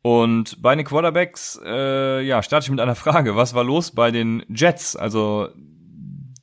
Und 0.00 0.62
bei 0.62 0.74
den 0.74 0.86
Quarterbacks, 0.86 1.60
äh, 1.62 2.22
ja, 2.22 2.42
starte 2.42 2.64
ich 2.64 2.70
mit 2.70 2.80
einer 2.80 2.94
Frage. 3.04 3.36
Was 3.36 3.52
war 3.52 3.62
los 3.62 3.90
bei 3.90 4.10
den 4.10 4.42
Jets? 4.48 4.96
Also, 4.96 5.50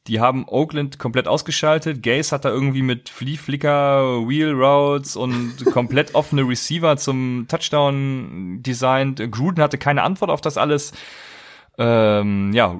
die 0.06 0.20
haben 0.20 0.48
Oakland 0.48 1.00
komplett 1.00 1.28
ausgeschaltet. 1.28 2.04
Gaze 2.04 2.36
hat 2.36 2.46
da 2.46 2.50
irgendwie 2.50 2.84
mit 2.84 3.10
Flea 3.10 3.38
Flicker, 3.38 4.28
Wheel 4.28 4.52
Routes 4.52 5.16
und 5.16 5.66
komplett 5.74 6.14
offene 6.14 6.48
Receiver 6.48 6.96
zum 6.98 7.48
Touchdown 7.48 8.60
designt. 8.62 9.20
Gruden 9.32 9.64
hatte 9.64 9.80
keine 9.80 10.04
Antwort 10.04 10.30
auf 10.30 10.42
das 10.42 10.58
alles 10.58 10.94
ähm, 11.78 12.52
ja, 12.54 12.80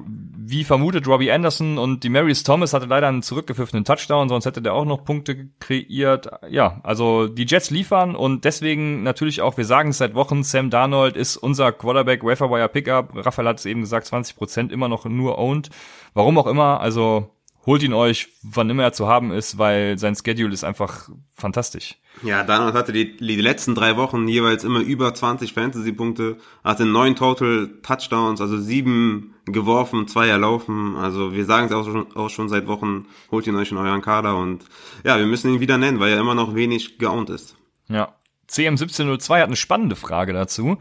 wie 0.50 0.64
vermutet, 0.64 1.06
Robbie 1.06 1.30
Anderson 1.30 1.78
und 1.78 2.02
die 2.02 2.08
Marys 2.08 2.42
Thomas 2.42 2.74
hatte 2.74 2.86
leider 2.86 3.08
einen 3.08 3.22
zurückgepfiffenen 3.22 3.84
Touchdown, 3.84 4.28
sonst 4.28 4.46
hätte 4.46 4.62
der 4.62 4.74
auch 4.74 4.84
noch 4.84 5.04
Punkte 5.04 5.48
kreiert. 5.60 6.28
Ja, 6.48 6.80
also 6.82 7.28
die 7.28 7.46
Jets 7.46 7.70
liefern 7.70 8.16
und 8.16 8.44
deswegen 8.44 9.02
natürlich 9.02 9.42
auch, 9.42 9.56
wir 9.56 9.64
sagen 9.64 9.90
es 9.90 9.98
seit 9.98 10.14
Wochen, 10.14 10.42
Sam 10.42 10.70
Darnold 10.70 11.16
ist 11.16 11.36
unser 11.36 11.72
Quarterback 11.72 12.24
Waferwire 12.24 12.68
Pickup. 12.68 13.12
Raphael 13.14 13.48
hat 13.48 13.58
es 13.58 13.66
eben 13.66 13.80
gesagt, 13.80 14.06
20 14.06 14.36
Prozent 14.36 14.72
immer 14.72 14.88
noch 14.88 15.04
nur 15.04 15.38
owned. 15.38 15.70
Warum 16.14 16.36
auch 16.38 16.46
immer, 16.46 16.80
also 16.80 17.30
holt 17.66 17.82
ihn 17.82 17.92
euch, 17.92 18.28
wann 18.42 18.70
immer 18.70 18.82
er 18.82 18.92
zu 18.92 19.06
haben 19.06 19.32
ist, 19.32 19.58
weil 19.58 19.98
sein 19.98 20.16
Schedule 20.16 20.52
ist 20.52 20.64
einfach 20.64 21.08
fantastisch. 21.30 21.96
Ja, 22.22 22.42
Donald 22.44 22.74
hatte 22.74 22.92
die, 22.92 23.16
die 23.16 23.36
letzten 23.36 23.74
drei 23.74 23.96
Wochen 23.96 24.28
jeweils 24.28 24.64
immer 24.64 24.80
über 24.80 25.14
20 25.14 25.54
Fantasy-Punkte, 25.54 26.36
hatte 26.62 26.84
neun 26.84 27.16
Total 27.16 27.70
Touchdowns, 27.82 28.40
also 28.40 28.58
sieben 28.58 29.34
geworfen, 29.46 30.06
zwei 30.06 30.28
erlaufen. 30.28 30.96
Also 30.96 31.32
wir 31.32 31.44
sagen 31.46 31.66
es 31.66 31.72
auch 31.72 31.84
schon, 31.84 32.14
auch 32.16 32.28
schon 32.28 32.48
seit 32.48 32.66
Wochen, 32.66 33.06
holt 33.30 33.46
ihn 33.46 33.56
euch 33.56 33.70
in 33.70 33.78
euren 33.78 34.02
Kader 34.02 34.36
und 34.36 34.64
ja, 35.02 35.18
wir 35.18 35.26
müssen 35.26 35.54
ihn 35.54 35.60
wieder 35.60 35.78
nennen, 35.78 35.98
weil 35.98 36.12
er 36.12 36.20
immer 36.20 36.34
noch 36.34 36.54
wenig 36.54 36.98
geowned 36.98 37.30
ist. 37.30 37.56
Ja. 37.88 38.14
CM1702 38.50 39.38
hat 39.38 39.46
eine 39.46 39.56
spannende 39.56 39.94
Frage 39.94 40.32
dazu. 40.32 40.78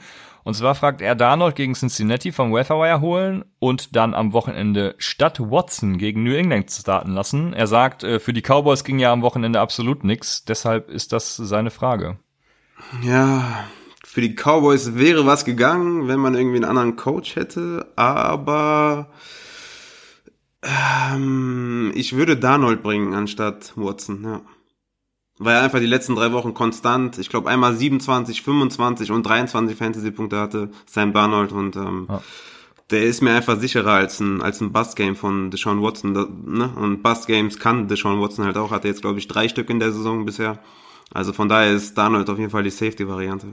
Und 0.49 0.55
zwar 0.55 0.73
fragt 0.73 0.99
er 1.01 1.13
Darnold 1.13 1.55
gegen 1.55 1.75
Cincinnati 1.75 2.31
vom 2.31 2.51
Weatherwire 2.51 3.01
holen 3.01 3.45
und 3.59 3.95
dann 3.95 4.15
am 4.15 4.33
Wochenende 4.33 4.95
statt 4.97 5.39
Watson 5.39 5.99
gegen 5.99 6.23
New 6.23 6.33
England 6.33 6.71
starten 6.71 7.11
lassen. 7.11 7.53
Er 7.53 7.67
sagt, 7.67 8.03
äh, 8.03 8.19
für 8.19 8.33
die 8.33 8.41
Cowboys 8.41 8.83
ging 8.83 8.97
ja 8.97 9.13
am 9.13 9.21
Wochenende 9.21 9.59
absolut 9.59 10.03
nichts, 10.03 10.45
deshalb 10.45 10.89
ist 10.89 11.13
das 11.13 11.35
seine 11.35 11.69
Frage. 11.69 12.17
Ja, 13.03 13.63
für 14.03 14.21
die 14.21 14.33
Cowboys 14.33 14.95
wäre 14.95 15.27
was 15.27 15.45
gegangen, 15.45 16.07
wenn 16.07 16.19
man 16.19 16.33
irgendwie 16.33 16.55
einen 16.55 16.65
anderen 16.65 16.95
Coach 16.95 17.35
hätte, 17.35 17.85
aber 17.95 19.11
ähm, 20.63 21.91
ich 21.93 22.15
würde 22.15 22.37
Darnold 22.37 22.81
bringen 22.81 23.13
anstatt 23.13 23.73
Watson, 23.75 24.23
ja 24.23 24.41
weil 25.39 25.55
er 25.55 25.63
einfach 25.63 25.79
die 25.79 25.85
letzten 25.85 26.15
drei 26.15 26.31
Wochen 26.33 26.53
konstant, 26.53 27.17
ich 27.17 27.29
glaube 27.29 27.49
einmal 27.49 27.73
27, 27.73 28.41
25 28.41 29.11
und 29.11 29.23
23 29.23 29.77
Fantasy-Punkte 29.77 30.37
hatte, 30.37 30.69
Sam 30.85 31.13
Barnold 31.13 31.53
und 31.53 31.77
ähm, 31.77 32.07
ja. 32.09 32.21
der 32.91 33.03
ist 33.03 33.21
mir 33.21 33.33
einfach 33.33 33.57
sicherer 33.57 33.93
als 33.93 34.19
ein, 34.19 34.41
als 34.41 34.59
ein 34.59 34.73
Bust-Game 34.73 35.15
von 35.15 35.49
Deshaun 35.49 35.81
Watson. 35.81 36.13
Da, 36.13 36.27
ne? 36.45 36.69
Und 36.75 37.01
Bust-Games 37.01 37.57
kann 37.57 37.87
Deshaun 37.87 38.21
Watson 38.21 38.45
halt 38.45 38.57
auch, 38.57 38.71
hat 38.71 38.83
er 38.83 38.91
jetzt 38.91 39.01
glaube 39.01 39.19
ich 39.19 39.27
drei 39.27 39.47
Stück 39.47 39.69
in 39.69 39.79
der 39.79 39.93
Saison 39.93 40.25
bisher. 40.25 40.59
Also 41.11 41.31
von 41.33 41.49
daher 41.49 41.71
ist 41.71 41.97
Darnold 41.97 42.29
auf 42.29 42.37
jeden 42.37 42.51
Fall 42.51 42.63
die 42.63 42.69
Safety-Variante. 42.69 43.47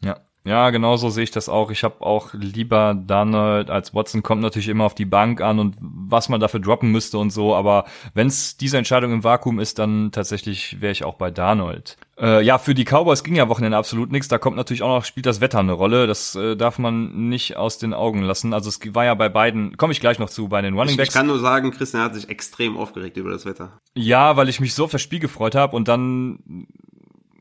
Ja, 0.00 0.20
ja, 0.46 0.70
genau 0.70 0.96
so 0.96 1.10
sehe 1.10 1.24
ich 1.24 1.32
das 1.32 1.48
auch. 1.48 1.72
Ich 1.72 1.82
habe 1.82 2.02
auch 2.02 2.32
lieber 2.32 2.94
Donald 2.94 3.68
als 3.68 3.94
Watson. 3.94 4.22
Kommt 4.22 4.42
natürlich 4.42 4.68
immer 4.68 4.84
auf 4.84 4.94
die 4.94 5.04
Bank 5.04 5.40
an 5.40 5.58
und 5.58 5.76
was 5.80 6.28
man 6.28 6.38
dafür 6.38 6.60
droppen 6.60 6.92
müsste 6.92 7.18
und 7.18 7.30
so. 7.30 7.52
Aber 7.56 7.84
wenn 8.14 8.28
es 8.28 8.56
diese 8.56 8.78
Entscheidung 8.78 9.12
im 9.12 9.24
Vakuum 9.24 9.58
ist, 9.58 9.80
dann 9.80 10.12
tatsächlich 10.12 10.80
wäre 10.80 10.92
ich 10.92 11.04
auch 11.04 11.14
bei 11.14 11.32
Darnold. 11.32 11.96
Äh, 12.18 12.42
ja, 12.44 12.58
für 12.58 12.74
die 12.74 12.84
Cowboys 12.84 13.24
ging 13.24 13.34
ja 13.34 13.48
Wochenende 13.48 13.76
absolut 13.76 14.12
nichts. 14.12 14.28
Da 14.28 14.38
kommt 14.38 14.56
natürlich 14.56 14.84
auch 14.84 14.88
noch, 14.88 15.04
spielt 15.04 15.26
das 15.26 15.40
Wetter 15.40 15.58
eine 15.58 15.72
Rolle. 15.72 16.06
Das 16.06 16.36
äh, 16.36 16.56
darf 16.56 16.78
man 16.78 17.28
nicht 17.28 17.56
aus 17.56 17.78
den 17.78 17.92
Augen 17.92 18.22
lassen. 18.22 18.54
Also 18.54 18.68
es 18.68 18.78
war 18.94 19.04
ja 19.04 19.14
bei 19.14 19.28
beiden, 19.28 19.76
komme 19.76 19.92
ich 19.92 20.00
gleich 20.00 20.20
noch 20.20 20.30
zu, 20.30 20.46
bei 20.46 20.62
den 20.62 20.74
Running 20.74 20.96
Backs. 20.96 21.08
Ich, 21.08 21.14
ich 21.14 21.14
kann 21.14 21.26
nur 21.26 21.40
sagen, 21.40 21.72
Christian 21.72 22.04
hat 22.04 22.14
sich 22.14 22.28
extrem 22.28 22.76
aufgeregt 22.76 23.16
über 23.16 23.30
das 23.30 23.46
Wetter. 23.46 23.80
Ja, 23.94 24.36
weil 24.36 24.48
ich 24.48 24.60
mich 24.60 24.74
so 24.74 24.84
auf 24.84 24.92
das 24.92 25.02
Spiel 25.02 25.18
gefreut 25.18 25.56
habe 25.56 25.74
und 25.74 25.88
dann 25.88 26.68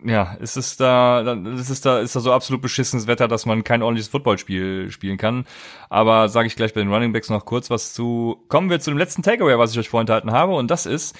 ja, 0.05 0.33
ist 0.39 0.55
es 0.55 0.77
da, 0.77 1.33
ist 1.57 1.69
es 1.69 1.81
da, 1.81 1.99
ist 1.99 2.15
da 2.15 2.19
so 2.19 2.31
absolut 2.31 2.61
beschissenes 2.61 3.07
Wetter, 3.07 3.27
dass 3.27 3.45
man 3.45 3.63
kein 3.63 3.81
ordentliches 3.81 4.09
Footballspiel 4.09 4.91
spielen 4.91 5.17
kann. 5.17 5.45
Aber 5.89 6.29
sage 6.29 6.47
ich 6.47 6.55
gleich 6.55 6.73
bei 6.73 6.81
den 6.81 6.93
Running 6.93 7.13
Backs 7.13 7.29
noch 7.29 7.45
kurz 7.45 7.69
was 7.69 7.93
zu. 7.93 8.43
Kommen 8.47 8.69
wir 8.69 8.79
zu 8.79 8.91
dem 8.91 8.97
letzten 8.97 9.23
Takeaway, 9.23 9.57
was 9.57 9.71
ich 9.71 9.79
euch 9.79 9.89
vorenthalten 9.89 10.31
habe, 10.31 10.53
und 10.53 10.69
das 10.69 10.85
ist, 10.85 11.15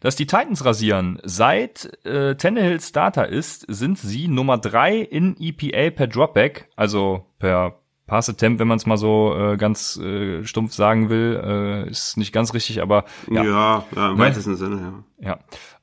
dass 0.00 0.16
die 0.16 0.26
Titans 0.26 0.64
rasieren. 0.64 1.18
Seit 1.22 2.04
äh, 2.04 2.34
Tannehill 2.34 2.80
Starter 2.80 3.28
ist, 3.28 3.64
sind 3.68 3.98
sie 3.98 4.28
Nummer 4.28 4.58
drei 4.58 4.96
in 4.96 5.36
EPA 5.38 5.90
per 5.90 6.06
Dropback, 6.08 6.68
also 6.74 7.26
per 7.38 7.78
Pass 8.06 8.28
Attempt, 8.28 8.60
wenn 8.60 8.68
man 8.68 8.76
es 8.76 8.84
mal 8.84 8.98
so 8.98 9.34
äh, 9.34 9.56
ganz 9.56 9.96
äh, 9.96 10.44
stumpf 10.44 10.74
sagen 10.74 11.08
will, 11.08 11.40
äh, 11.42 11.88
ist 11.88 12.16
nicht 12.16 12.32
ganz 12.32 12.52
richtig, 12.52 12.82
aber 12.82 13.04
ja, 13.30 13.44
ja, 13.44 13.84
ja 13.94 14.10
im 14.10 14.16
ne? 14.16 14.24
weitesten 14.24 14.56
Sinne, 14.56 15.04
ja. 15.18 15.28
Ja. 15.28 15.38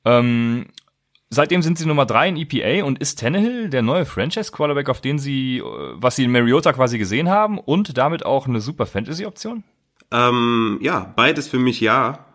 Ähm, 0.05 0.67
Seitdem 1.31 1.61
sind 1.61 1.77
sie 1.77 1.85
Nummer 1.85 2.07
drei 2.07 2.27
in 2.27 2.37
EPA 2.37 2.85
und 2.85 2.97
ist 2.97 3.19
Tannehill 3.19 3.69
der 3.69 3.83
neue 3.83 4.05
Franchise-Quarterback, 4.05 4.89
auf 4.89 4.99
den 4.99 5.19
sie, 5.19 5.59
äh, 5.59 5.63
was 5.93 6.15
sie 6.15 6.23
in 6.23 6.31
Mariota 6.31 6.73
quasi 6.73 6.97
gesehen 6.97 7.29
haben 7.29 7.59
und 7.59 7.97
damit 7.97 8.25
auch 8.25 8.47
eine 8.47 8.61
super 8.61 8.87
Fantasy-Option? 8.87 9.63
Ähm, 10.11 10.79
ja, 10.81 11.13
beides 11.15 11.47
für 11.47 11.59
mich 11.59 11.81
ja. 11.81 12.25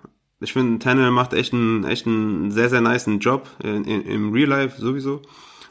Ich 0.40 0.52
finde, 0.52 0.78
Tannehill 0.78 1.10
macht 1.10 1.32
echt 1.32 1.52
einen, 1.52 1.84
echt 1.84 2.06
einen 2.06 2.52
sehr, 2.52 2.68
sehr 2.70 2.80
niceen 2.80 3.18
Job 3.18 3.48
in, 3.64 3.84
in, 3.84 4.02
im 4.02 4.32
Real 4.32 4.48
Life 4.48 4.80
sowieso. 4.80 5.22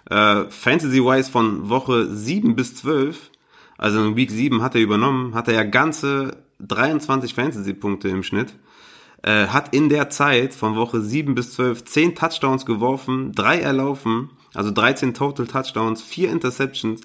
Äh, 0.09 0.43
Fantasy-wise 0.49 1.31
von 1.31 1.69
Woche 1.69 2.07
7 2.07 2.57
bis 2.57 2.75
12, 2.75 3.31
also 3.77 4.03
in 4.03 4.17
Week 4.17 4.31
7 4.31 4.61
hat 4.61 4.75
er 4.75 4.81
übernommen, 4.81 5.33
hat 5.33 5.47
er 5.47 5.53
ja 5.53 5.63
ganze 5.63 6.43
23 6.59 7.33
Fantasy-Punkte 7.33 8.09
im 8.09 8.23
Schnitt 8.23 8.53
äh, 9.23 9.47
hat 9.47 9.73
in 9.73 9.89
der 9.89 10.09
Zeit 10.09 10.53
von 10.53 10.75
Woche 10.75 11.01
7 11.01 11.33
bis 11.33 11.53
12 11.53 11.85
10 11.85 12.15
Touchdowns 12.15 12.65
geworfen, 12.65 13.31
3 13.33 13.59
erlaufen, 13.59 14.29
also 14.53 14.71
13 14.71 15.13
Total 15.13 15.47
Touchdowns, 15.47 16.01
4 16.01 16.29
Interceptions, 16.31 17.01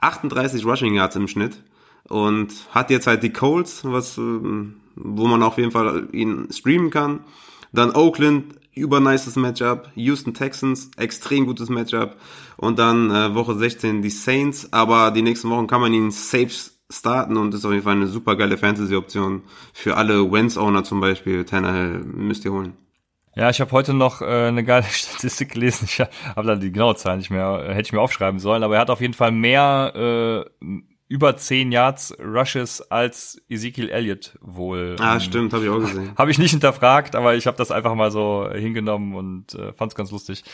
38 0.00 0.64
Rushing 0.64 0.94
Yards 0.94 1.16
im 1.16 1.28
Schnitt 1.28 1.62
und 2.08 2.52
hat 2.70 2.90
jetzt 2.90 3.06
halt 3.06 3.22
die 3.22 3.32
Colts, 3.32 3.84
was, 3.84 4.18
äh, 4.18 4.20
wo 4.20 5.26
man 5.26 5.42
auf 5.42 5.58
jeden 5.58 5.70
Fall 5.70 6.08
ihn 6.12 6.48
streamen 6.50 6.90
kann. 6.90 7.20
Dann 7.72 7.94
Oakland, 7.94 8.54
übernices 8.74 9.36
Matchup. 9.36 9.90
Houston 9.94 10.34
Texans, 10.34 10.90
extrem 10.96 11.46
gutes 11.46 11.68
Matchup. 11.68 12.16
Und 12.56 12.78
dann 12.78 13.10
äh, 13.10 13.34
Woche 13.34 13.54
16 13.54 14.02
die 14.02 14.10
Saints, 14.10 14.72
aber 14.72 15.10
die 15.10 15.22
nächsten 15.22 15.50
Wochen 15.50 15.66
kann 15.66 15.80
man 15.80 15.94
ihn 15.94 16.10
safe 16.10 16.50
starten 16.90 17.36
und 17.36 17.54
ist 17.54 17.64
auf 17.64 17.72
jeden 17.72 17.84
Fall 17.84 17.94
eine 17.94 18.06
super 18.06 18.36
geile 18.36 18.58
Fantasy-Option 18.58 19.42
für 19.72 19.96
alle 19.96 20.30
Wentz-Owner 20.30 20.84
zum 20.84 21.00
Beispiel. 21.00 21.44
Tannehill 21.44 22.00
müsst 22.04 22.44
ihr 22.44 22.52
holen. 22.52 22.76
Ja, 23.36 23.48
ich 23.48 23.60
habe 23.60 23.70
heute 23.70 23.94
noch 23.94 24.22
äh, 24.22 24.48
eine 24.48 24.64
geile 24.64 24.84
Statistik 24.90 25.52
gelesen. 25.52 25.86
Ich 25.88 26.00
habe 26.00 26.46
da 26.46 26.56
die 26.56 26.72
genaue 26.72 26.96
Zahl 26.96 27.16
nicht 27.16 27.30
mehr, 27.30 27.62
hätte 27.68 27.86
ich 27.86 27.92
mir 27.92 28.00
aufschreiben 28.00 28.40
sollen, 28.40 28.62
aber 28.62 28.74
er 28.74 28.80
hat 28.80 28.90
auf 28.90 29.00
jeden 29.00 29.14
Fall 29.14 29.30
mehr 29.30 29.92
äh, 30.62 30.64
über 31.10 31.36
10 31.36 31.72
Yards 31.72 32.14
Rushes 32.24 32.80
als 32.88 33.42
Ezekiel 33.48 33.88
Elliott 33.90 34.38
wohl. 34.40 34.94
Ah, 35.00 35.14
ähm, 35.14 35.20
stimmt, 35.20 35.52
habe 35.52 35.64
ich 35.64 35.70
auch 35.70 35.80
gesehen. 35.80 36.12
habe 36.16 36.30
ich 36.30 36.38
nicht 36.38 36.52
hinterfragt, 36.52 37.16
aber 37.16 37.34
ich 37.34 37.48
habe 37.48 37.56
das 37.56 37.72
einfach 37.72 37.96
mal 37.96 38.12
so 38.12 38.48
hingenommen 38.54 39.16
und 39.16 39.54
äh, 39.54 39.72
fand 39.72 39.90
es 39.90 39.96
ganz 39.96 40.12
lustig. 40.12 40.44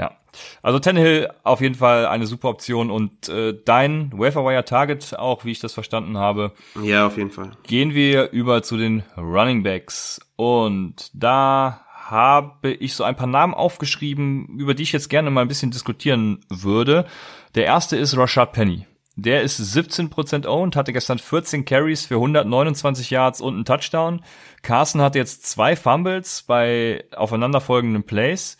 Ja. 0.00 0.16
Also 0.60 0.80
Tannehill 0.80 1.30
auf 1.44 1.60
jeden 1.60 1.76
Fall 1.76 2.06
eine 2.06 2.26
super 2.26 2.48
Option 2.48 2.90
und 2.90 3.28
äh, 3.28 3.54
dein 3.64 4.10
Waferwire 4.12 4.64
Target 4.64 5.16
auch, 5.16 5.44
wie 5.44 5.52
ich 5.52 5.60
das 5.60 5.72
verstanden 5.72 6.18
habe. 6.18 6.50
Ja, 6.82 7.06
auf 7.06 7.16
jeden 7.16 7.30
Fall. 7.30 7.52
Gehen 7.62 7.94
wir 7.94 8.32
über 8.32 8.64
zu 8.64 8.76
den 8.76 9.04
Running 9.16 9.62
Backs 9.62 10.20
und 10.34 11.12
da 11.14 11.86
habe 11.94 12.72
ich 12.72 12.94
so 12.94 13.04
ein 13.04 13.14
paar 13.14 13.28
Namen 13.28 13.54
aufgeschrieben, 13.54 14.58
über 14.58 14.74
die 14.74 14.82
ich 14.82 14.90
jetzt 14.90 15.10
gerne 15.10 15.30
mal 15.30 15.42
ein 15.42 15.48
bisschen 15.48 15.70
diskutieren 15.70 16.40
würde. 16.48 17.06
Der 17.54 17.66
erste 17.66 17.96
ist 17.96 18.16
Rashad 18.16 18.52
Penny. 18.52 18.84
Der 19.16 19.42
ist 19.42 19.60
17% 19.60 20.46
owned, 20.46 20.74
hatte 20.74 20.92
gestern 20.92 21.18
14 21.18 21.64
Carries 21.64 22.06
für 22.06 22.14
129 22.14 23.10
Yards 23.10 23.40
und 23.40 23.54
einen 23.54 23.64
Touchdown. 23.64 24.22
Carson 24.62 25.02
hat 25.02 25.14
jetzt 25.14 25.46
zwei 25.46 25.76
Fumbles 25.76 26.42
bei 26.42 27.04
aufeinanderfolgenden 27.14 28.04
Plays. 28.04 28.56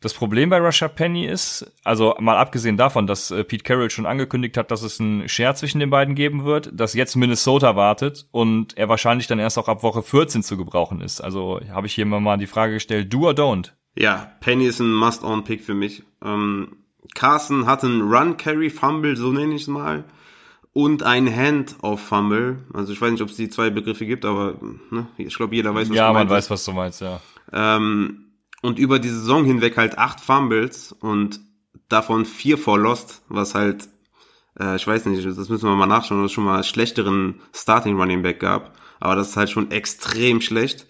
Das 0.00 0.14
Problem 0.14 0.48
bei 0.48 0.60
Russia 0.60 0.86
Penny 0.86 1.26
ist, 1.26 1.72
also 1.82 2.14
mal 2.20 2.36
abgesehen 2.36 2.76
davon, 2.76 3.08
dass 3.08 3.32
äh, 3.32 3.42
Pete 3.42 3.64
Carroll 3.64 3.90
schon 3.90 4.06
angekündigt 4.06 4.56
hat, 4.56 4.70
dass 4.70 4.82
es 4.82 5.00
einen 5.00 5.28
Share 5.28 5.56
zwischen 5.56 5.80
den 5.80 5.90
beiden 5.90 6.14
geben 6.14 6.44
wird, 6.44 6.70
dass 6.72 6.94
jetzt 6.94 7.16
Minnesota 7.16 7.74
wartet 7.74 8.28
und 8.30 8.78
er 8.78 8.88
wahrscheinlich 8.88 9.26
dann 9.26 9.40
erst 9.40 9.58
auch 9.58 9.66
ab 9.66 9.82
Woche 9.82 10.04
14 10.04 10.44
zu 10.44 10.56
gebrauchen 10.56 11.00
ist. 11.00 11.20
Also 11.20 11.60
habe 11.70 11.88
ich 11.88 11.94
hier 11.94 12.06
mal 12.06 12.36
die 12.36 12.46
Frage 12.46 12.74
gestellt, 12.74 13.12
do 13.12 13.26
or 13.26 13.32
don't? 13.32 13.72
Ja, 13.96 14.32
Penny 14.38 14.66
ist 14.66 14.78
ein 14.78 14.92
Must-on-Pick 14.92 15.62
für 15.62 15.74
mich. 15.74 16.04
Ähm, 16.24 16.76
Carson 17.14 17.66
hat 17.66 17.84
einen 17.84 18.02
Run-Carry-Fumble, 18.02 19.16
so 19.16 19.32
nenne 19.32 19.54
ich 19.54 19.62
es 19.62 19.68
mal, 19.68 20.04
und 20.72 21.02
ein 21.02 21.34
Hand-off-Fumble. 21.34 22.64
Also 22.72 22.92
ich 22.92 23.00
weiß 23.00 23.12
nicht, 23.12 23.22
ob 23.22 23.30
es 23.30 23.36
die 23.36 23.48
zwei 23.48 23.70
Begriffe 23.70 24.06
gibt, 24.06 24.24
aber 24.24 24.58
ne, 24.90 25.08
ich 25.16 25.34
glaube, 25.34 25.56
jeder 25.56 25.74
weiß, 25.74 25.88
was 25.90 25.96
ja, 25.96 26.08
du 26.08 26.14
meinst. 26.14 26.20
Ja, 26.20 26.24
man 26.24 26.30
weiß, 26.30 26.50
was 26.50 26.64
du 26.64 26.72
meinst, 26.72 27.00
ja. 27.00 27.20
Ähm, 27.52 28.32
und 28.62 28.78
über 28.78 28.98
die 28.98 29.08
Saison 29.08 29.44
hinweg 29.44 29.76
halt 29.76 29.98
acht 29.98 30.20
Fumbles 30.20 30.92
und 30.92 31.40
davon 31.88 32.24
vier 32.24 32.58
for 32.58 32.78
Lost, 32.78 33.22
was 33.28 33.54
halt, 33.54 33.88
äh, 34.58 34.76
ich 34.76 34.86
weiß 34.86 35.06
nicht, 35.06 35.24
das 35.24 35.48
müssen 35.48 35.68
wir 35.68 35.76
mal 35.76 35.86
nachschauen, 35.86 36.20
ob 36.20 36.26
es 36.26 36.32
schon 36.32 36.44
mal 36.44 36.62
schlechteren 36.64 37.40
Starting 37.52 37.98
Running 37.98 38.22
Back 38.22 38.40
gab. 38.40 38.77
Aber 39.00 39.16
das 39.16 39.30
ist 39.30 39.36
halt 39.36 39.50
schon 39.50 39.70
extrem 39.70 40.40
schlecht. 40.40 40.86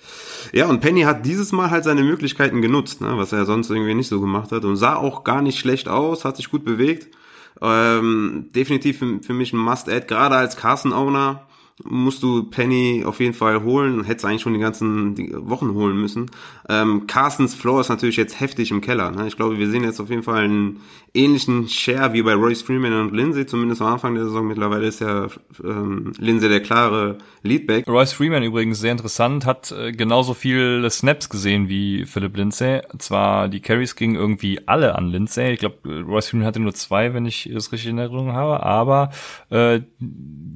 Ja, 0.52 0.66
und 0.66 0.80
Penny 0.80 1.02
hat 1.02 1.26
dieses 1.26 1.52
Mal 1.52 1.70
halt 1.70 1.84
seine 1.84 2.02
Möglichkeiten 2.02 2.62
genutzt, 2.62 3.00
ne, 3.00 3.16
was 3.16 3.32
er 3.32 3.44
sonst 3.44 3.70
irgendwie 3.70 3.94
nicht 3.94 4.08
so 4.08 4.20
gemacht 4.20 4.52
hat. 4.52 4.64
Und 4.64 4.76
sah 4.76 4.96
auch 4.96 5.24
gar 5.24 5.42
nicht 5.42 5.58
schlecht 5.58 5.88
aus, 5.88 6.24
hat 6.24 6.36
sich 6.36 6.50
gut 6.50 6.64
bewegt. 6.64 7.14
Ähm, 7.60 8.50
definitiv 8.54 8.98
für, 8.98 9.20
für 9.20 9.34
mich 9.34 9.52
ein 9.52 9.58
Must-Add, 9.58 10.06
gerade 10.06 10.36
als 10.36 10.56
Carson-Owner 10.56 11.47
musst 11.84 12.22
du 12.22 12.44
Penny 12.44 13.04
auf 13.04 13.20
jeden 13.20 13.34
Fall 13.34 13.62
holen. 13.62 14.04
Hättest 14.04 14.24
eigentlich 14.24 14.42
schon 14.42 14.54
die 14.54 14.60
ganzen 14.60 15.48
Wochen 15.48 15.74
holen 15.74 16.00
müssen. 16.00 16.30
Ähm, 16.68 17.06
Carstens 17.06 17.54
Floor 17.54 17.80
ist 17.80 17.88
natürlich 17.88 18.16
jetzt 18.16 18.40
heftig 18.40 18.70
im 18.70 18.80
Keller. 18.80 19.10
Ne? 19.10 19.26
Ich 19.26 19.36
glaube, 19.36 19.58
wir 19.58 19.70
sehen 19.70 19.84
jetzt 19.84 20.00
auf 20.00 20.10
jeden 20.10 20.22
Fall 20.22 20.44
einen 20.44 20.80
ähnlichen 21.14 21.68
Share 21.68 22.12
wie 22.12 22.22
bei 22.22 22.34
Royce 22.34 22.62
Freeman 22.62 22.92
und 22.92 23.14
Lindsay, 23.14 23.46
zumindest 23.46 23.80
am 23.80 23.92
Anfang 23.92 24.14
der 24.14 24.24
Saison. 24.24 24.46
Mittlerweile 24.46 24.86
ist 24.86 25.00
ja 25.00 25.28
ähm, 25.64 26.12
Lindsay 26.18 26.48
der 26.48 26.60
klare 26.60 27.18
Leadback. 27.42 27.86
Royce 27.88 28.12
Freeman 28.12 28.42
übrigens 28.42 28.80
sehr 28.80 28.92
interessant, 28.92 29.46
hat 29.46 29.72
äh, 29.72 29.92
genauso 29.92 30.34
viele 30.34 30.88
Snaps 30.90 31.28
gesehen 31.28 31.68
wie 31.68 32.04
Philip 32.04 32.36
Lindsay. 32.36 32.82
Zwar 32.98 33.48
die 33.48 33.60
Carries 33.60 33.96
gingen 33.96 34.16
irgendwie 34.16 34.60
alle 34.66 34.94
an 34.96 35.08
Lindsay. 35.08 35.52
Ich 35.52 35.60
glaube, 35.60 35.76
Royce 36.02 36.28
Freeman 36.28 36.46
hatte 36.46 36.60
nur 36.60 36.74
zwei, 36.74 37.14
wenn 37.14 37.26
ich 37.26 37.46
es 37.46 37.72
richtig 37.72 37.90
in 37.90 37.98
Erinnerung 37.98 38.32
habe, 38.32 38.62
aber 38.62 39.10
äh, 39.50 39.80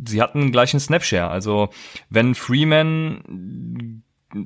sie 0.06 0.20
hatten 0.20 0.52
gleich 0.52 0.74
einen 0.74 0.80
Snapshare. 1.12 1.30
Also 1.30 1.68
wenn 2.10 2.34
Freeman 2.34 4.02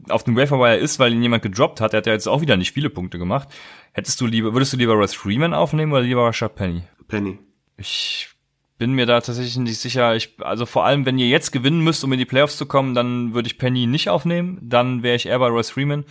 auf 0.08 0.24
dem 0.24 0.36
Waferwire 0.36 0.76
ist, 0.76 0.98
weil 0.98 1.12
ihn 1.12 1.22
jemand 1.22 1.42
gedroppt 1.42 1.80
hat, 1.80 1.92
der 1.92 1.98
hat 1.98 2.06
ja 2.06 2.12
jetzt 2.12 2.26
auch 2.26 2.40
wieder 2.40 2.56
nicht 2.56 2.72
viele 2.72 2.90
Punkte 2.90 3.18
gemacht. 3.18 3.48
Hättest 3.92 4.20
du 4.20 4.26
lieber, 4.26 4.52
würdest 4.52 4.72
du 4.72 4.76
lieber 4.76 4.94
Royce 4.94 5.14
Freeman 5.14 5.54
aufnehmen 5.54 5.92
oder 5.92 6.02
lieber 6.02 6.26
Rashad 6.26 6.56
Penny? 6.56 6.82
Penny. 7.06 7.38
Ich 7.76 8.30
bin 8.78 8.92
mir 8.92 9.06
da 9.06 9.20
tatsächlich 9.20 9.56
nicht 9.56 9.78
sicher. 9.78 10.16
Ich, 10.16 10.34
also 10.40 10.66
vor 10.66 10.84
allem, 10.84 11.06
wenn 11.06 11.18
ihr 11.18 11.28
jetzt 11.28 11.52
gewinnen 11.52 11.80
müsst, 11.80 12.02
um 12.02 12.12
in 12.12 12.18
die 12.18 12.24
Playoffs 12.24 12.56
zu 12.56 12.66
kommen, 12.66 12.94
dann 12.94 13.32
würde 13.32 13.46
ich 13.46 13.58
Penny 13.58 13.86
nicht 13.86 14.10
aufnehmen. 14.10 14.58
Dann 14.60 15.02
wäre 15.02 15.16
ich 15.16 15.26
eher 15.26 15.38
bei 15.38 15.48
Royce 15.48 15.70
Freeman. 15.70 16.04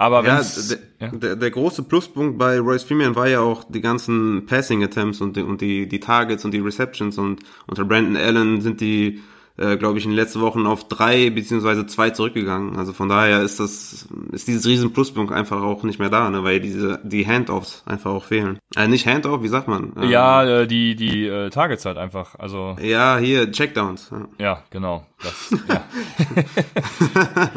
Aber 0.00 0.24
ja, 0.24 0.40
der, 0.40 0.78
ja. 1.00 1.16
Der, 1.16 1.36
der 1.36 1.50
große 1.50 1.82
Pluspunkt 1.82 2.38
bei 2.38 2.60
Royce 2.60 2.84
Freeman 2.84 3.16
war 3.16 3.28
ja 3.28 3.40
auch 3.40 3.64
die 3.64 3.80
ganzen 3.80 4.46
Passing 4.46 4.84
Attempts 4.84 5.20
und 5.20 5.36
die, 5.36 5.42
und 5.42 5.60
die, 5.60 5.88
die 5.88 5.98
Targets 5.98 6.44
und 6.44 6.52
die 6.52 6.60
Receptions 6.60 7.18
und 7.18 7.40
unter 7.66 7.84
Brandon 7.84 8.16
Allen 8.16 8.60
sind 8.60 8.80
die 8.80 9.20
äh, 9.58 9.76
glaube 9.76 9.98
ich, 9.98 10.04
in 10.04 10.12
den 10.12 10.16
letzten 10.16 10.40
Wochen 10.40 10.66
auf 10.66 10.86
drei 10.86 11.30
beziehungsweise 11.30 11.86
zwei 11.86 12.10
zurückgegangen. 12.10 12.76
Also 12.76 12.92
von 12.92 13.08
daher 13.08 13.42
ist 13.42 13.58
das, 13.58 14.08
ist 14.32 14.46
dieses 14.46 14.64
riesen 14.66 14.92
Pluspunkt 14.92 15.32
einfach 15.32 15.62
auch 15.62 15.82
nicht 15.82 15.98
mehr 15.98 16.10
da, 16.10 16.30
ne, 16.30 16.44
weil 16.44 16.60
diese, 16.60 17.00
die 17.02 17.26
Handoffs 17.26 17.82
einfach 17.84 18.12
auch 18.12 18.24
fehlen. 18.24 18.58
Äh, 18.76 18.86
nicht 18.88 19.06
Handoff, 19.06 19.42
wie 19.42 19.48
sagt 19.48 19.66
man? 19.66 19.92
Ähm, 19.96 20.10
ja, 20.10 20.44
äh, 20.44 20.66
die, 20.66 20.94
die 20.94 21.26
äh, 21.26 21.50
Targets 21.50 21.84
halt 21.84 21.98
einfach, 21.98 22.36
also. 22.38 22.76
Ja, 22.80 23.18
hier, 23.18 23.50
Checkdowns. 23.50 24.10
Ja, 24.10 24.28
ja 24.38 24.62
genau. 24.70 25.04
Das, 25.22 25.54
ja. 25.68 25.84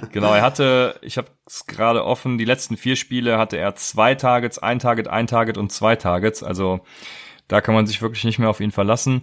genau, 0.11 0.33
er 0.33 0.41
hatte, 0.41 0.95
ich 1.03 1.17
habe 1.17 1.27
es 1.45 1.67
gerade 1.67 2.03
offen, 2.03 2.39
die 2.39 2.45
letzten 2.45 2.77
vier 2.77 2.95
Spiele 2.95 3.37
hatte 3.37 3.57
er 3.57 3.75
zwei 3.75 4.15
Targets, 4.15 4.57
ein 4.57 4.79
Target, 4.79 5.07
ein 5.07 5.27
Target 5.27 5.59
und 5.59 5.71
zwei 5.71 5.95
Targets. 5.95 6.41
Also 6.41 6.81
da 7.47 7.61
kann 7.61 7.75
man 7.75 7.85
sich 7.85 8.01
wirklich 8.01 8.23
nicht 8.23 8.39
mehr 8.39 8.49
auf 8.49 8.59
ihn 8.59 8.71
verlassen 8.71 9.21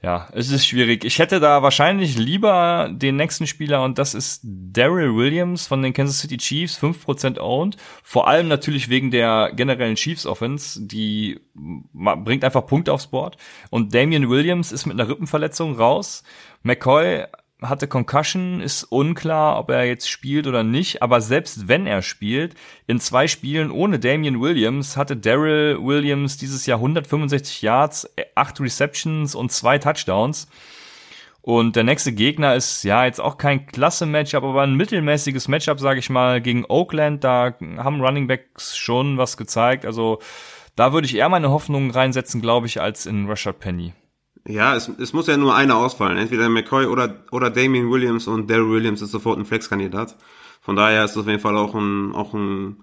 ja, 0.00 0.28
es 0.32 0.50
ist 0.50 0.64
schwierig. 0.64 1.04
Ich 1.04 1.18
hätte 1.18 1.40
da 1.40 1.62
wahrscheinlich 1.62 2.16
lieber 2.16 2.88
den 2.92 3.16
nächsten 3.16 3.48
Spieler 3.48 3.82
und 3.82 3.98
das 3.98 4.14
ist 4.14 4.42
Daryl 4.44 5.16
Williams 5.16 5.66
von 5.66 5.82
den 5.82 5.92
Kansas 5.92 6.20
City 6.20 6.36
Chiefs, 6.36 6.80
5% 6.80 7.40
owned. 7.40 7.76
Vor 8.04 8.28
allem 8.28 8.46
natürlich 8.46 8.88
wegen 8.88 9.10
der 9.10 9.50
generellen 9.56 9.96
Chiefs 9.96 10.24
Offense, 10.24 10.86
die 10.86 11.40
bringt 11.52 12.44
einfach 12.44 12.64
Punkte 12.64 12.92
aufs 12.92 13.08
Board. 13.08 13.38
Und 13.70 13.92
Damian 13.92 14.28
Williams 14.28 14.70
ist 14.70 14.86
mit 14.86 14.98
einer 14.98 15.08
Rippenverletzung 15.08 15.74
raus. 15.74 16.22
McCoy 16.62 17.24
hatte 17.60 17.88
Concussion, 17.88 18.60
ist 18.60 18.84
unklar, 18.84 19.58
ob 19.58 19.70
er 19.70 19.84
jetzt 19.84 20.08
spielt 20.08 20.46
oder 20.46 20.62
nicht, 20.62 21.02
aber 21.02 21.20
selbst 21.20 21.66
wenn 21.66 21.86
er 21.86 22.02
spielt, 22.02 22.54
in 22.86 23.00
zwei 23.00 23.26
Spielen 23.26 23.70
ohne 23.70 23.98
Damian 23.98 24.40
Williams 24.40 24.96
hatte 24.96 25.16
Daryl 25.16 25.78
Williams 25.80 26.36
dieses 26.36 26.66
Jahr 26.66 26.78
165 26.78 27.62
Yards, 27.62 28.08
acht 28.34 28.60
Receptions 28.60 29.34
und 29.34 29.50
zwei 29.50 29.78
Touchdowns. 29.78 30.48
Und 31.40 31.76
der 31.76 31.84
nächste 31.84 32.12
Gegner 32.12 32.54
ist 32.54 32.84
ja 32.84 33.06
jetzt 33.06 33.20
auch 33.20 33.38
kein 33.38 33.66
klasse 33.66 34.06
Matchup, 34.06 34.44
aber 34.44 34.62
ein 34.62 34.74
mittelmäßiges 34.74 35.48
Matchup, 35.48 35.80
sage 35.80 35.98
ich 35.98 36.10
mal, 36.10 36.42
gegen 36.42 36.66
Oakland. 36.66 37.24
Da 37.24 37.54
haben 37.78 38.02
Running 38.02 38.26
Backs 38.26 38.76
schon 38.76 39.16
was 39.16 39.36
gezeigt. 39.36 39.86
Also 39.86 40.18
da 40.76 40.92
würde 40.92 41.06
ich 41.06 41.16
eher 41.16 41.28
meine 41.28 41.50
Hoffnungen 41.50 41.90
reinsetzen, 41.90 42.42
glaube 42.42 42.66
ich, 42.66 42.80
als 42.80 43.06
in 43.06 43.26
Rashad 43.26 43.60
Penny. 43.60 43.94
Ja, 44.48 44.74
es, 44.74 44.90
es 44.98 45.12
muss 45.12 45.26
ja 45.26 45.36
nur 45.36 45.54
einer 45.54 45.76
ausfallen. 45.76 46.16
Entweder 46.16 46.48
McCoy 46.48 46.86
oder, 46.86 47.22
oder 47.30 47.50
Damien 47.50 47.90
Williams 47.90 48.26
und 48.26 48.50
Daryl 48.50 48.70
Williams 48.70 49.02
ist 49.02 49.10
sofort 49.10 49.38
ein 49.38 49.44
Flexkandidat. 49.44 50.16
Von 50.60 50.74
daher 50.74 51.04
ist 51.04 51.12
das 51.12 51.22
auf 51.22 51.28
jeden 51.28 51.40
Fall 51.40 51.56
auch 51.56 51.74
ein, 51.74 52.14
auch 52.14 52.32
ein, 52.32 52.78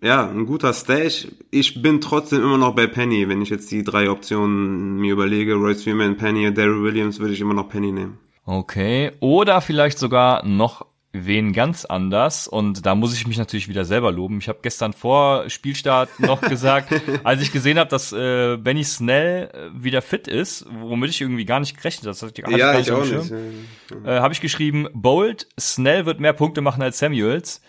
ja, 0.00 0.28
ein 0.28 0.46
guter 0.46 0.72
Stash. 0.72 1.28
Ich 1.50 1.82
bin 1.82 2.00
trotzdem 2.00 2.42
immer 2.42 2.58
noch 2.58 2.74
bei 2.74 2.86
Penny. 2.86 3.28
Wenn 3.28 3.42
ich 3.42 3.50
jetzt 3.50 3.70
die 3.70 3.84
drei 3.84 4.10
Optionen 4.10 4.96
mir 4.96 5.12
überlege, 5.12 5.54
Royce 5.54 5.84
Freeman, 5.84 6.16
Penny, 6.16 6.52
Daryl 6.52 6.82
Williams, 6.82 7.20
würde 7.20 7.34
ich 7.34 7.40
immer 7.40 7.54
noch 7.54 7.68
Penny 7.68 7.92
nehmen. 7.92 8.18
Okay. 8.46 9.12
Oder 9.20 9.60
vielleicht 9.60 9.98
sogar 9.98 10.44
noch 10.44 10.86
wen 11.12 11.52
ganz 11.52 11.84
anders 11.84 12.48
und 12.48 12.86
da 12.86 12.94
muss 12.94 13.14
ich 13.14 13.26
mich 13.26 13.36
natürlich 13.36 13.68
wieder 13.68 13.84
selber 13.84 14.10
loben. 14.10 14.38
Ich 14.38 14.48
habe 14.48 14.60
gestern 14.62 14.94
vor 14.94 15.48
Spielstart 15.50 16.20
noch 16.20 16.40
gesagt, 16.48 16.92
als 17.22 17.42
ich 17.42 17.52
gesehen 17.52 17.78
habe, 17.78 17.90
dass 17.90 18.12
äh, 18.12 18.56
Benny 18.56 18.82
Snell 18.82 19.50
äh, 19.52 19.82
wieder 19.82 20.00
fit 20.00 20.26
ist, 20.26 20.66
womit 20.70 21.10
ich 21.10 21.20
irgendwie 21.20 21.44
gar 21.44 21.60
nicht 21.60 21.76
gerechnet 21.76 22.04
habe, 22.04 22.12
das 22.12 22.22
hatte 22.22 22.40
ich, 22.40 22.56
ja, 22.56 22.78
ich 22.78 22.90
auch 22.90 23.04
nicht. 23.04 23.30
Äh, 23.30 24.20
habe 24.20 24.32
ich 24.32 24.40
geschrieben, 24.40 24.88
Bold, 24.94 25.48
Snell 25.60 26.06
wird 26.06 26.20
mehr 26.20 26.32
Punkte 26.32 26.62
machen 26.62 26.82
als 26.82 26.98
Samuels. 26.98 27.60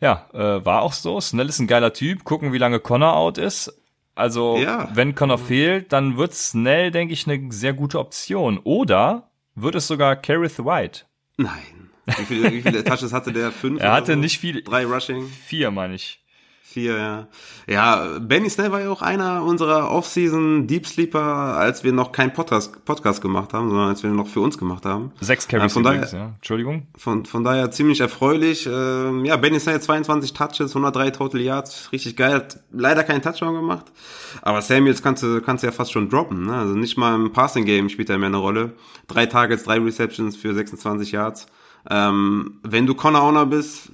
Ja, 0.00 0.28
äh, 0.32 0.64
war 0.64 0.82
auch 0.82 0.92
so. 0.92 1.20
Snell 1.20 1.48
ist 1.48 1.60
ein 1.60 1.68
geiler 1.68 1.92
Typ. 1.92 2.24
Gucken, 2.24 2.52
wie 2.52 2.58
lange 2.58 2.80
Connor 2.80 3.14
out 3.14 3.38
ist. 3.38 3.72
Also, 4.16 4.56
ja. 4.58 4.88
wenn 4.92 5.14
Connor 5.14 5.38
fehlt, 5.38 5.92
dann 5.92 6.18
wird 6.18 6.34
Snell, 6.34 6.90
denke 6.90 7.14
ich, 7.14 7.28
eine 7.28 7.52
sehr 7.52 7.72
gute 7.72 8.00
Option. 8.00 8.58
Oder 8.58 9.30
wird 9.54 9.76
es 9.76 9.86
sogar 9.86 10.16
Kareth 10.16 10.58
White? 10.64 11.02
Nein. 11.36 11.81
Wie 12.18 12.24
viele, 12.24 12.52
wie 12.52 12.62
viele 12.62 12.84
Touches 12.84 13.12
hatte 13.12 13.32
der? 13.32 13.52
Fünf? 13.52 13.80
Er 13.80 13.92
hatte 13.92 14.12
so? 14.14 14.18
nicht 14.18 14.38
viele. 14.38 14.62
Drei 14.62 14.84
Rushing? 14.84 15.26
Vier, 15.26 15.70
meine 15.70 15.94
ich. 15.94 16.22
Vier, 16.72 16.96
ja. 16.96 17.28
Ja, 17.66 18.18
Benny 18.18 18.48
Snell 18.48 18.72
war 18.72 18.80
ja 18.80 18.88
auch 18.88 19.02
einer 19.02 19.42
unserer 19.42 19.90
Off-Season 19.90 20.66
Deep 20.66 20.86
Sleeper, 20.86 21.20
als 21.20 21.84
wir 21.84 21.92
noch 21.92 22.12
keinen 22.12 22.32
Podcast, 22.32 22.82
Podcast 22.86 23.20
gemacht 23.20 23.52
haben, 23.52 23.68
sondern 23.68 23.90
als 23.90 24.02
wir 24.02 24.08
noch 24.08 24.26
für 24.26 24.40
uns 24.40 24.56
gemacht 24.56 24.86
haben. 24.86 25.12
Sechs 25.20 25.46
Carries 25.46 25.72
äh, 25.72 25.74
von 25.74 25.82
daher, 25.82 26.08
ja. 26.10 26.32
Entschuldigung. 26.36 26.86
Von, 26.96 27.26
von 27.26 27.44
daher 27.44 27.70
ziemlich 27.72 28.00
erfreulich. 28.00 28.66
Äh, 28.66 29.26
ja, 29.26 29.36
Benny 29.36 29.60
Snell 29.60 29.82
22 29.82 30.32
Touches, 30.32 30.70
103 30.70 31.10
Total 31.10 31.40
Yards, 31.42 31.92
richtig 31.92 32.16
geil. 32.16 32.32
Hat 32.36 32.60
leider 32.72 33.04
keinen 33.04 33.20
Touchdown 33.20 33.54
gemacht. 33.54 33.92
Aber 34.40 34.62
Samuels 34.62 35.02
kannst 35.02 35.22
du, 35.22 35.42
kannst 35.42 35.62
du 35.62 35.66
ja 35.66 35.72
fast 35.72 35.92
schon 35.92 36.08
droppen, 36.08 36.46
ne? 36.46 36.54
Also 36.56 36.74
nicht 36.74 36.96
mal 36.96 37.14
im 37.14 37.34
Passing 37.34 37.66
Game 37.66 37.90
spielt 37.90 38.08
er 38.08 38.16
mehr 38.16 38.28
eine 38.28 38.38
Rolle. 38.38 38.72
Drei 39.08 39.26
Targets, 39.26 39.64
drei 39.64 39.78
Receptions 39.78 40.36
für 40.36 40.54
26 40.54 41.12
Yards. 41.12 41.48
Ähm, 41.90 42.60
wenn 42.62 42.86
du 42.86 42.94
Connor 42.94 43.22
Owner 43.22 43.46
bist, 43.46 43.90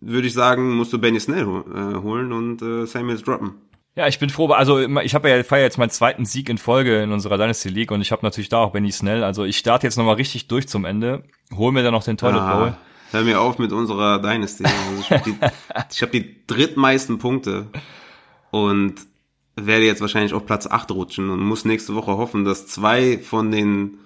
würde 0.00 0.26
ich 0.26 0.34
sagen, 0.34 0.76
musst 0.76 0.92
du 0.92 0.98
Benny 0.98 1.20
Snell 1.20 1.42
äh, 1.44 1.96
holen 2.02 2.32
und 2.32 2.62
äh, 2.62 2.86
Samuels 2.86 3.22
droppen. 3.22 3.54
Ja, 3.96 4.06
ich 4.06 4.18
bin 4.18 4.30
froh, 4.30 4.46
also 4.48 4.78
ich 5.00 5.14
habe 5.14 5.28
ja 5.28 5.42
feier 5.42 5.64
jetzt 5.64 5.76
meinen 5.76 5.90
zweiten 5.90 6.24
Sieg 6.24 6.48
in 6.48 6.58
Folge 6.58 7.02
in 7.02 7.12
unserer 7.12 7.36
Dynasty 7.36 7.68
League 7.68 7.90
und 7.90 8.00
ich 8.00 8.12
habe 8.12 8.24
natürlich 8.24 8.48
da 8.48 8.58
auch 8.58 8.72
Benny 8.72 8.92
Snell. 8.92 9.24
Also 9.24 9.44
ich 9.44 9.58
starte 9.58 9.86
jetzt 9.86 9.96
nochmal 9.96 10.14
richtig 10.14 10.48
durch 10.48 10.68
zum 10.68 10.84
Ende, 10.84 11.24
hol 11.54 11.72
mir 11.72 11.82
dann 11.82 11.92
noch 11.92 12.04
den 12.04 12.16
Toilet 12.16 12.40
ah, 12.40 12.56
Bowl. 12.56 12.76
Hör 13.10 13.22
mir 13.22 13.40
auf 13.40 13.58
mit 13.58 13.72
unserer 13.72 14.20
Dynasty. 14.20 14.64
Also 14.64 15.00
ich 15.00 15.10
habe 15.10 15.22
die, 15.24 15.36
hab 16.02 16.12
die 16.12 16.46
drittmeisten 16.46 17.18
Punkte 17.18 17.66
und 18.52 18.94
werde 19.56 19.84
jetzt 19.84 20.00
wahrscheinlich 20.00 20.34
auf 20.34 20.46
Platz 20.46 20.66
8 20.66 20.92
rutschen 20.92 21.28
und 21.28 21.40
muss 21.40 21.64
nächste 21.64 21.94
Woche 21.94 22.16
hoffen, 22.16 22.44
dass 22.44 22.66
zwei 22.68 23.18
von 23.18 23.50
den 23.50 23.98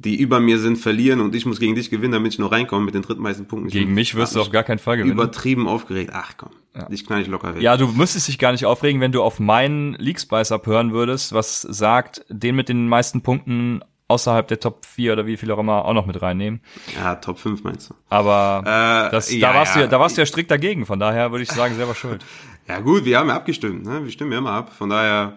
die 0.00 0.18
über 0.18 0.40
mir 0.40 0.58
sind, 0.58 0.78
verlieren 0.78 1.20
und 1.20 1.34
ich 1.34 1.44
muss 1.44 1.60
gegen 1.60 1.74
dich 1.74 1.90
gewinnen, 1.90 2.12
damit 2.12 2.32
ich 2.32 2.38
noch 2.38 2.50
reinkomme 2.50 2.86
mit 2.86 2.94
den 2.94 3.02
drittmeisten 3.02 3.46
Punkten. 3.46 3.68
Ich 3.68 3.74
gegen 3.74 3.92
mich 3.92 4.14
wirst 4.14 4.34
du 4.34 4.40
auf 4.40 4.50
gar 4.50 4.62
keinen 4.62 4.78
Fall 4.78 4.96
gewinnen. 4.96 5.12
Übertrieben 5.12 5.68
aufgeregt. 5.68 6.10
Ach 6.14 6.32
komm, 6.38 6.52
ja. 6.74 6.86
dich 6.86 7.04
knall 7.06 7.20
ich 7.20 7.28
locker 7.28 7.54
weg. 7.54 7.60
Ja, 7.60 7.76
du 7.76 7.86
müsstest 7.88 8.28
dich 8.28 8.38
gar 8.38 8.52
nicht 8.52 8.64
aufregen, 8.64 9.02
wenn 9.02 9.12
du 9.12 9.22
auf 9.22 9.40
meinen 9.40 9.92
League 9.94 10.18
Spice 10.18 10.52
abhören 10.52 10.92
würdest, 10.92 11.34
was 11.34 11.60
sagt, 11.60 12.24
den 12.30 12.56
mit 12.56 12.70
den 12.70 12.88
meisten 12.88 13.20
Punkten 13.20 13.82
außerhalb 14.08 14.48
der 14.48 14.58
Top 14.58 14.86
4 14.86 15.12
oder 15.12 15.26
wie 15.26 15.36
viel 15.36 15.50
auch 15.52 15.58
immer 15.58 15.84
auch 15.84 15.92
noch 15.92 16.06
mit 16.06 16.22
reinnehmen. 16.22 16.62
Ja, 16.96 17.16
Top 17.16 17.38
5 17.38 17.62
meinst 17.62 17.90
du. 17.90 17.94
Aber 18.08 18.62
äh, 18.64 19.10
das, 19.10 19.30
ja, 19.30 19.52
da 19.52 19.54
warst 19.54 19.76
ja. 19.76 19.82
du 19.82 19.88
da 19.88 20.00
warst 20.00 20.16
du 20.16 20.22
ja 20.22 20.26
strikt 20.26 20.50
dagegen, 20.50 20.86
von 20.86 20.98
daher 20.98 21.30
würde 21.30 21.42
ich 21.42 21.52
sagen, 21.52 21.74
selber 21.74 21.94
schuld. 21.94 22.24
ja 22.68 22.80
gut, 22.80 23.04
wir 23.04 23.18
haben 23.18 23.28
ja 23.28 23.36
abgestimmt, 23.36 23.84
ne? 23.84 24.02
Wir 24.02 24.10
stimmen 24.10 24.32
ja 24.32 24.38
immer 24.38 24.52
ab. 24.52 24.72
Von 24.72 24.88
daher 24.88 25.36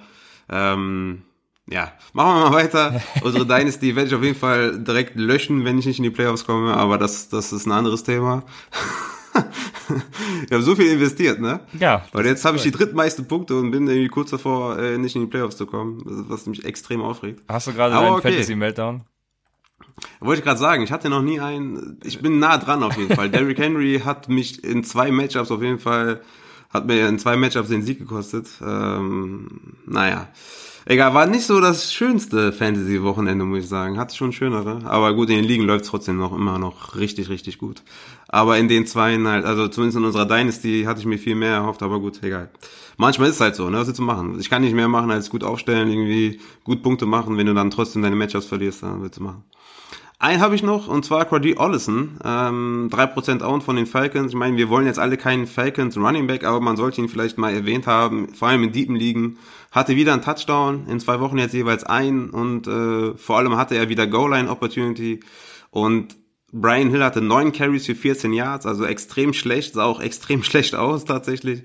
ähm, 0.49 1.23
ja, 1.69 1.93
machen 2.11 2.35
wir 2.35 2.49
mal 2.49 2.53
weiter. 2.53 3.01
Unsere 3.21 3.45
Dynasty 3.45 3.95
werde 3.95 4.09
ich 4.09 4.15
auf 4.15 4.23
jeden 4.23 4.37
Fall 4.37 4.79
direkt 4.79 5.15
löschen, 5.15 5.63
wenn 5.63 5.79
ich 5.79 5.85
nicht 5.85 5.97
in 5.97 6.03
die 6.03 6.09
Playoffs 6.09 6.45
komme, 6.45 6.73
aber 6.73 6.97
das, 6.97 7.29
das 7.29 7.53
ist 7.53 7.65
ein 7.65 7.71
anderes 7.71 8.03
Thema. 8.03 8.43
ich 10.45 10.51
habe 10.51 10.61
so 10.61 10.75
viel 10.75 10.91
investiert, 10.91 11.39
ne? 11.39 11.61
Ja. 11.79 12.05
Und 12.11 12.25
jetzt 12.25 12.43
habe 12.43 12.57
ich 12.57 12.63
die 12.63 12.71
drittmeisten 12.71 13.27
Punkte 13.27 13.55
und 13.57 13.71
bin 13.71 13.87
irgendwie 13.87 14.09
kurz 14.09 14.31
davor, 14.31 14.77
äh, 14.77 14.97
nicht 14.97 15.15
in 15.15 15.21
die 15.21 15.27
Playoffs 15.27 15.55
zu 15.55 15.65
kommen, 15.65 16.01
was 16.05 16.45
mich 16.47 16.65
extrem 16.65 17.01
aufregt. 17.01 17.41
Hast 17.47 17.67
du 17.67 17.73
gerade 17.73 17.97
einen 17.97 18.15
okay. 18.15 18.31
Fantasy-Meltdown? 18.31 19.03
Wollte 20.19 20.39
ich 20.39 20.45
gerade 20.45 20.59
sagen, 20.59 20.83
ich 20.83 20.91
hatte 20.91 21.09
noch 21.09 21.21
nie 21.21 21.39
einen, 21.39 21.99
ich 22.03 22.21
bin 22.21 22.39
nah 22.39 22.57
dran 22.57 22.83
auf 22.83 22.97
jeden 22.97 23.15
Fall. 23.15 23.29
Derrick 23.31 23.57
Henry 23.57 24.01
hat 24.03 24.27
mich 24.27 24.63
in 24.63 24.83
zwei 24.83 25.11
Matchups 25.11 25.51
auf 25.51 25.61
jeden 25.61 25.79
Fall, 25.79 26.21
hat 26.69 26.87
mir 26.87 27.07
in 27.07 27.19
zwei 27.19 27.37
Matchups 27.37 27.69
den 27.69 27.83
Sieg 27.83 27.99
gekostet. 27.99 28.47
Ähm, 28.61 29.77
naja. 29.85 30.27
Egal, 30.85 31.13
war 31.13 31.25
nicht 31.27 31.45
so 31.45 31.61
das 31.61 31.93
schönste 31.93 32.51
Fantasy-Wochenende, 32.51 33.45
muss 33.45 33.59
ich 33.59 33.69
sagen. 33.69 33.97
Hat 33.97 34.13
schon 34.13 34.33
schönere. 34.33 34.81
Aber 34.85 35.13
gut, 35.13 35.29
in 35.29 35.37
den 35.37 35.45
Ligen 35.45 35.63
läuft 35.63 35.85
trotzdem 35.85 36.17
noch 36.17 36.33
immer 36.33 36.59
noch 36.59 36.95
richtig, 36.95 37.29
richtig 37.29 37.57
gut. 37.57 37.83
Aber 38.27 38.57
in 38.57 38.67
den 38.67 38.85
zwei 38.85 39.17
halt, 39.17 39.45
also 39.45 39.69
zumindest 39.69 39.97
in 39.97 40.05
unserer 40.05 40.25
Dynasty 40.25 40.83
hatte 40.85 40.99
ich 40.99 41.05
mir 41.05 41.17
viel 41.17 41.35
mehr 41.35 41.53
erhofft, 41.53 41.83
aber 41.83 41.99
gut, 41.99 42.21
egal. 42.21 42.49
Manchmal 42.97 43.29
ist 43.29 43.35
es 43.35 43.41
halt 43.41 43.55
so, 43.55 43.69
ne? 43.69 43.77
Was 43.77 43.87
willst 43.87 43.99
du 43.99 44.03
machen? 44.03 44.37
Ich 44.39 44.49
kann 44.49 44.61
nicht 44.61 44.75
mehr 44.75 44.89
machen, 44.89 45.09
als 45.09 45.29
gut 45.29 45.43
aufstellen, 45.43 45.89
irgendwie 45.89 46.41
gut 46.63 46.83
Punkte 46.83 47.05
machen. 47.05 47.37
Wenn 47.37 47.47
du 47.47 47.53
dann 47.53 47.69
trotzdem 47.69 48.01
deine 48.01 48.15
Matchups 48.15 48.45
verlierst, 48.45 48.83
dann 48.83 49.01
willst 49.01 49.19
du 49.19 49.23
machen. 49.23 49.43
Einen 50.23 50.41
habe 50.41 50.55
ich 50.55 50.63
noch, 50.63 50.87
und 50.87 51.03
zwar 51.03 51.25
Cordie 51.25 51.57
Ollison, 51.57 52.17
ähm, 52.23 52.87
3% 52.89 53.43
Owned 53.43 53.61
von 53.61 53.75
den 53.75 53.85
Falcons. 53.85 54.31
Ich 54.31 54.37
meine, 54.37 54.55
wir 54.55 54.69
wollen 54.69 54.85
jetzt 54.85 54.97
alle 54.97 55.17
keinen 55.17 55.47
Falcons 55.47 55.97
Running 55.97 56.27
Back, 56.27 56.45
aber 56.45 56.61
man 56.61 56.77
sollte 56.77 57.01
ihn 57.01 57.09
vielleicht 57.09 57.37
mal 57.37 57.53
erwähnt 57.53 57.87
haben, 57.87 58.29
vor 58.29 58.47
allem 58.47 58.63
in 58.63 58.71
deepen 58.71 58.95
Ligen. 58.95 59.37
Hatte 59.73 59.95
wieder 59.95 60.13
einen 60.13 60.21
Touchdown, 60.21 60.85
in 60.87 60.99
zwei 60.99 61.19
Wochen 61.19 61.39
jetzt 61.39 61.53
jeweils 61.53 61.83
ein 61.83 62.29
und 62.29 62.67
äh, 62.67 63.17
vor 63.17 63.39
allem 63.39 63.57
hatte 63.57 63.75
er 63.75 63.89
wieder 63.89 64.05
Goal-Line-Opportunity 64.05 65.19
und 65.71 66.15
Brian 66.51 66.91
Hill 66.91 67.03
hatte 67.03 67.21
neun 67.21 67.51
Carries 67.51 67.87
für 67.87 67.95
14 67.95 68.31
Yards, 68.33 68.67
also 68.67 68.85
extrem 68.85 69.33
schlecht, 69.33 69.73
sah 69.73 69.85
auch 69.85 69.99
extrem 70.01 70.43
schlecht 70.43 70.75
aus 70.75 71.05
tatsächlich. 71.05 71.63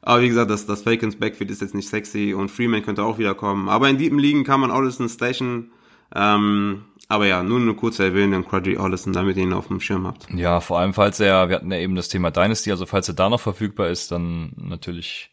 Aber 0.00 0.22
wie 0.22 0.28
gesagt, 0.28 0.50
das, 0.50 0.64
das 0.64 0.82
Falcons 0.82 1.16
Backfield 1.16 1.50
ist 1.50 1.60
jetzt 1.60 1.74
nicht 1.74 1.88
sexy 1.88 2.34
und 2.34 2.50
Freeman 2.50 2.82
könnte 2.82 3.04
auch 3.04 3.18
wieder 3.18 3.34
kommen. 3.34 3.68
Aber 3.68 3.88
in 3.88 3.98
deepen 3.98 4.18
Ligen 4.18 4.42
kann 4.44 4.58
man 4.58 4.70
Ollison 4.70 5.08
stashen. 5.08 5.70
Ähm, 6.14 6.86
aber 7.08 7.26
ja, 7.26 7.42
nur 7.42 7.60
eine 7.60 7.74
kurze 7.74 8.04
Erwähnung, 8.04 8.44
Quadri 8.44 8.78
Ollison, 8.78 9.12
damit 9.12 9.36
ihr 9.36 9.42
ihn 9.42 9.52
auf 9.52 9.68
dem 9.68 9.80
Schirm 9.80 10.06
habt. 10.06 10.26
Ja, 10.34 10.60
vor 10.60 10.78
allem, 10.78 10.94
falls 10.94 11.20
er, 11.20 11.50
wir 11.50 11.56
hatten 11.56 11.70
ja 11.70 11.78
eben 11.78 11.94
das 11.94 12.08
Thema 12.08 12.30
Dynasty, 12.30 12.70
also 12.70 12.86
falls 12.86 13.08
er 13.08 13.14
da 13.14 13.28
noch 13.28 13.40
verfügbar 13.40 13.90
ist, 13.90 14.10
dann 14.10 14.52
natürlich 14.56 15.31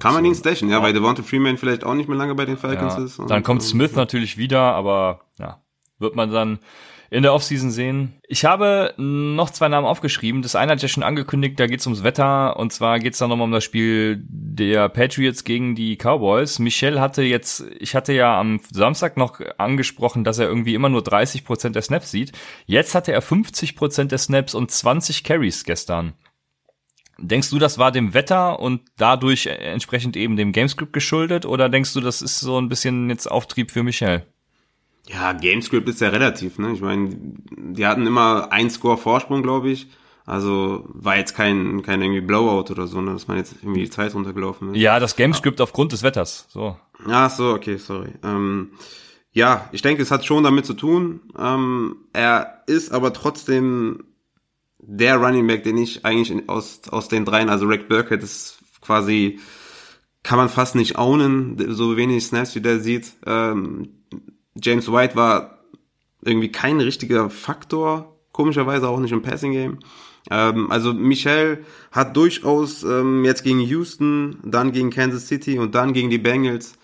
Kann 0.00 0.14
man 0.14 0.24
ihn 0.24 0.34
stashen, 0.34 0.68
ja, 0.68 0.82
weil 0.82 0.92
Devonta 0.92 1.22
Freeman 1.22 1.56
vielleicht 1.56 1.84
auch 1.84 1.94
nicht 1.94 2.08
mehr 2.08 2.18
lange 2.18 2.34
bei 2.34 2.44
den 2.44 2.56
Falcons 2.56 2.96
ja, 2.96 3.04
ist. 3.04 3.20
Dann 3.28 3.42
kommt 3.42 3.62
Smith 3.62 3.94
natürlich 3.94 4.36
wieder, 4.36 4.60
aber 4.60 5.22
ja, 5.38 5.60
wird 5.98 6.14
man 6.14 6.30
dann 6.30 6.58
in 7.12 7.22
der 7.22 7.34
Offseason 7.34 7.70
sehen. 7.70 8.14
Ich 8.26 8.46
habe 8.46 8.94
noch 8.96 9.50
zwei 9.50 9.68
Namen 9.68 9.86
aufgeschrieben. 9.86 10.40
Das 10.40 10.56
eine 10.56 10.72
hat 10.72 10.80
ja 10.80 10.88
schon 10.88 11.02
angekündigt, 11.02 11.60
da 11.60 11.66
geht 11.66 11.80
es 11.80 11.86
ums 11.86 12.02
Wetter 12.02 12.56
und 12.56 12.72
zwar 12.72 12.98
geht 13.00 13.12
es 13.12 13.18
dann 13.18 13.28
nochmal 13.28 13.44
um 13.44 13.52
das 13.52 13.64
Spiel 13.64 14.24
der 14.26 14.88
Patriots 14.88 15.44
gegen 15.44 15.74
die 15.74 15.96
Cowboys. 15.96 16.58
Michel 16.58 17.02
hatte 17.02 17.20
jetzt, 17.20 17.66
ich 17.78 17.94
hatte 17.94 18.14
ja 18.14 18.40
am 18.40 18.60
Samstag 18.70 19.18
noch 19.18 19.40
angesprochen, 19.58 20.24
dass 20.24 20.38
er 20.38 20.48
irgendwie 20.48 20.74
immer 20.74 20.88
nur 20.88 21.02
30 21.02 21.44
Prozent 21.44 21.76
der 21.76 21.82
Snaps 21.82 22.10
sieht. 22.10 22.32
Jetzt 22.64 22.94
hatte 22.94 23.12
er 23.12 23.20
50 23.20 23.76
Prozent 23.76 24.10
der 24.10 24.18
Snaps 24.18 24.54
und 24.54 24.70
20 24.70 25.22
Carries 25.22 25.64
gestern. 25.64 26.14
Denkst 27.18 27.50
du, 27.50 27.58
das 27.58 27.78
war 27.78 27.92
dem 27.92 28.14
Wetter 28.14 28.58
und 28.58 28.80
dadurch 28.96 29.46
entsprechend 29.46 30.16
eben 30.16 30.36
dem 30.36 30.52
Gamescript 30.52 30.92
geschuldet 30.92 31.46
oder 31.46 31.68
denkst 31.68 31.92
du, 31.94 32.00
das 32.00 32.22
ist 32.22 32.40
so 32.40 32.58
ein 32.58 32.68
bisschen 32.68 33.10
jetzt 33.10 33.30
Auftrieb 33.30 33.70
für 33.70 33.82
Michel? 33.82 34.26
Ja, 35.08 35.32
Gamescript 35.32 35.88
ist 35.88 36.00
ja 36.00 36.08
relativ, 36.08 36.58
ne? 36.58 36.72
Ich 36.72 36.80
meine, 36.80 37.10
die 37.50 37.86
hatten 37.86 38.06
immer 38.06 38.52
ein 38.52 38.70
Score 38.70 38.96
Vorsprung, 38.96 39.42
glaube 39.42 39.70
ich. 39.70 39.88
Also 40.24 40.84
war 40.86 41.16
jetzt 41.16 41.34
kein, 41.34 41.82
kein 41.82 42.00
irgendwie 42.00 42.20
Blowout 42.20 42.70
oder 42.70 42.86
so, 42.86 43.00
ne, 43.00 43.12
dass 43.12 43.26
man 43.26 43.38
jetzt 43.38 43.56
irgendwie 43.60 43.82
die 43.82 43.90
Zeit 43.90 44.14
runtergelaufen 44.14 44.72
ist. 44.72 44.80
Ja, 44.80 45.00
das 45.00 45.16
Gamescript 45.16 45.60
ah. 45.60 45.64
aufgrund 45.64 45.92
des 45.92 46.04
Wetters. 46.04 46.46
So. 46.48 46.76
Ach 47.08 47.30
so, 47.30 47.50
okay, 47.50 47.76
sorry. 47.76 48.12
Ähm, 48.22 48.70
ja, 49.32 49.68
ich 49.72 49.82
denke, 49.82 50.02
es 50.02 50.10
hat 50.10 50.24
schon 50.24 50.44
damit 50.44 50.64
zu 50.64 50.74
tun. 50.74 51.20
Ähm, 51.36 51.96
er 52.12 52.62
ist 52.66 52.92
aber 52.92 53.12
trotzdem 53.12 54.04
der 54.82 55.16
Running 55.16 55.46
Back, 55.46 55.62
den 55.64 55.78
ich 55.78 56.04
eigentlich 56.04 56.48
aus, 56.48 56.82
aus 56.90 57.08
den 57.08 57.24
dreien, 57.24 57.48
also 57.48 57.66
Rick 57.66 57.88
Burkett 57.88 58.22
ist 58.22 58.58
quasi, 58.80 59.38
kann 60.22 60.38
man 60.38 60.48
fast 60.48 60.74
nicht 60.74 60.98
ownen, 60.98 61.56
so 61.72 61.96
wenig 61.96 62.24
Snaps 62.24 62.54
wie 62.54 62.60
der 62.60 62.80
sieht. 62.80 63.12
Ähm, 63.24 63.88
James 64.54 64.90
White 64.90 65.16
war 65.16 65.60
irgendwie 66.24 66.50
kein 66.50 66.80
richtiger 66.80 67.30
Faktor, 67.30 68.18
komischerweise 68.32 68.88
auch 68.88 69.00
nicht 69.00 69.12
im 69.12 69.22
Passing 69.22 69.52
Game. 69.52 69.78
Ähm, 70.30 70.70
also 70.70 70.92
Michel 70.92 71.64
hat 71.90 72.16
durchaus 72.16 72.82
ähm, 72.82 73.24
jetzt 73.24 73.44
gegen 73.44 73.60
Houston, 73.60 74.38
dann 74.44 74.72
gegen 74.72 74.90
Kansas 74.90 75.28
City 75.28 75.58
und 75.58 75.74
dann 75.74 75.92
gegen 75.92 76.10
die 76.10 76.18
Bengals, 76.18 76.74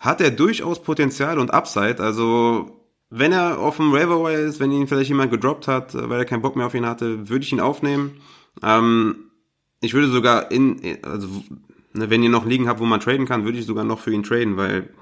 hat 0.00 0.20
er 0.20 0.30
durchaus 0.30 0.82
Potenzial 0.82 1.38
und 1.38 1.52
Upside. 1.52 2.00
Also 2.00 2.83
wenn 3.16 3.30
er 3.30 3.60
auf 3.60 3.76
dem 3.76 3.92
Waiver 3.92 4.32
ist, 4.32 4.58
wenn 4.58 4.72
ihn 4.72 4.88
vielleicht 4.88 5.08
jemand 5.08 5.30
gedroppt 5.30 5.68
hat, 5.68 5.94
weil 5.94 6.18
er 6.18 6.24
keinen 6.24 6.42
Bock 6.42 6.56
mehr 6.56 6.66
auf 6.66 6.74
ihn 6.74 6.84
hatte, 6.84 7.28
würde 7.28 7.44
ich 7.44 7.52
ihn 7.52 7.60
aufnehmen. 7.60 8.20
Ähm, 8.60 9.30
ich 9.80 9.94
würde 9.94 10.08
sogar 10.08 10.50
in, 10.50 10.98
also 11.02 11.28
ne, 11.92 12.10
wenn 12.10 12.24
ihr 12.24 12.28
noch 12.28 12.44
liegen 12.44 12.68
habt, 12.68 12.80
wo 12.80 12.86
man 12.86 12.98
traden 12.98 13.26
kann, 13.26 13.44
würde 13.44 13.58
ich 13.58 13.66
sogar 13.66 13.84
noch 13.84 14.00
für 14.00 14.12
ihn 14.12 14.24
traden, 14.24 14.56
weil 14.56 14.92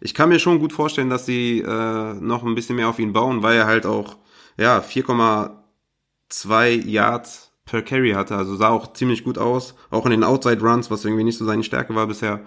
ich 0.00 0.14
kann 0.14 0.28
mir 0.28 0.38
schon 0.38 0.60
gut 0.60 0.72
vorstellen, 0.72 1.10
dass 1.10 1.26
sie 1.26 1.58
äh, 1.58 2.14
noch 2.14 2.44
ein 2.44 2.54
bisschen 2.54 2.76
mehr 2.76 2.88
auf 2.88 3.00
ihn 3.00 3.12
bauen, 3.12 3.42
weil 3.42 3.56
er 3.56 3.66
halt 3.66 3.84
auch 3.84 4.16
ja 4.56 4.78
4,2 4.78 6.86
Yards 6.86 7.50
per 7.64 7.82
Carry 7.82 8.12
hatte. 8.12 8.36
Also 8.36 8.54
sah 8.54 8.68
auch 8.68 8.92
ziemlich 8.92 9.24
gut 9.24 9.38
aus, 9.38 9.74
auch 9.90 10.04
in 10.04 10.12
den 10.12 10.22
Outside 10.22 10.60
Runs, 10.60 10.88
was 10.92 11.04
irgendwie 11.04 11.24
nicht 11.24 11.38
so 11.38 11.44
seine 11.44 11.64
Stärke 11.64 11.96
war 11.96 12.06
bisher. 12.06 12.44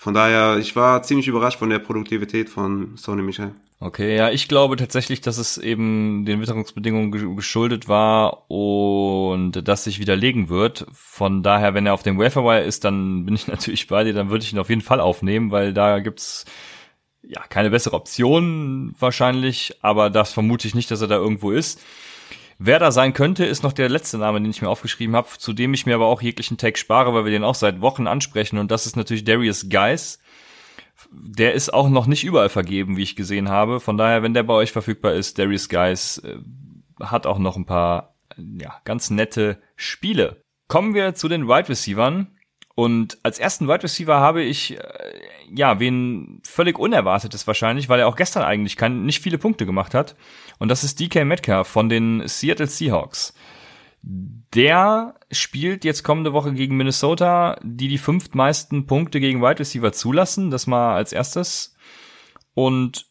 Von 0.00 0.14
daher, 0.14 0.56
ich 0.56 0.76
war 0.76 1.02
ziemlich 1.02 1.28
überrascht 1.28 1.58
von 1.58 1.68
der 1.68 1.78
Produktivität 1.78 2.48
von 2.48 2.96
Sony 2.96 3.20
Michel. 3.20 3.52
Okay, 3.80 4.16
ja, 4.16 4.30
ich 4.30 4.48
glaube 4.48 4.76
tatsächlich, 4.76 5.20
dass 5.20 5.36
es 5.36 5.58
eben 5.58 6.24
den 6.24 6.40
Witterungsbedingungen 6.40 7.36
geschuldet 7.36 7.86
war 7.86 8.50
und 8.50 9.52
das 9.52 9.84
sich 9.84 9.98
widerlegen 9.98 10.48
wird. 10.48 10.86
Von 10.90 11.42
daher, 11.42 11.74
wenn 11.74 11.84
er 11.84 11.92
auf 11.92 12.02
dem 12.02 12.18
Waferwire 12.18 12.62
ist, 12.62 12.84
dann 12.84 13.26
bin 13.26 13.34
ich 13.34 13.46
natürlich 13.46 13.88
bei 13.88 14.04
dir, 14.04 14.14
dann 14.14 14.30
würde 14.30 14.42
ich 14.42 14.54
ihn 14.54 14.58
auf 14.58 14.70
jeden 14.70 14.80
Fall 14.80 15.00
aufnehmen, 15.00 15.50
weil 15.50 15.74
da 15.74 15.98
gibt's 15.98 16.46
ja, 17.22 17.42
keine 17.50 17.68
bessere 17.68 17.94
Option 17.94 18.94
wahrscheinlich, 18.98 19.76
aber 19.82 20.08
das 20.08 20.32
vermute 20.32 20.66
ich 20.66 20.74
nicht, 20.74 20.90
dass 20.90 21.02
er 21.02 21.08
da 21.08 21.16
irgendwo 21.16 21.50
ist. 21.50 21.78
Wer 22.62 22.78
da 22.78 22.92
sein 22.92 23.14
könnte, 23.14 23.46
ist 23.46 23.62
noch 23.62 23.72
der 23.72 23.88
letzte 23.88 24.18
Name, 24.18 24.38
den 24.38 24.50
ich 24.50 24.60
mir 24.60 24.68
aufgeschrieben 24.68 25.16
habe, 25.16 25.28
zu 25.38 25.54
dem 25.54 25.72
ich 25.72 25.86
mir 25.86 25.94
aber 25.94 26.08
auch 26.08 26.20
jeglichen 26.20 26.58
Tag 26.58 26.76
spare, 26.76 27.14
weil 27.14 27.24
wir 27.24 27.32
den 27.32 27.42
auch 27.42 27.54
seit 27.54 27.80
Wochen 27.80 28.06
ansprechen. 28.06 28.58
Und 28.58 28.70
das 28.70 28.84
ist 28.84 28.96
natürlich 28.96 29.24
Darius 29.24 29.70
Geis. 29.70 30.18
Der 31.10 31.54
ist 31.54 31.72
auch 31.72 31.88
noch 31.88 32.06
nicht 32.06 32.22
überall 32.22 32.50
vergeben, 32.50 32.98
wie 32.98 33.02
ich 33.02 33.16
gesehen 33.16 33.48
habe. 33.48 33.80
Von 33.80 33.96
daher, 33.96 34.22
wenn 34.22 34.34
der 34.34 34.42
bei 34.42 34.52
euch 34.52 34.72
verfügbar 34.72 35.14
ist, 35.14 35.38
Darius 35.38 35.70
Geis 35.70 36.18
äh, 36.18 36.36
hat 37.02 37.24
auch 37.24 37.38
noch 37.38 37.56
ein 37.56 37.64
paar 37.64 38.14
ja, 38.36 38.78
ganz 38.84 39.08
nette 39.08 39.62
Spiele. 39.74 40.44
Kommen 40.68 40.92
wir 40.92 41.14
zu 41.14 41.28
den 41.28 41.48
Wide 41.48 41.70
Receivern. 41.70 42.36
Und 42.74 43.18
als 43.22 43.38
ersten 43.38 43.68
Wide 43.68 43.82
Receiver 43.84 44.20
habe 44.20 44.42
ich, 44.42 44.78
äh, 44.78 44.82
ja, 45.50 45.80
wen 45.80 46.40
völlig 46.44 46.78
Unerwartetes 46.78 47.46
wahrscheinlich, 47.46 47.88
weil 47.88 48.00
er 48.00 48.08
auch 48.08 48.16
gestern 48.16 48.42
eigentlich 48.42 48.76
kein, 48.76 49.04
nicht 49.04 49.22
viele 49.22 49.38
Punkte 49.38 49.64
gemacht 49.64 49.94
hat. 49.94 50.14
Und 50.60 50.68
das 50.68 50.84
ist 50.84 51.00
DK 51.00 51.24
Metcalf 51.24 51.66
von 51.66 51.88
den 51.88 52.22
Seattle 52.28 52.68
Seahawks. 52.68 53.34
Der 54.02 55.14
spielt 55.32 55.84
jetzt 55.84 56.04
kommende 56.04 56.32
Woche 56.32 56.52
gegen 56.52 56.76
Minnesota, 56.76 57.58
die 57.62 57.88
die 57.88 57.98
fünftmeisten 57.98 58.86
Punkte 58.86 59.20
gegen 59.20 59.42
Wide 59.42 59.58
Receiver 59.58 59.92
zulassen. 59.92 60.50
Das 60.50 60.68
mal 60.68 60.94
als 60.94 61.12
erstes. 61.12 61.74
Und 62.54 63.06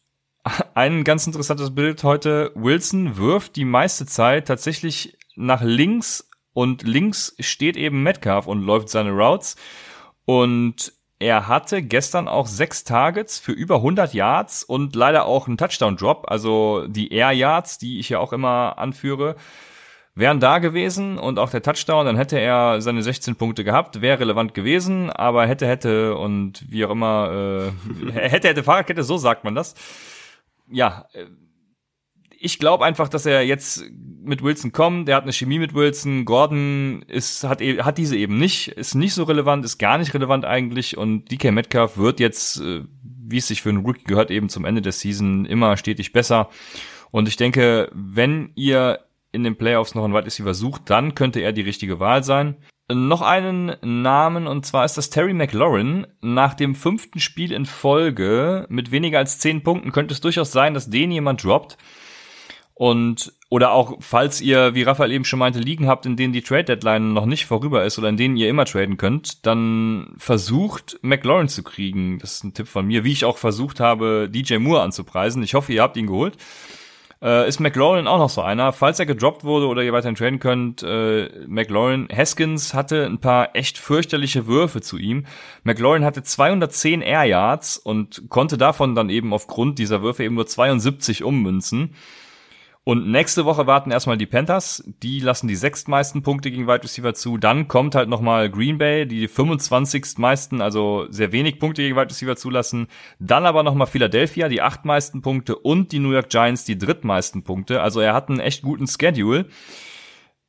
ein 0.74 1.04
ganz 1.04 1.26
interessantes 1.26 1.74
Bild 1.74 2.02
heute. 2.04 2.52
Wilson 2.54 3.16
wirft 3.16 3.56
die 3.56 3.64
meiste 3.64 4.06
Zeit 4.06 4.46
tatsächlich 4.46 5.18
nach 5.34 5.62
links 5.62 6.30
und 6.52 6.82
links 6.82 7.34
steht 7.40 7.76
eben 7.76 8.02
Metcalf 8.02 8.46
und 8.46 8.62
läuft 8.62 8.88
seine 8.88 9.10
Routes. 9.10 9.56
Und 10.24 10.92
er 11.20 11.48
hatte 11.48 11.82
gestern 11.82 12.28
auch 12.28 12.46
sechs 12.46 12.82
Targets 12.82 13.38
für 13.38 13.52
über 13.52 13.76
100 13.76 14.14
Yards 14.14 14.64
und 14.64 14.96
leider 14.96 15.26
auch 15.26 15.46
einen 15.46 15.58
Touchdown-Drop. 15.58 16.30
Also 16.30 16.86
die 16.88 17.12
Air 17.12 17.32
Yards, 17.32 17.76
die 17.76 18.00
ich 18.00 18.08
ja 18.08 18.18
auch 18.18 18.32
immer 18.32 18.78
anführe, 18.78 19.36
wären 20.14 20.40
da 20.40 20.58
gewesen 20.58 21.18
und 21.18 21.38
auch 21.38 21.50
der 21.50 21.62
Touchdown, 21.62 22.06
dann 22.06 22.16
hätte 22.16 22.38
er 22.38 22.80
seine 22.80 23.02
16 23.02 23.36
Punkte 23.36 23.64
gehabt, 23.64 24.00
wäre 24.00 24.20
relevant 24.20 24.54
gewesen, 24.54 25.10
aber 25.10 25.46
hätte, 25.46 25.66
hätte 25.68 26.16
und 26.16 26.64
wie 26.70 26.86
auch 26.86 26.90
immer, 26.90 27.70
äh, 28.10 28.12
hätte, 28.12 28.48
hätte 28.48 28.64
Fahrradkette, 28.64 29.02
so 29.02 29.18
sagt 29.18 29.44
man 29.44 29.54
das. 29.54 29.74
Ja, 30.70 31.04
äh, 31.12 31.26
ich 32.42 32.58
glaube 32.58 32.84
einfach, 32.86 33.08
dass 33.08 33.26
er 33.26 33.42
jetzt 33.42 33.84
mit 34.22 34.42
Wilson 34.42 34.72
kommt. 34.72 35.06
Der 35.06 35.16
hat 35.16 35.24
eine 35.24 35.32
Chemie 35.32 35.58
mit 35.58 35.74
Wilson. 35.74 36.24
Gordon 36.24 37.02
ist, 37.06 37.44
hat, 37.44 37.60
e, 37.60 37.82
hat 37.82 37.98
diese 37.98 38.16
eben 38.16 38.38
nicht, 38.38 38.68
ist 38.68 38.94
nicht 38.94 39.12
so 39.12 39.24
relevant, 39.24 39.64
ist 39.64 39.78
gar 39.78 39.98
nicht 39.98 40.14
relevant 40.14 40.46
eigentlich. 40.46 40.96
Und 40.96 41.30
DK 41.30 41.52
Metcalf 41.52 41.98
wird 41.98 42.18
jetzt, 42.18 42.60
äh, 42.60 42.82
wie 43.02 43.36
es 43.36 43.48
sich 43.48 43.60
für 43.60 43.68
einen 43.68 43.84
Rookie 43.84 44.04
gehört, 44.04 44.30
eben 44.30 44.48
zum 44.48 44.64
Ende 44.64 44.80
der 44.80 44.92
Season 44.92 45.44
immer 45.44 45.76
stetig 45.76 46.14
besser. 46.14 46.48
Und 47.10 47.28
ich 47.28 47.36
denke, 47.36 47.90
wenn 47.92 48.52
ihr 48.54 49.00
in 49.32 49.44
den 49.44 49.56
Playoffs 49.56 49.94
noch 49.94 50.04
einen 50.04 50.14
Wide 50.14 50.26
Receiver 50.26 50.54
sucht, 50.54 50.88
dann 50.88 51.14
könnte 51.14 51.40
er 51.40 51.52
die 51.52 51.60
richtige 51.60 52.00
Wahl 52.00 52.24
sein. 52.24 52.56
Noch 52.90 53.20
einen 53.20 53.76
Namen, 53.82 54.46
und 54.46 54.64
zwar 54.64 54.86
ist 54.86 54.96
das 54.96 55.10
Terry 55.10 55.34
McLaurin. 55.34 56.06
Nach 56.22 56.54
dem 56.54 56.74
fünften 56.74 57.20
Spiel 57.20 57.52
in 57.52 57.66
Folge 57.66 58.66
mit 58.70 58.90
weniger 58.90 59.18
als 59.18 59.38
zehn 59.38 59.62
Punkten 59.62 59.92
könnte 59.92 60.14
es 60.14 60.22
durchaus 60.22 60.52
sein, 60.52 60.72
dass 60.72 60.88
den 60.88 61.12
jemand 61.12 61.44
droppt. 61.44 61.76
Und 62.74 63.32
oder 63.50 63.72
auch, 63.72 63.96
falls 64.00 64.40
ihr, 64.40 64.74
wie 64.74 64.84
Raphael 64.84 65.12
eben 65.12 65.24
schon 65.24 65.40
meinte, 65.40 65.58
Ligen 65.58 65.88
habt, 65.88 66.06
in 66.06 66.16
denen 66.16 66.32
die 66.32 66.40
Trade 66.40 66.64
Deadline 66.64 67.12
noch 67.12 67.26
nicht 67.26 67.46
vorüber 67.46 67.84
ist 67.84 67.98
oder 67.98 68.08
in 68.08 68.16
denen 68.16 68.36
ihr 68.36 68.48
immer 68.48 68.64
traden 68.64 68.96
könnt, 68.96 69.44
dann 69.44 70.14
versucht 70.16 70.98
McLaurin 71.02 71.48
zu 71.48 71.64
kriegen. 71.64 72.20
Das 72.20 72.34
ist 72.34 72.44
ein 72.44 72.54
Tipp 72.54 72.68
von 72.68 72.86
mir, 72.86 73.02
wie 73.02 73.12
ich 73.12 73.24
auch 73.24 73.38
versucht 73.38 73.80
habe, 73.80 74.28
DJ 74.30 74.58
Moore 74.58 74.82
anzupreisen. 74.82 75.42
Ich 75.42 75.54
hoffe, 75.54 75.72
ihr 75.72 75.82
habt 75.82 75.96
ihn 75.96 76.06
geholt. 76.06 76.36
Äh, 77.22 77.48
ist 77.48 77.60
McLaurin 77.60 78.06
auch 78.06 78.18
noch 78.18 78.30
so 78.30 78.40
einer? 78.40 78.72
Falls 78.72 78.98
er 78.98 79.04
gedroppt 79.04 79.44
wurde 79.44 79.66
oder 79.66 79.82
ihr 79.82 79.92
weiterhin 79.92 80.14
traden 80.14 80.38
könnt, 80.38 80.82
äh, 80.82 81.28
McLaurin, 81.46 82.08
Haskins 82.10 82.72
hatte 82.72 83.04
ein 83.04 83.18
paar 83.18 83.54
echt 83.54 83.76
fürchterliche 83.76 84.46
Würfe 84.46 84.80
zu 84.80 84.96
ihm. 84.96 85.26
McLaurin 85.64 86.04
hatte 86.04 86.22
210 86.22 87.02
Air 87.02 87.24
Yards 87.24 87.76
und 87.76 88.30
konnte 88.30 88.56
davon 88.56 88.94
dann 88.94 89.10
eben 89.10 89.34
aufgrund 89.34 89.78
dieser 89.78 90.02
Würfe 90.02 90.24
eben 90.24 90.36
nur 90.36 90.46
72 90.46 91.22
ummünzen. 91.22 91.94
Und 92.82 93.10
nächste 93.10 93.44
Woche 93.44 93.66
warten 93.66 93.90
erstmal 93.90 94.16
die 94.16 94.26
Panthers. 94.26 94.82
Die 95.02 95.20
lassen 95.20 95.48
die 95.48 95.54
sechstmeisten 95.54 96.22
Punkte 96.22 96.50
gegen 96.50 96.66
Wide 96.66 96.82
Receiver 96.82 97.12
zu. 97.12 97.36
Dann 97.36 97.68
kommt 97.68 97.94
halt 97.94 98.08
nochmal 98.08 98.50
Green 98.50 98.78
Bay, 98.78 99.06
die 99.06 99.28
25. 99.28 100.16
meisten, 100.16 100.62
also 100.62 101.06
sehr 101.10 101.30
wenig 101.30 101.58
Punkte 101.58 101.82
gegen 101.82 101.94
Wide 101.94 102.08
Receiver 102.08 102.36
zulassen. 102.36 102.86
Dann 103.18 103.44
aber 103.44 103.62
nochmal 103.62 103.86
Philadelphia, 103.86 104.48
die 104.48 104.62
achtmeisten 104.62 105.20
Punkte 105.20 105.56
und 105.56 105.92
die 105.92 105.98
New 105.98 106.12
York 106.12 106.30
Giants, 106.30 106.64
die 106.64 106.78
drittmeisten 106.78 107.42
Punkte. 107.42 107.82
Also 107.82 108.00
er 108.00 108.14
hat 108.14 108.30
einen 108.30 108.40
echt 108.40 108.62
guten 108.62 108.86
Schedule. 108.86 109.46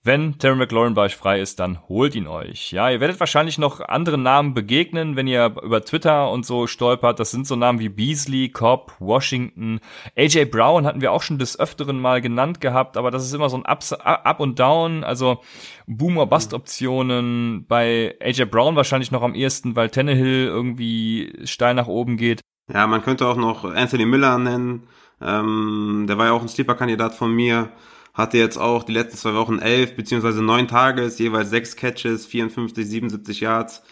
Wenn 0.03 0.39
Terry 0.39 0.55
McLaurin 0.55 0.95
bei 0.95 1.03
euch 1.03 1.15
frei 1.15 1.39
ist, 1.39 1.59
dann 1.59 1.77
holt 1.87 2.15
ihn 2.15 2.25
euch. 2.25 2.71
Ja, 2.71 2.89
ihr 2.89 2.99
werdet 2.99 3.19
wahrscheinlich 3.19 3.59
noch 3.59 3.81
andere 3.81 4.17
Namen 4.17 4.55
begegnen, 4.55 5.15
wenn 5.15 5.27
ihr 5.27 5.53
über 5.61 5.85
Twitter 5.85 6.31
und 6.31 6.43
so 6.43 6.65
stolpert. 6.65 7.19
Das 7.19 7.29
sind 7.29 7.45
so 7.45 7.55
Namen 7.55 7.77
wie 7.79 7.89
Beasley, 7.89 8.49
Cobb, 8.49 8.95
Washington. 8.97 9.79
AJ 10.17 10.45
Brown 10.45 10.87
hatten 10.87 11.01
wir 11.01 11.11
auch 11.11 11.21
schon 11.21 11.37
des 11.37 11.59
Öfteren 11.59 11.99
mal 11.99 12.19
genannt 12.19 12.61
gehabt, 12.61 12.97
aber 12.97 13.11
das 13.11 13.23
ist 13.23 13.33
immer 13.33 13.47
so 13.47 13.57
ein 13.57 13.71
Ups, 13.71 13.93
Up 13.93 14.39
und 14.39 14.57
Down, 14.57 15.03
also 15.03 15.41
Boomer-Bust-Optionen. 15.85 17.67
Bei 17.67 18.15
AJ 18.23 18.45
Brown 18.45 18.75
wahrscheinlich 18.75 19.11
noch 19.11 19.21
am 19.21 19.35
ehesten, 19.35 19.75
weil 19.75 19.91
Tannehill 19.91 20.47
irgendwie 20.47 21.31
steil 21.43 21.75
nach 21.75 21.87
oben 21.87 22.17
geht. 22.17 22.41
Ja, 22.73 22.87
man 22.87 23.03
könnte 23.03 23.27
auch 23.27 23.37
noch 23.37 23.65
Anthony 23.65 24.07
Miller 24.07 24.39
nennen. 24.39 24.87
Ähm, 25.21 26.05
der 26.07 26.17
war 26.17 26.25
ja 26.25 26.31
auch 26.31 26.41
ein 26.41 26.47
Sleeper-Kandidat 26.47 27.13
von 27.13 27.31
mir 27.31 27.69
hatte 28.13 28.37
jetzt 28.37 28.57
auch 28.57 28.83
die 28.83 28.93
letzten 28.93 29.17
zwei 29.17 29.33
Wochen 29.33 29.59
elf 29.59 29.95
beziehungsweise 29.95 30.41
neun 30.41 30.67
Tages, 30.67 31.19
jeweils 31.19 31.49
sechs 31.49 31.75
Catches, 31.75 32.25
54, 32.25 32.87
77 32.87 33.39
Yards. 33.39 33.83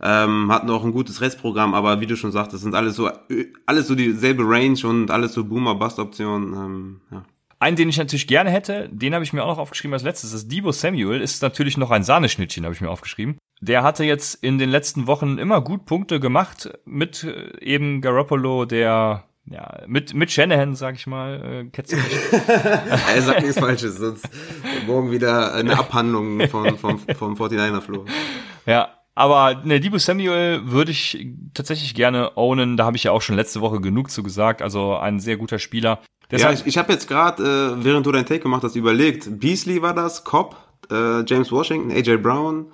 Ähm, 0.00 0.52
hatten 0.52 0.70
auch 0.70 0.84
ein 0.84 0.92
gutes 0.92 1.20
Restprogramm, 1.20 1.74
aber 1.74 2.00
wie 2.00 2.06
du 2.06 2.16
schon 2.16 2.30
sagtest, 2.30 2.62
sind 2.62 2.76
alles 2.76 2.94
so 2.94 3.10
alles 3.66 3.88
so 3.88 3.96
dieselbe 3.96 4.44
Range 4.46 4.78
und 4.84 5.10
alles 5.10 5.32
so 5.32 5.44
Boomer-Bust-Optionen. 5.44 6.52
Ähm, 6.52 7.00
ja. 7.10 7.24
Einen, 7.60 7.76
den 7.76 7.88
ich 7.88 7.98
natürlich 7.98 8.28
gerne 8.28 8.50
hätte, 8.50 8.88
den 8.92 9.14
habe 9.14 9.24
ich 9.24 9.32
mir 9.32 9.42
auch 9.42 9.48
noch 9.48 9.58
aufgeschrieben 9.58 9.94
als 9.94 10.04
letztes, 10.04 10.30
das 10.30 10.46
Debo 10.46 10.70
Samuel, 10.70 11.20
ist 11.20 11.42
natürlich 11.42 11.76
noch 11.76 11.90
ein 11.90 12.04
Sahneschnittchen, 12.04 12.64
habe 12.64 12.74
ich 12.74 12.80
mir 12.80 12.90
aufgeschrieben. 12.90 13.38
Der 13.60 13.82
hatte 13.82 14.04
jetzt 14.04 14.34
in 14.44 14.58
den 14.58 14.70
letzten 14.70 15.08
Wochen 15.08 15.38
immer 15.38 15.60
gut 15.60 15.84
Punkte 15.84 16.20
gemacht 16.20 16.70
mit 16.84 17.24
äh, 17.24 17.58
eben 17.60 18.00
Garoppolo, 18.00 18.64
der 18.64 19.24
ja, 19.50 19.82
mit, 19.86 20.14
mit 20.14 20.30
Shanahan, 20.30 20.74
sag 20.74 20.96
ich 20.96 21.06
mal, 21.06 21.64
äh, 21.66 21.70
ketzerisch. 21.70 22.04
er 22.48 23.22
sagt 23.22 23.42
nichts 23.42 23.58
Falsches, 23.58 23.96
sonst 23.96 24.28
morgen 24.86 25.10
wieder 25.10 25.54
eine 25.54 25.78
Abhandlung 25.78 26.48
von, 26.48 26.76
vom, 26.76 26.98
vom 26.98 27.34
49er 27.34 27.80
Flo. 27.80 28.04
Ja, 28.66 28.90
aber 29.14 29.62
ne, 29.64 29.80
Debo 29.80 29.98
Samuel 29.98 30.60
würde 30.70 30.90
ich 30.90 31.26
tatsächlich 31.54 31.94
gerne 31.94 32.36
ownen. 32.36 32.76
Da 32.76 32.84
habe 32.84 32.96
ich 32.96 33.04
ja 33.04 33.12
auch 33.12 33.22
schon 33.22 33.36
letzte 33.36 33.60
Woche 33.60 33.80
genug 33.80 34.10
zu 34.10 34.22
gesagt. 34.22 34.62
Also 34.62 34.96
ein 34.96 35.18
sehr 35.18 35.36
guter 35.36 35.58
Spieler. 35.58 36.00
Deshalb, 36.30 36.54
ja, 36.54 36.60
ich, 36.60 36.66
ich 36.66 36.78
habe 36.78 36.92
jetzt 36.92 37.08
gerade, 37.08 37.42
äh, 37.42 37.84
während 37.84 38.06
du 38.06 38.12
dein 38.12 38.26
Take 38.26 38.40
gemacht 38.40 38.62
hast, 38.62 38.76
überlegt. 38.76 39.40
Beasley 39.40 39.80
war 39.80 39.94
das, 39.94 40.24
Cobb, 40.24 40.56
äh, 40.90 41.24
James 41.26 41.50
Washington, 41.50 41.90
AJ 41.90 42.18
Brown 42.18 42.66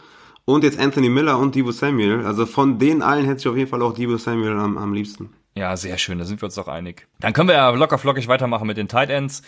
und 0.45 0.65
jetzt 0.65 0.79
Anthony 0.79 1.09
Miller 1.09 1.39
und 1.39 1.55
Debo 1.55 1.71
Samuel. 1.71 2.27
Also 2.27 2.47
von 2.47 2.79
den 2.79 3.01
allen 3.01 3.25
hätte 3.27 3.41
ich 3.41 3.49
auf 3.49 3.57
jeden 3.57 3.71
Fall 3.71 3.83
auch 3.83 3.95
Debo 3.95 4.17
Samuel 4.17 4.59
am, 4.59 4.77
am 4.77 4.93
liebsten. 4.93 5.31
Ja, 5.55 5.77
sehr 5.77 5.99
schön, 5.99 6.19
da 6.19 6.25
sind 6.25 6.43
wir 6.43 6.47
uns 6.47 6.57
doch 6.57 6.69
einig. 6.69 7.07
Dann 7.21 7.33
können 7.33 7.49
wir 7.49 7.55
ja 7.55 7.71
locker 7.71 7.99
flockig 7.99 8.27
weitermachen 8.27 8.67
mit 8.67 8.77
den 8.77 8.89
Tight 8.89 9.11
Ends 9.11 9.43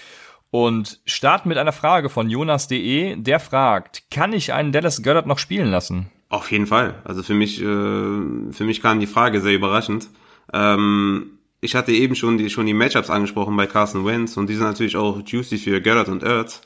und 0.51 1.01
starten 1.05 1.49
mit 1.49 1.59
einer 1.59 1.73
Frage 1.73 2.09
von 2.09 2.31
Jonas.de. 2.31 3.17
Der 3.17 3.41
fragt, 3.41 4.05
kann 4.11 4.33
ich 4.33 4.53
einen 4.53 4.73
Dallas 4.73 5.03
Goddard 5.03 5.27
noch 5.27 5.39
spielen 5.39 5.71
lassen? 5.71 6.11
Auf 6.29 6.51
jeden 6.51 6.67
Fall. 6.67 6.95
Also 7.05 7.23
für 7.23 7.35
mich, 7.35 7.61
äh, 7.61 7.65
für 7.65 8.65
mich 8.65 8.83
kam 8.83 9.01
die 9.01 9.07
Frage 9.07 9.41
sehr 9.41 9.55
überraschend. 9.55 10.09
Ähm, 10.53 11.39
ich 11.61 11.75
hatte 11.75 11.93
eben 11.93 12.15
schon 12.15 12.39
die, 12.39 12.51
schon 12.51 12.67
die 12.67 12.75
Matchups 12.75 13.11
angesprochen 13.11 13.57
bei 13.57 13.67
Carson 13.67 14.05
Wentz 14.05 14.37
und 14.37 14.49
die 14.49 14.55
sind 14.55 14.67
natürlich 14.67 14.97
auch 14.97 15.21
juicy 15.25 15.59
für 15.59 15.81
Goddard 15.81 16.09
und 16.09 16.23
Ertz. 16.23 16.61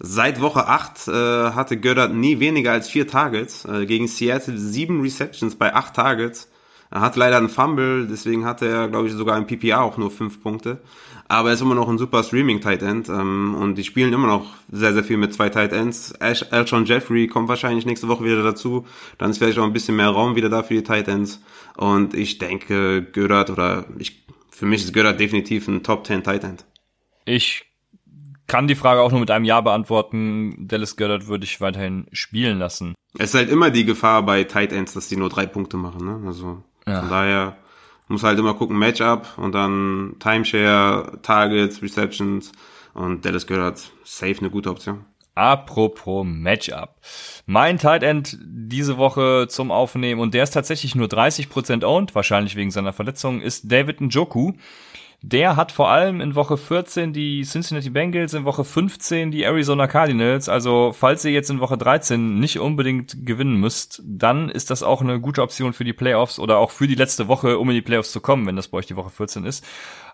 Seit 0.00 0.40
Woche 0.40 0.66
8 0.66 1.08
äh, 1.08 1.12
hatte 1.52 1.78
Goddard 1.78 2.12
nie 2.12 2.40
weniger 2.40 2.72
als 2.72 2.88
vier 2.88 3.06
Targets. 3.06 3.64
Äh, 3.64 3.86
gegen 3.86 4.08
Seattle 4.08 4.58
sieben 4.58 5.00
Receptions 5.00 5.56
bei 5.56 5.74
acht 5.74 5.94
Targets. 5.94 6.50
Er 6.90 7.00
hat 7.00 7.16
leider 7.16 7.38
einen 7.38 7.48
Fumble, 7.48 8.06
deswegen 8.06 8.44
hatte 8.44 8.68
er, 8.68 8.88
glaube 8.88 9.08
ich, 9.08 9.14
sogar 9.14 9.36
im 9.36 9.46
PPA 9.46 9.82
auch 9.82 9.96
nur 9.96 10.10
fünf 10.10 10.42
Punkte. 10.42 10.80
Aber 11.26 11.48
er 11.48 11.54
ist 11.54 11.60
immer 11.60 11.74
noch 11.74 11.88
ein 11.88 11.98
super 11.98 12.22
Streaming-Tight 12.22 12.82
End 12.82 13.08
ähm, 13.08 13.54
und 13.54 13.76
die 13.76 13.84
spielen 13.84 14.12
immer 14.12 14.26
noch 14.26 14.54
sehr, 14.70 14.92
sehr 14.92 15.04
viel 15.04 15.16
mit 15.16 15.32
zwei 15.32 15.48
Tight 15.48 15.72
Ends. 15.72 16.12
Elton 16.12 16.84
Jeffrey 16.84 17.26
kommt 17.26 17.48
wahrscheinlich 17.48 17.86
nächste 17.86 18.08
Woche 18.08 18.24
wieder 18.24 18.42
dazu. 18.42 18.86
Dann 19.18 19.30
ist 19.30 19.38
vielleicht 19.38 19.58
auch 19.58 19.64
ein 19.64 19.72
bisschen 19.72 19.96
mehr 19.96 20.10
Raum 20.10 20.36
wieder 20.36 20.50
da 20.50 20.62
für 20.62 20.74
die 20.74 20.82
Tight 20.82 21.08
Ends. 21.08 21.42
Und 21.76 22.14
ich 22.14 22.38
denke, 22.38 23.02
Görat 23.02 23.50
oder 23.50 23.86
ich, 23.98 24.26
für 24.50 24.66
mich 24.66 24.84
ist 24.84 24.92
Görat 24.92 25.18
definitiv 25.18 25.66
ein 25.66 25.82
Top 25.82 26.06
10 26.06 26.22
Tight 26.22 26.44
End. 26.44 26.64
Ich 27.24 27.64
kann 28.46 28.68
die 28.68 28.74
Frage 28.74 29.00
auch 29.00 29.10
nur 29.10 29.20
mit 29.20 29.30
einem 29.30 29.44
Ja 29.44 29.60
beantworten. 29.60 30.68
Dallas 30.68 30.96
Goddard 30.96 31.26
würde 31.26 31.44
ich 31.44 31.60
weiterhin 31.60 32.06
spielen 32.12 32.58
lassen. 32.58 32.94
Es 33.18 33.30
ist 33.30 33.34
halt 33.34 33.50
immer 33.50 33.70
die 33.70 33.84
Gefahr 33.84 34.24
bei 34.24 34.44
Tight 34.44 34.72
Ends, 34.72 34.92
dass 34.92 35.08
die 35.08 35.16
nur 35.16 35.30
drei 35.30 35.46
Punkte 35.46 35.76
machen. 35.76 36.04
Ne? 36.04 36.26
Also 36.26 36.62
ja. 36.86 37.00
Von 37.00 37.10
daher 37.10 37.56
muss 38.08 38.22
halt 38.22 38.38
immer 38.38 38.54
gucken, 38.54 38.78
Matchup 38.78 39.38
und 39.38 39.52
dann 39.52 40.16
Timeshare, 40.18 41.18
Targets, 41.22 41.82
Receptions 41.82 42.52
und 42.92 43.24
Dallas 43.24 43.46
gehört 43.46 43.90
safe 44.04 44.38
eine 44.38 44.50
gute 44.50 44.70
Option. 44.70 45.04
Apropos 45.34 46.24
Matchup. 46.24 47.00
Mein 47.46 47.78
Tight 47.78 48.04
End 48.04 48.38
diese 48.40 48.98
Woche 48.98 49.46
zum 49.48 49.72
Aufnehmen 49.72 50.20
und 50.20 50.32
der 50.32 50.44
ist 50.44 50.52
tatsächlich 50.52 50.94
nur 50.94 51.08
30% 51.08 51.84
owned, 51.84 52.14
wahrscheinlich 52.14 52.54
wegen 52.54 52.70
seiner 52.70 52.92
Verletzung, 52.92 53.40
ist 53.40 53.70
David 53.70 54.00
Njoku. 54.00 54.52
Der 55.26 55.56
hat 55.56 55.72
vor 55.72 55.88
allem 55.88 56.20
in 56.20 56.34
Woche 56.34 56.58
14 56.58 57.14
die 57.14 57.44
Cincinnati 57.44 57.88
Bengals, 57.88 58.34
in 58.34 58.44
Woche 58.44 58.62
15 58.62 59.30
die 59.30 59.44
Arizona 59.44 59.86
Cardinals. 59.86 60.50
Also 60.50 60.92
falls 60.94 61.24
ihr 61.24 61.30
jetzt 61.30 61.48
in 61.48 61.60
Woche 61.60 61.78
13 61.78 62.38
nicht 62.38 62.58
unbedingt 62.58 63.24
gewinnen 63.24 63.58
müsst, 63.58 64.02
dann 64.04 64.50
ist 64.50 64.70
das 64.70 64.82
auch 64.82 65.00
eine 65.00 65.20
gute 65.20 65.40
Option 65.40 65.72
für 65.72 65.84
die 65.84 65.94
Playoffs 65.94 66.38
oder 66.38 66.58
auch 66.58 66.70
für 66.70 66.86
die 66.86 66.94
letzte 66.94 67.26
Woche, 67.26 67.58
um 67.58 67.70
in 67.70 67.74
die 67.74 67.80
Playoffs 67.80 68.12
zu 68.12 68.20
kommen, 68.20 68.46
wenn 68.46 68.56
das 68.56 68.68
bei 68.68 68.76
euch 68.76 68.84
die 68.84 68.96
Woche 68.96 69.08
14 69.08 69.46
ist. 69.46 69.64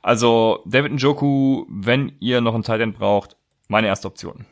Also 0.00 0.62
David 0.64 0.92
Njoku, 0.92 1.66
wenn 1.68 2.12
ihr 2.20 2.40
noch 2.40 2.54
einen 2.54 2.62
Tight 2.62 2.80
End 2.80 2.96
braucht, 2.96 3.36
meine 3.66 3.88
erste 3.88 4.06
Option. 4.06 4.46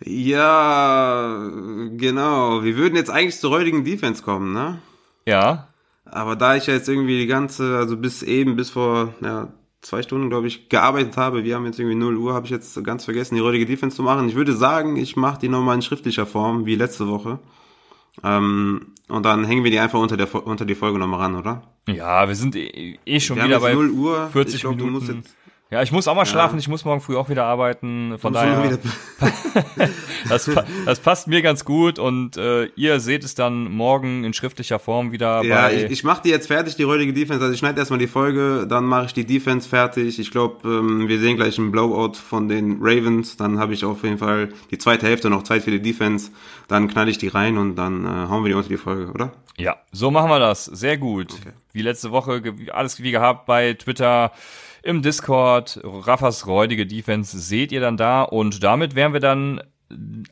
Ja, 0.00 1.48
genau. 1.92 2.64
Wir 2.64 2.76
würden 2.76 2.96
jetzt 2.96 3.10
eigentlich 3.10 3.38
zur 3.38 3.52
heutigen 3.52 3.84
Defense 3.84 4.20
kommen, 4.20 4.52
ne? 4.52 4.80
Ja. 5.26 5.68
Aber 6.04 6.36
da 6.36 6.56
ich 6.56 6.66
ja 6.66 6.74
jetzt 6.74 6.88
irgendwie 6.88 7.18
die 7.18 7.26
ganze, 7.26 7.76
also 7.76 7.96
bis 7.96 8.22
eben, 8.22 8.56
bis 8.56 8.70
vor 8.70 9.14
ja, 9.22 9.52
zwei 9.80 10.02
Stunden, 10.02 10.28
glaube 10.28 10.46
ich, 10.46 10.68
gearbeitet 10.68 11.16
habe, 11.16 11.44
wir 11.44 11.54
haben 11.54 11.66
jetzt 11.66 11.78
irgendwie 11.78 11.96
0 11.96 12.16
Uhr, 12.16 12.34
habe 12.34 12.46
ich 12.46 12.50
jetzt 12.50 12.82
ganz 12.84 13.04
vergessen, 13.04 13.36
die 13.36 13.42
heutige 13.42 13.66
Defense 13.66 13.96
zu 13.96 14.02
machen. 14.02 14.28
Ich 14.28 14.34
würde 14.34 14.54
sagen, 14.54 14.96
ich 14.96 15.16
mache 15.16 15.40
die 15.40 15.48
nochmal 15.48 15.76
in 15.76 15.82
schriftlicher 15.82 16.26
Form, 16.26 16.66
wie 16.66 16.74
letzte 16.74 17.08
Woche. 17.08 17.38
Ähm, 18.22 18.92
und 19.08 19.24
dann 19.24 19.44
hängen 19.44 19.64
wir 19.64 19.70
die 19.70 19.78
einfach 19.78 19.98
unter, 19.98 20.16
der, 20.16 20.32
unter 20.46 20.64
die 20.64 20.74
Folge 20.74 20.98
nochmal 20.98 21.20
ran, 21.20 21.36
oder? 21.36 21.62
Ja, 21.88 22.26
wir 22.28 22.34
sind 22.34 22.56
eh, 22.56 22.98
eh 23.04 23.20
schon 23.20 23.36
wir 23.36 23.44
wieder 23.44 23.60
bei 23.60 23.74
0 23.74 23.90
Uhr. 23.90 24.28
40 24.32 24.54
ich 24.54 24.60
glaub, 24.62 24.76
Minuten. 24.76 25.24
Ja, 25.70 25.82
ich 25.82 25.90
muss 25.92 26.06
auch 26.06 26.14
mal 26.14 26.26
schlafen, 26.26 26.56
ja. 26.56 26.60
ich 26.60 26.68
muss 26.68 26.84
morgen 26.84 27.00
früh 27.00 27.16
auch 27.16 27.28
wieder 27.30 27.46
arbeiten. 27.46 28.16
Von 28.18 28.32
daher. 28.32 28.78
das, 30.28 30.50
das, 30.84 31.00
passt 31.00 31.26
mir 31.26 31.42
ganz 31.42 31.64
gut 31.64 31.98
und 31.98 32.36
äh, 32.36 32.66
ihr 32.76 33.00
seht 33.00 33.24
es 33.24 33.34
dann 33.34 33.72
morgen 33.72 34.24
in 34.24 34.34
schriftlicher 34.34 34.78
Form 34.78 35.10
wieder. 35.10 35.42
Ja, 35.42 35.70
ich, 35.70 35.90
ich 35.90 36.04
mache 36.04 36.22
die 36.22 36.28
jetzt 36.28 36.48
fertig, 36.48 36.76
die 36.76 36.84
heutige 36.84 37.12
Defense. 37.12 37.40
Also 37.42 37.52
ich 37.52 37.58
schneide 37.58 37.78
erstmal 37.80 37.98
die 37.98 38.06
Folge, 38.06 38.66
dann 38.68 38.84
mache 38.84 39.06
ich 39.06 39.14
die 39.14 39.24
Defense 39.24 39.68
fertig. 39.68 40.18
Ich 40.18 40.30
glaube, 40.30 40.68
ähm, 40.68 41.08
wir 41.08 41.18
sehen 41.18 41.36
gleich 41.36 41.58
einen 41.58 41.72
Blowout 41.72 42.14
von 42.14 42.48
den 42.48 42.78
Ravens. 42.80 43.36
Dann 43.36 43.58
habe 43.58 43.74
ich 43.74 43.84
auf 43.84 44.04
jeden 44.04 44.18
Fall 44.18 44.50
die 44.70 44.78
zweite 44.78 45.06
Hälfte 45.06 45.30
noch 45.30 45.44
Zeit 45.44 45.62
für 45.62 45.70
die 45.70 45.82
Defense. 45.82 46.30
Dann 46.68 46.88
knall 46.88 47.08
ich 47.08 47.18
die 47.18 47.28
rein 47.28 47.56
und 47.56 47.76
dann 47.76 48.04
äh, 48.04 48.28
hauen 48.28 48.44
wir 48.44 48.50
die 48.50 48.54
unter 48.54 48.68
die 48.68 48.76
Folge, 48.76 49.10
oder? 49.12 49.32
Ja, 49.56 49.76
so 49.92 50.10
machen 50.10 50.30
wir 50.30 50.38
das. 50.38 50.66
Sehr 50.66 50.98
gut. 50.98 51.32
Okay. 51.32 51.52
Wie 51.72 51.82
letzte 51.82 52.10
Woche, 52.10 52.42
alles 52.72 53.02
wie 53.02 53.10
gehabt 53.12 53.46
bei 53.46 53.74
Twitter 53.74 54.32
im 54.84 55.02
Discord. 55.02 55.80
Raffas 55.82 56.46
räudige 56.46 56.86
Defense 56.86 57.38
seht 57.38 57.72
ihr 57.72 57.80
dann 57.80 57.96
da. 57.96 58.22
Und 58.22 58.62
damit 58.62 58.94
wären 58.94 59.12
wir 59.12 59.20
dann 59.20 59.60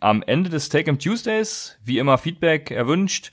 am 0.00 0.22
Ende 0.22 0.50
des 0.50 0.68
Take-Em 0.68 0.98
Tuesdays. 0.98 1.78
Wie 1.84 1.98
immer 1.98 2.18
Feedback 2.18 2.70
erwünscht. 2.70 3.32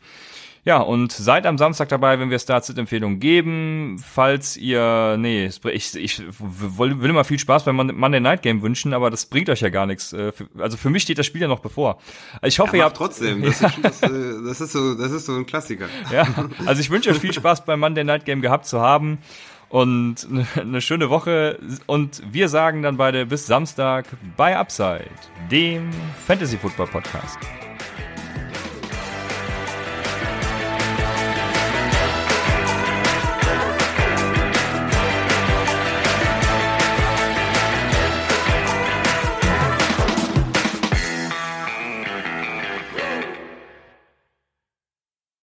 Ja, 0.65 0.77
und 0.77 1.11
seid 1.11 1.45
am 1.45 1.57
Samstag 1.57 1.89
dabei, 1.89 2.19
wenn 2.19 2.29
wir 2.29 2.37
Start-Sit-Empfehlungen 2.37 3.19
geben. 3.19 3.97
Falls 3.97 4.57
ihr, 4.57 5.15
nee, 5.17 5.49
ich, 5.71 5.95
ich 5.95 6.21
will, 6.39 7.01
will 7.01 7.09
immer 7.09 7.23
viel 7.23 7.39
Spaß 7.39 7.63
beim 7.63 7.77
Monday 7.77 8.19
Night 8.19 8.41
Game 8.41 8.61
wünschen, 8.61 8.93
aber 8.93 9.09
das 9.09 9.25
bringt 9.25 9.49
euch 9.49 9.61
ja 9.61 9.69
gar 9.69 9.85
nichts. 9.85 10.11
Äh, 10.11 10.33
also 10.57 10.75
für 10.75 10.89
mich 10.89 11.03
steht 11.03 11.17
das 11.17 11.25
Spiel 11.25 11.41
ja 11.41 11.47
noch 11.47 11.61
bevor. 11.61 11.99
Ich 12.43 12.59
hoffe, 12.59 12.75
ja, 12.75 12.83
ihr 12.83 12.85
habt 12.85 12.97
trotzdem. 12.97 13.41
Das, 13.49 13.61
ist, 13.61 13.77
das, 13.81 14.01
äh, 14.03 14.09
das, 14.45 14.61
ist 14.61 14.71
so, 14.73 14.95
das 14.95 15.11
ist 15.11 15.25
so 15.25 15.35
ein 15.35 15.45
Klassiker. 15.45 15.87
Ja, 16.11 16.27
also 16.65 16.81
ich 16.81 16.89
wünsche 16.89 17.09
euch 17.09 17.19
viel 17.19 17.33
Spaß 17.33 17.65
beim 17.65 17.79
Monday 17.79 18.03
Night 18.03 18.25
Game 18.25 18.41
gehabt 18.41 18.65
zu 18.65 18.79
haben 18.79 19.19
und 19.69 20.27
eine 20.55 20.81
schöne 20.81 21.09
Woche. 21.09 21.59
Und 21.85 22.21
wir 22.31 22.49
sagen 22.49 22.81
dann 22.83 22.97
beide 22.97 23.25
bis 23.25 23.45
Samstag 23.45 24.05
bei 24.35 24.57
Upside, 24.57 25.09
dem 25.49 25.89
Fantasy 26.25 26.57
Football 26.57 26.87
Podcast. 26.87 27.39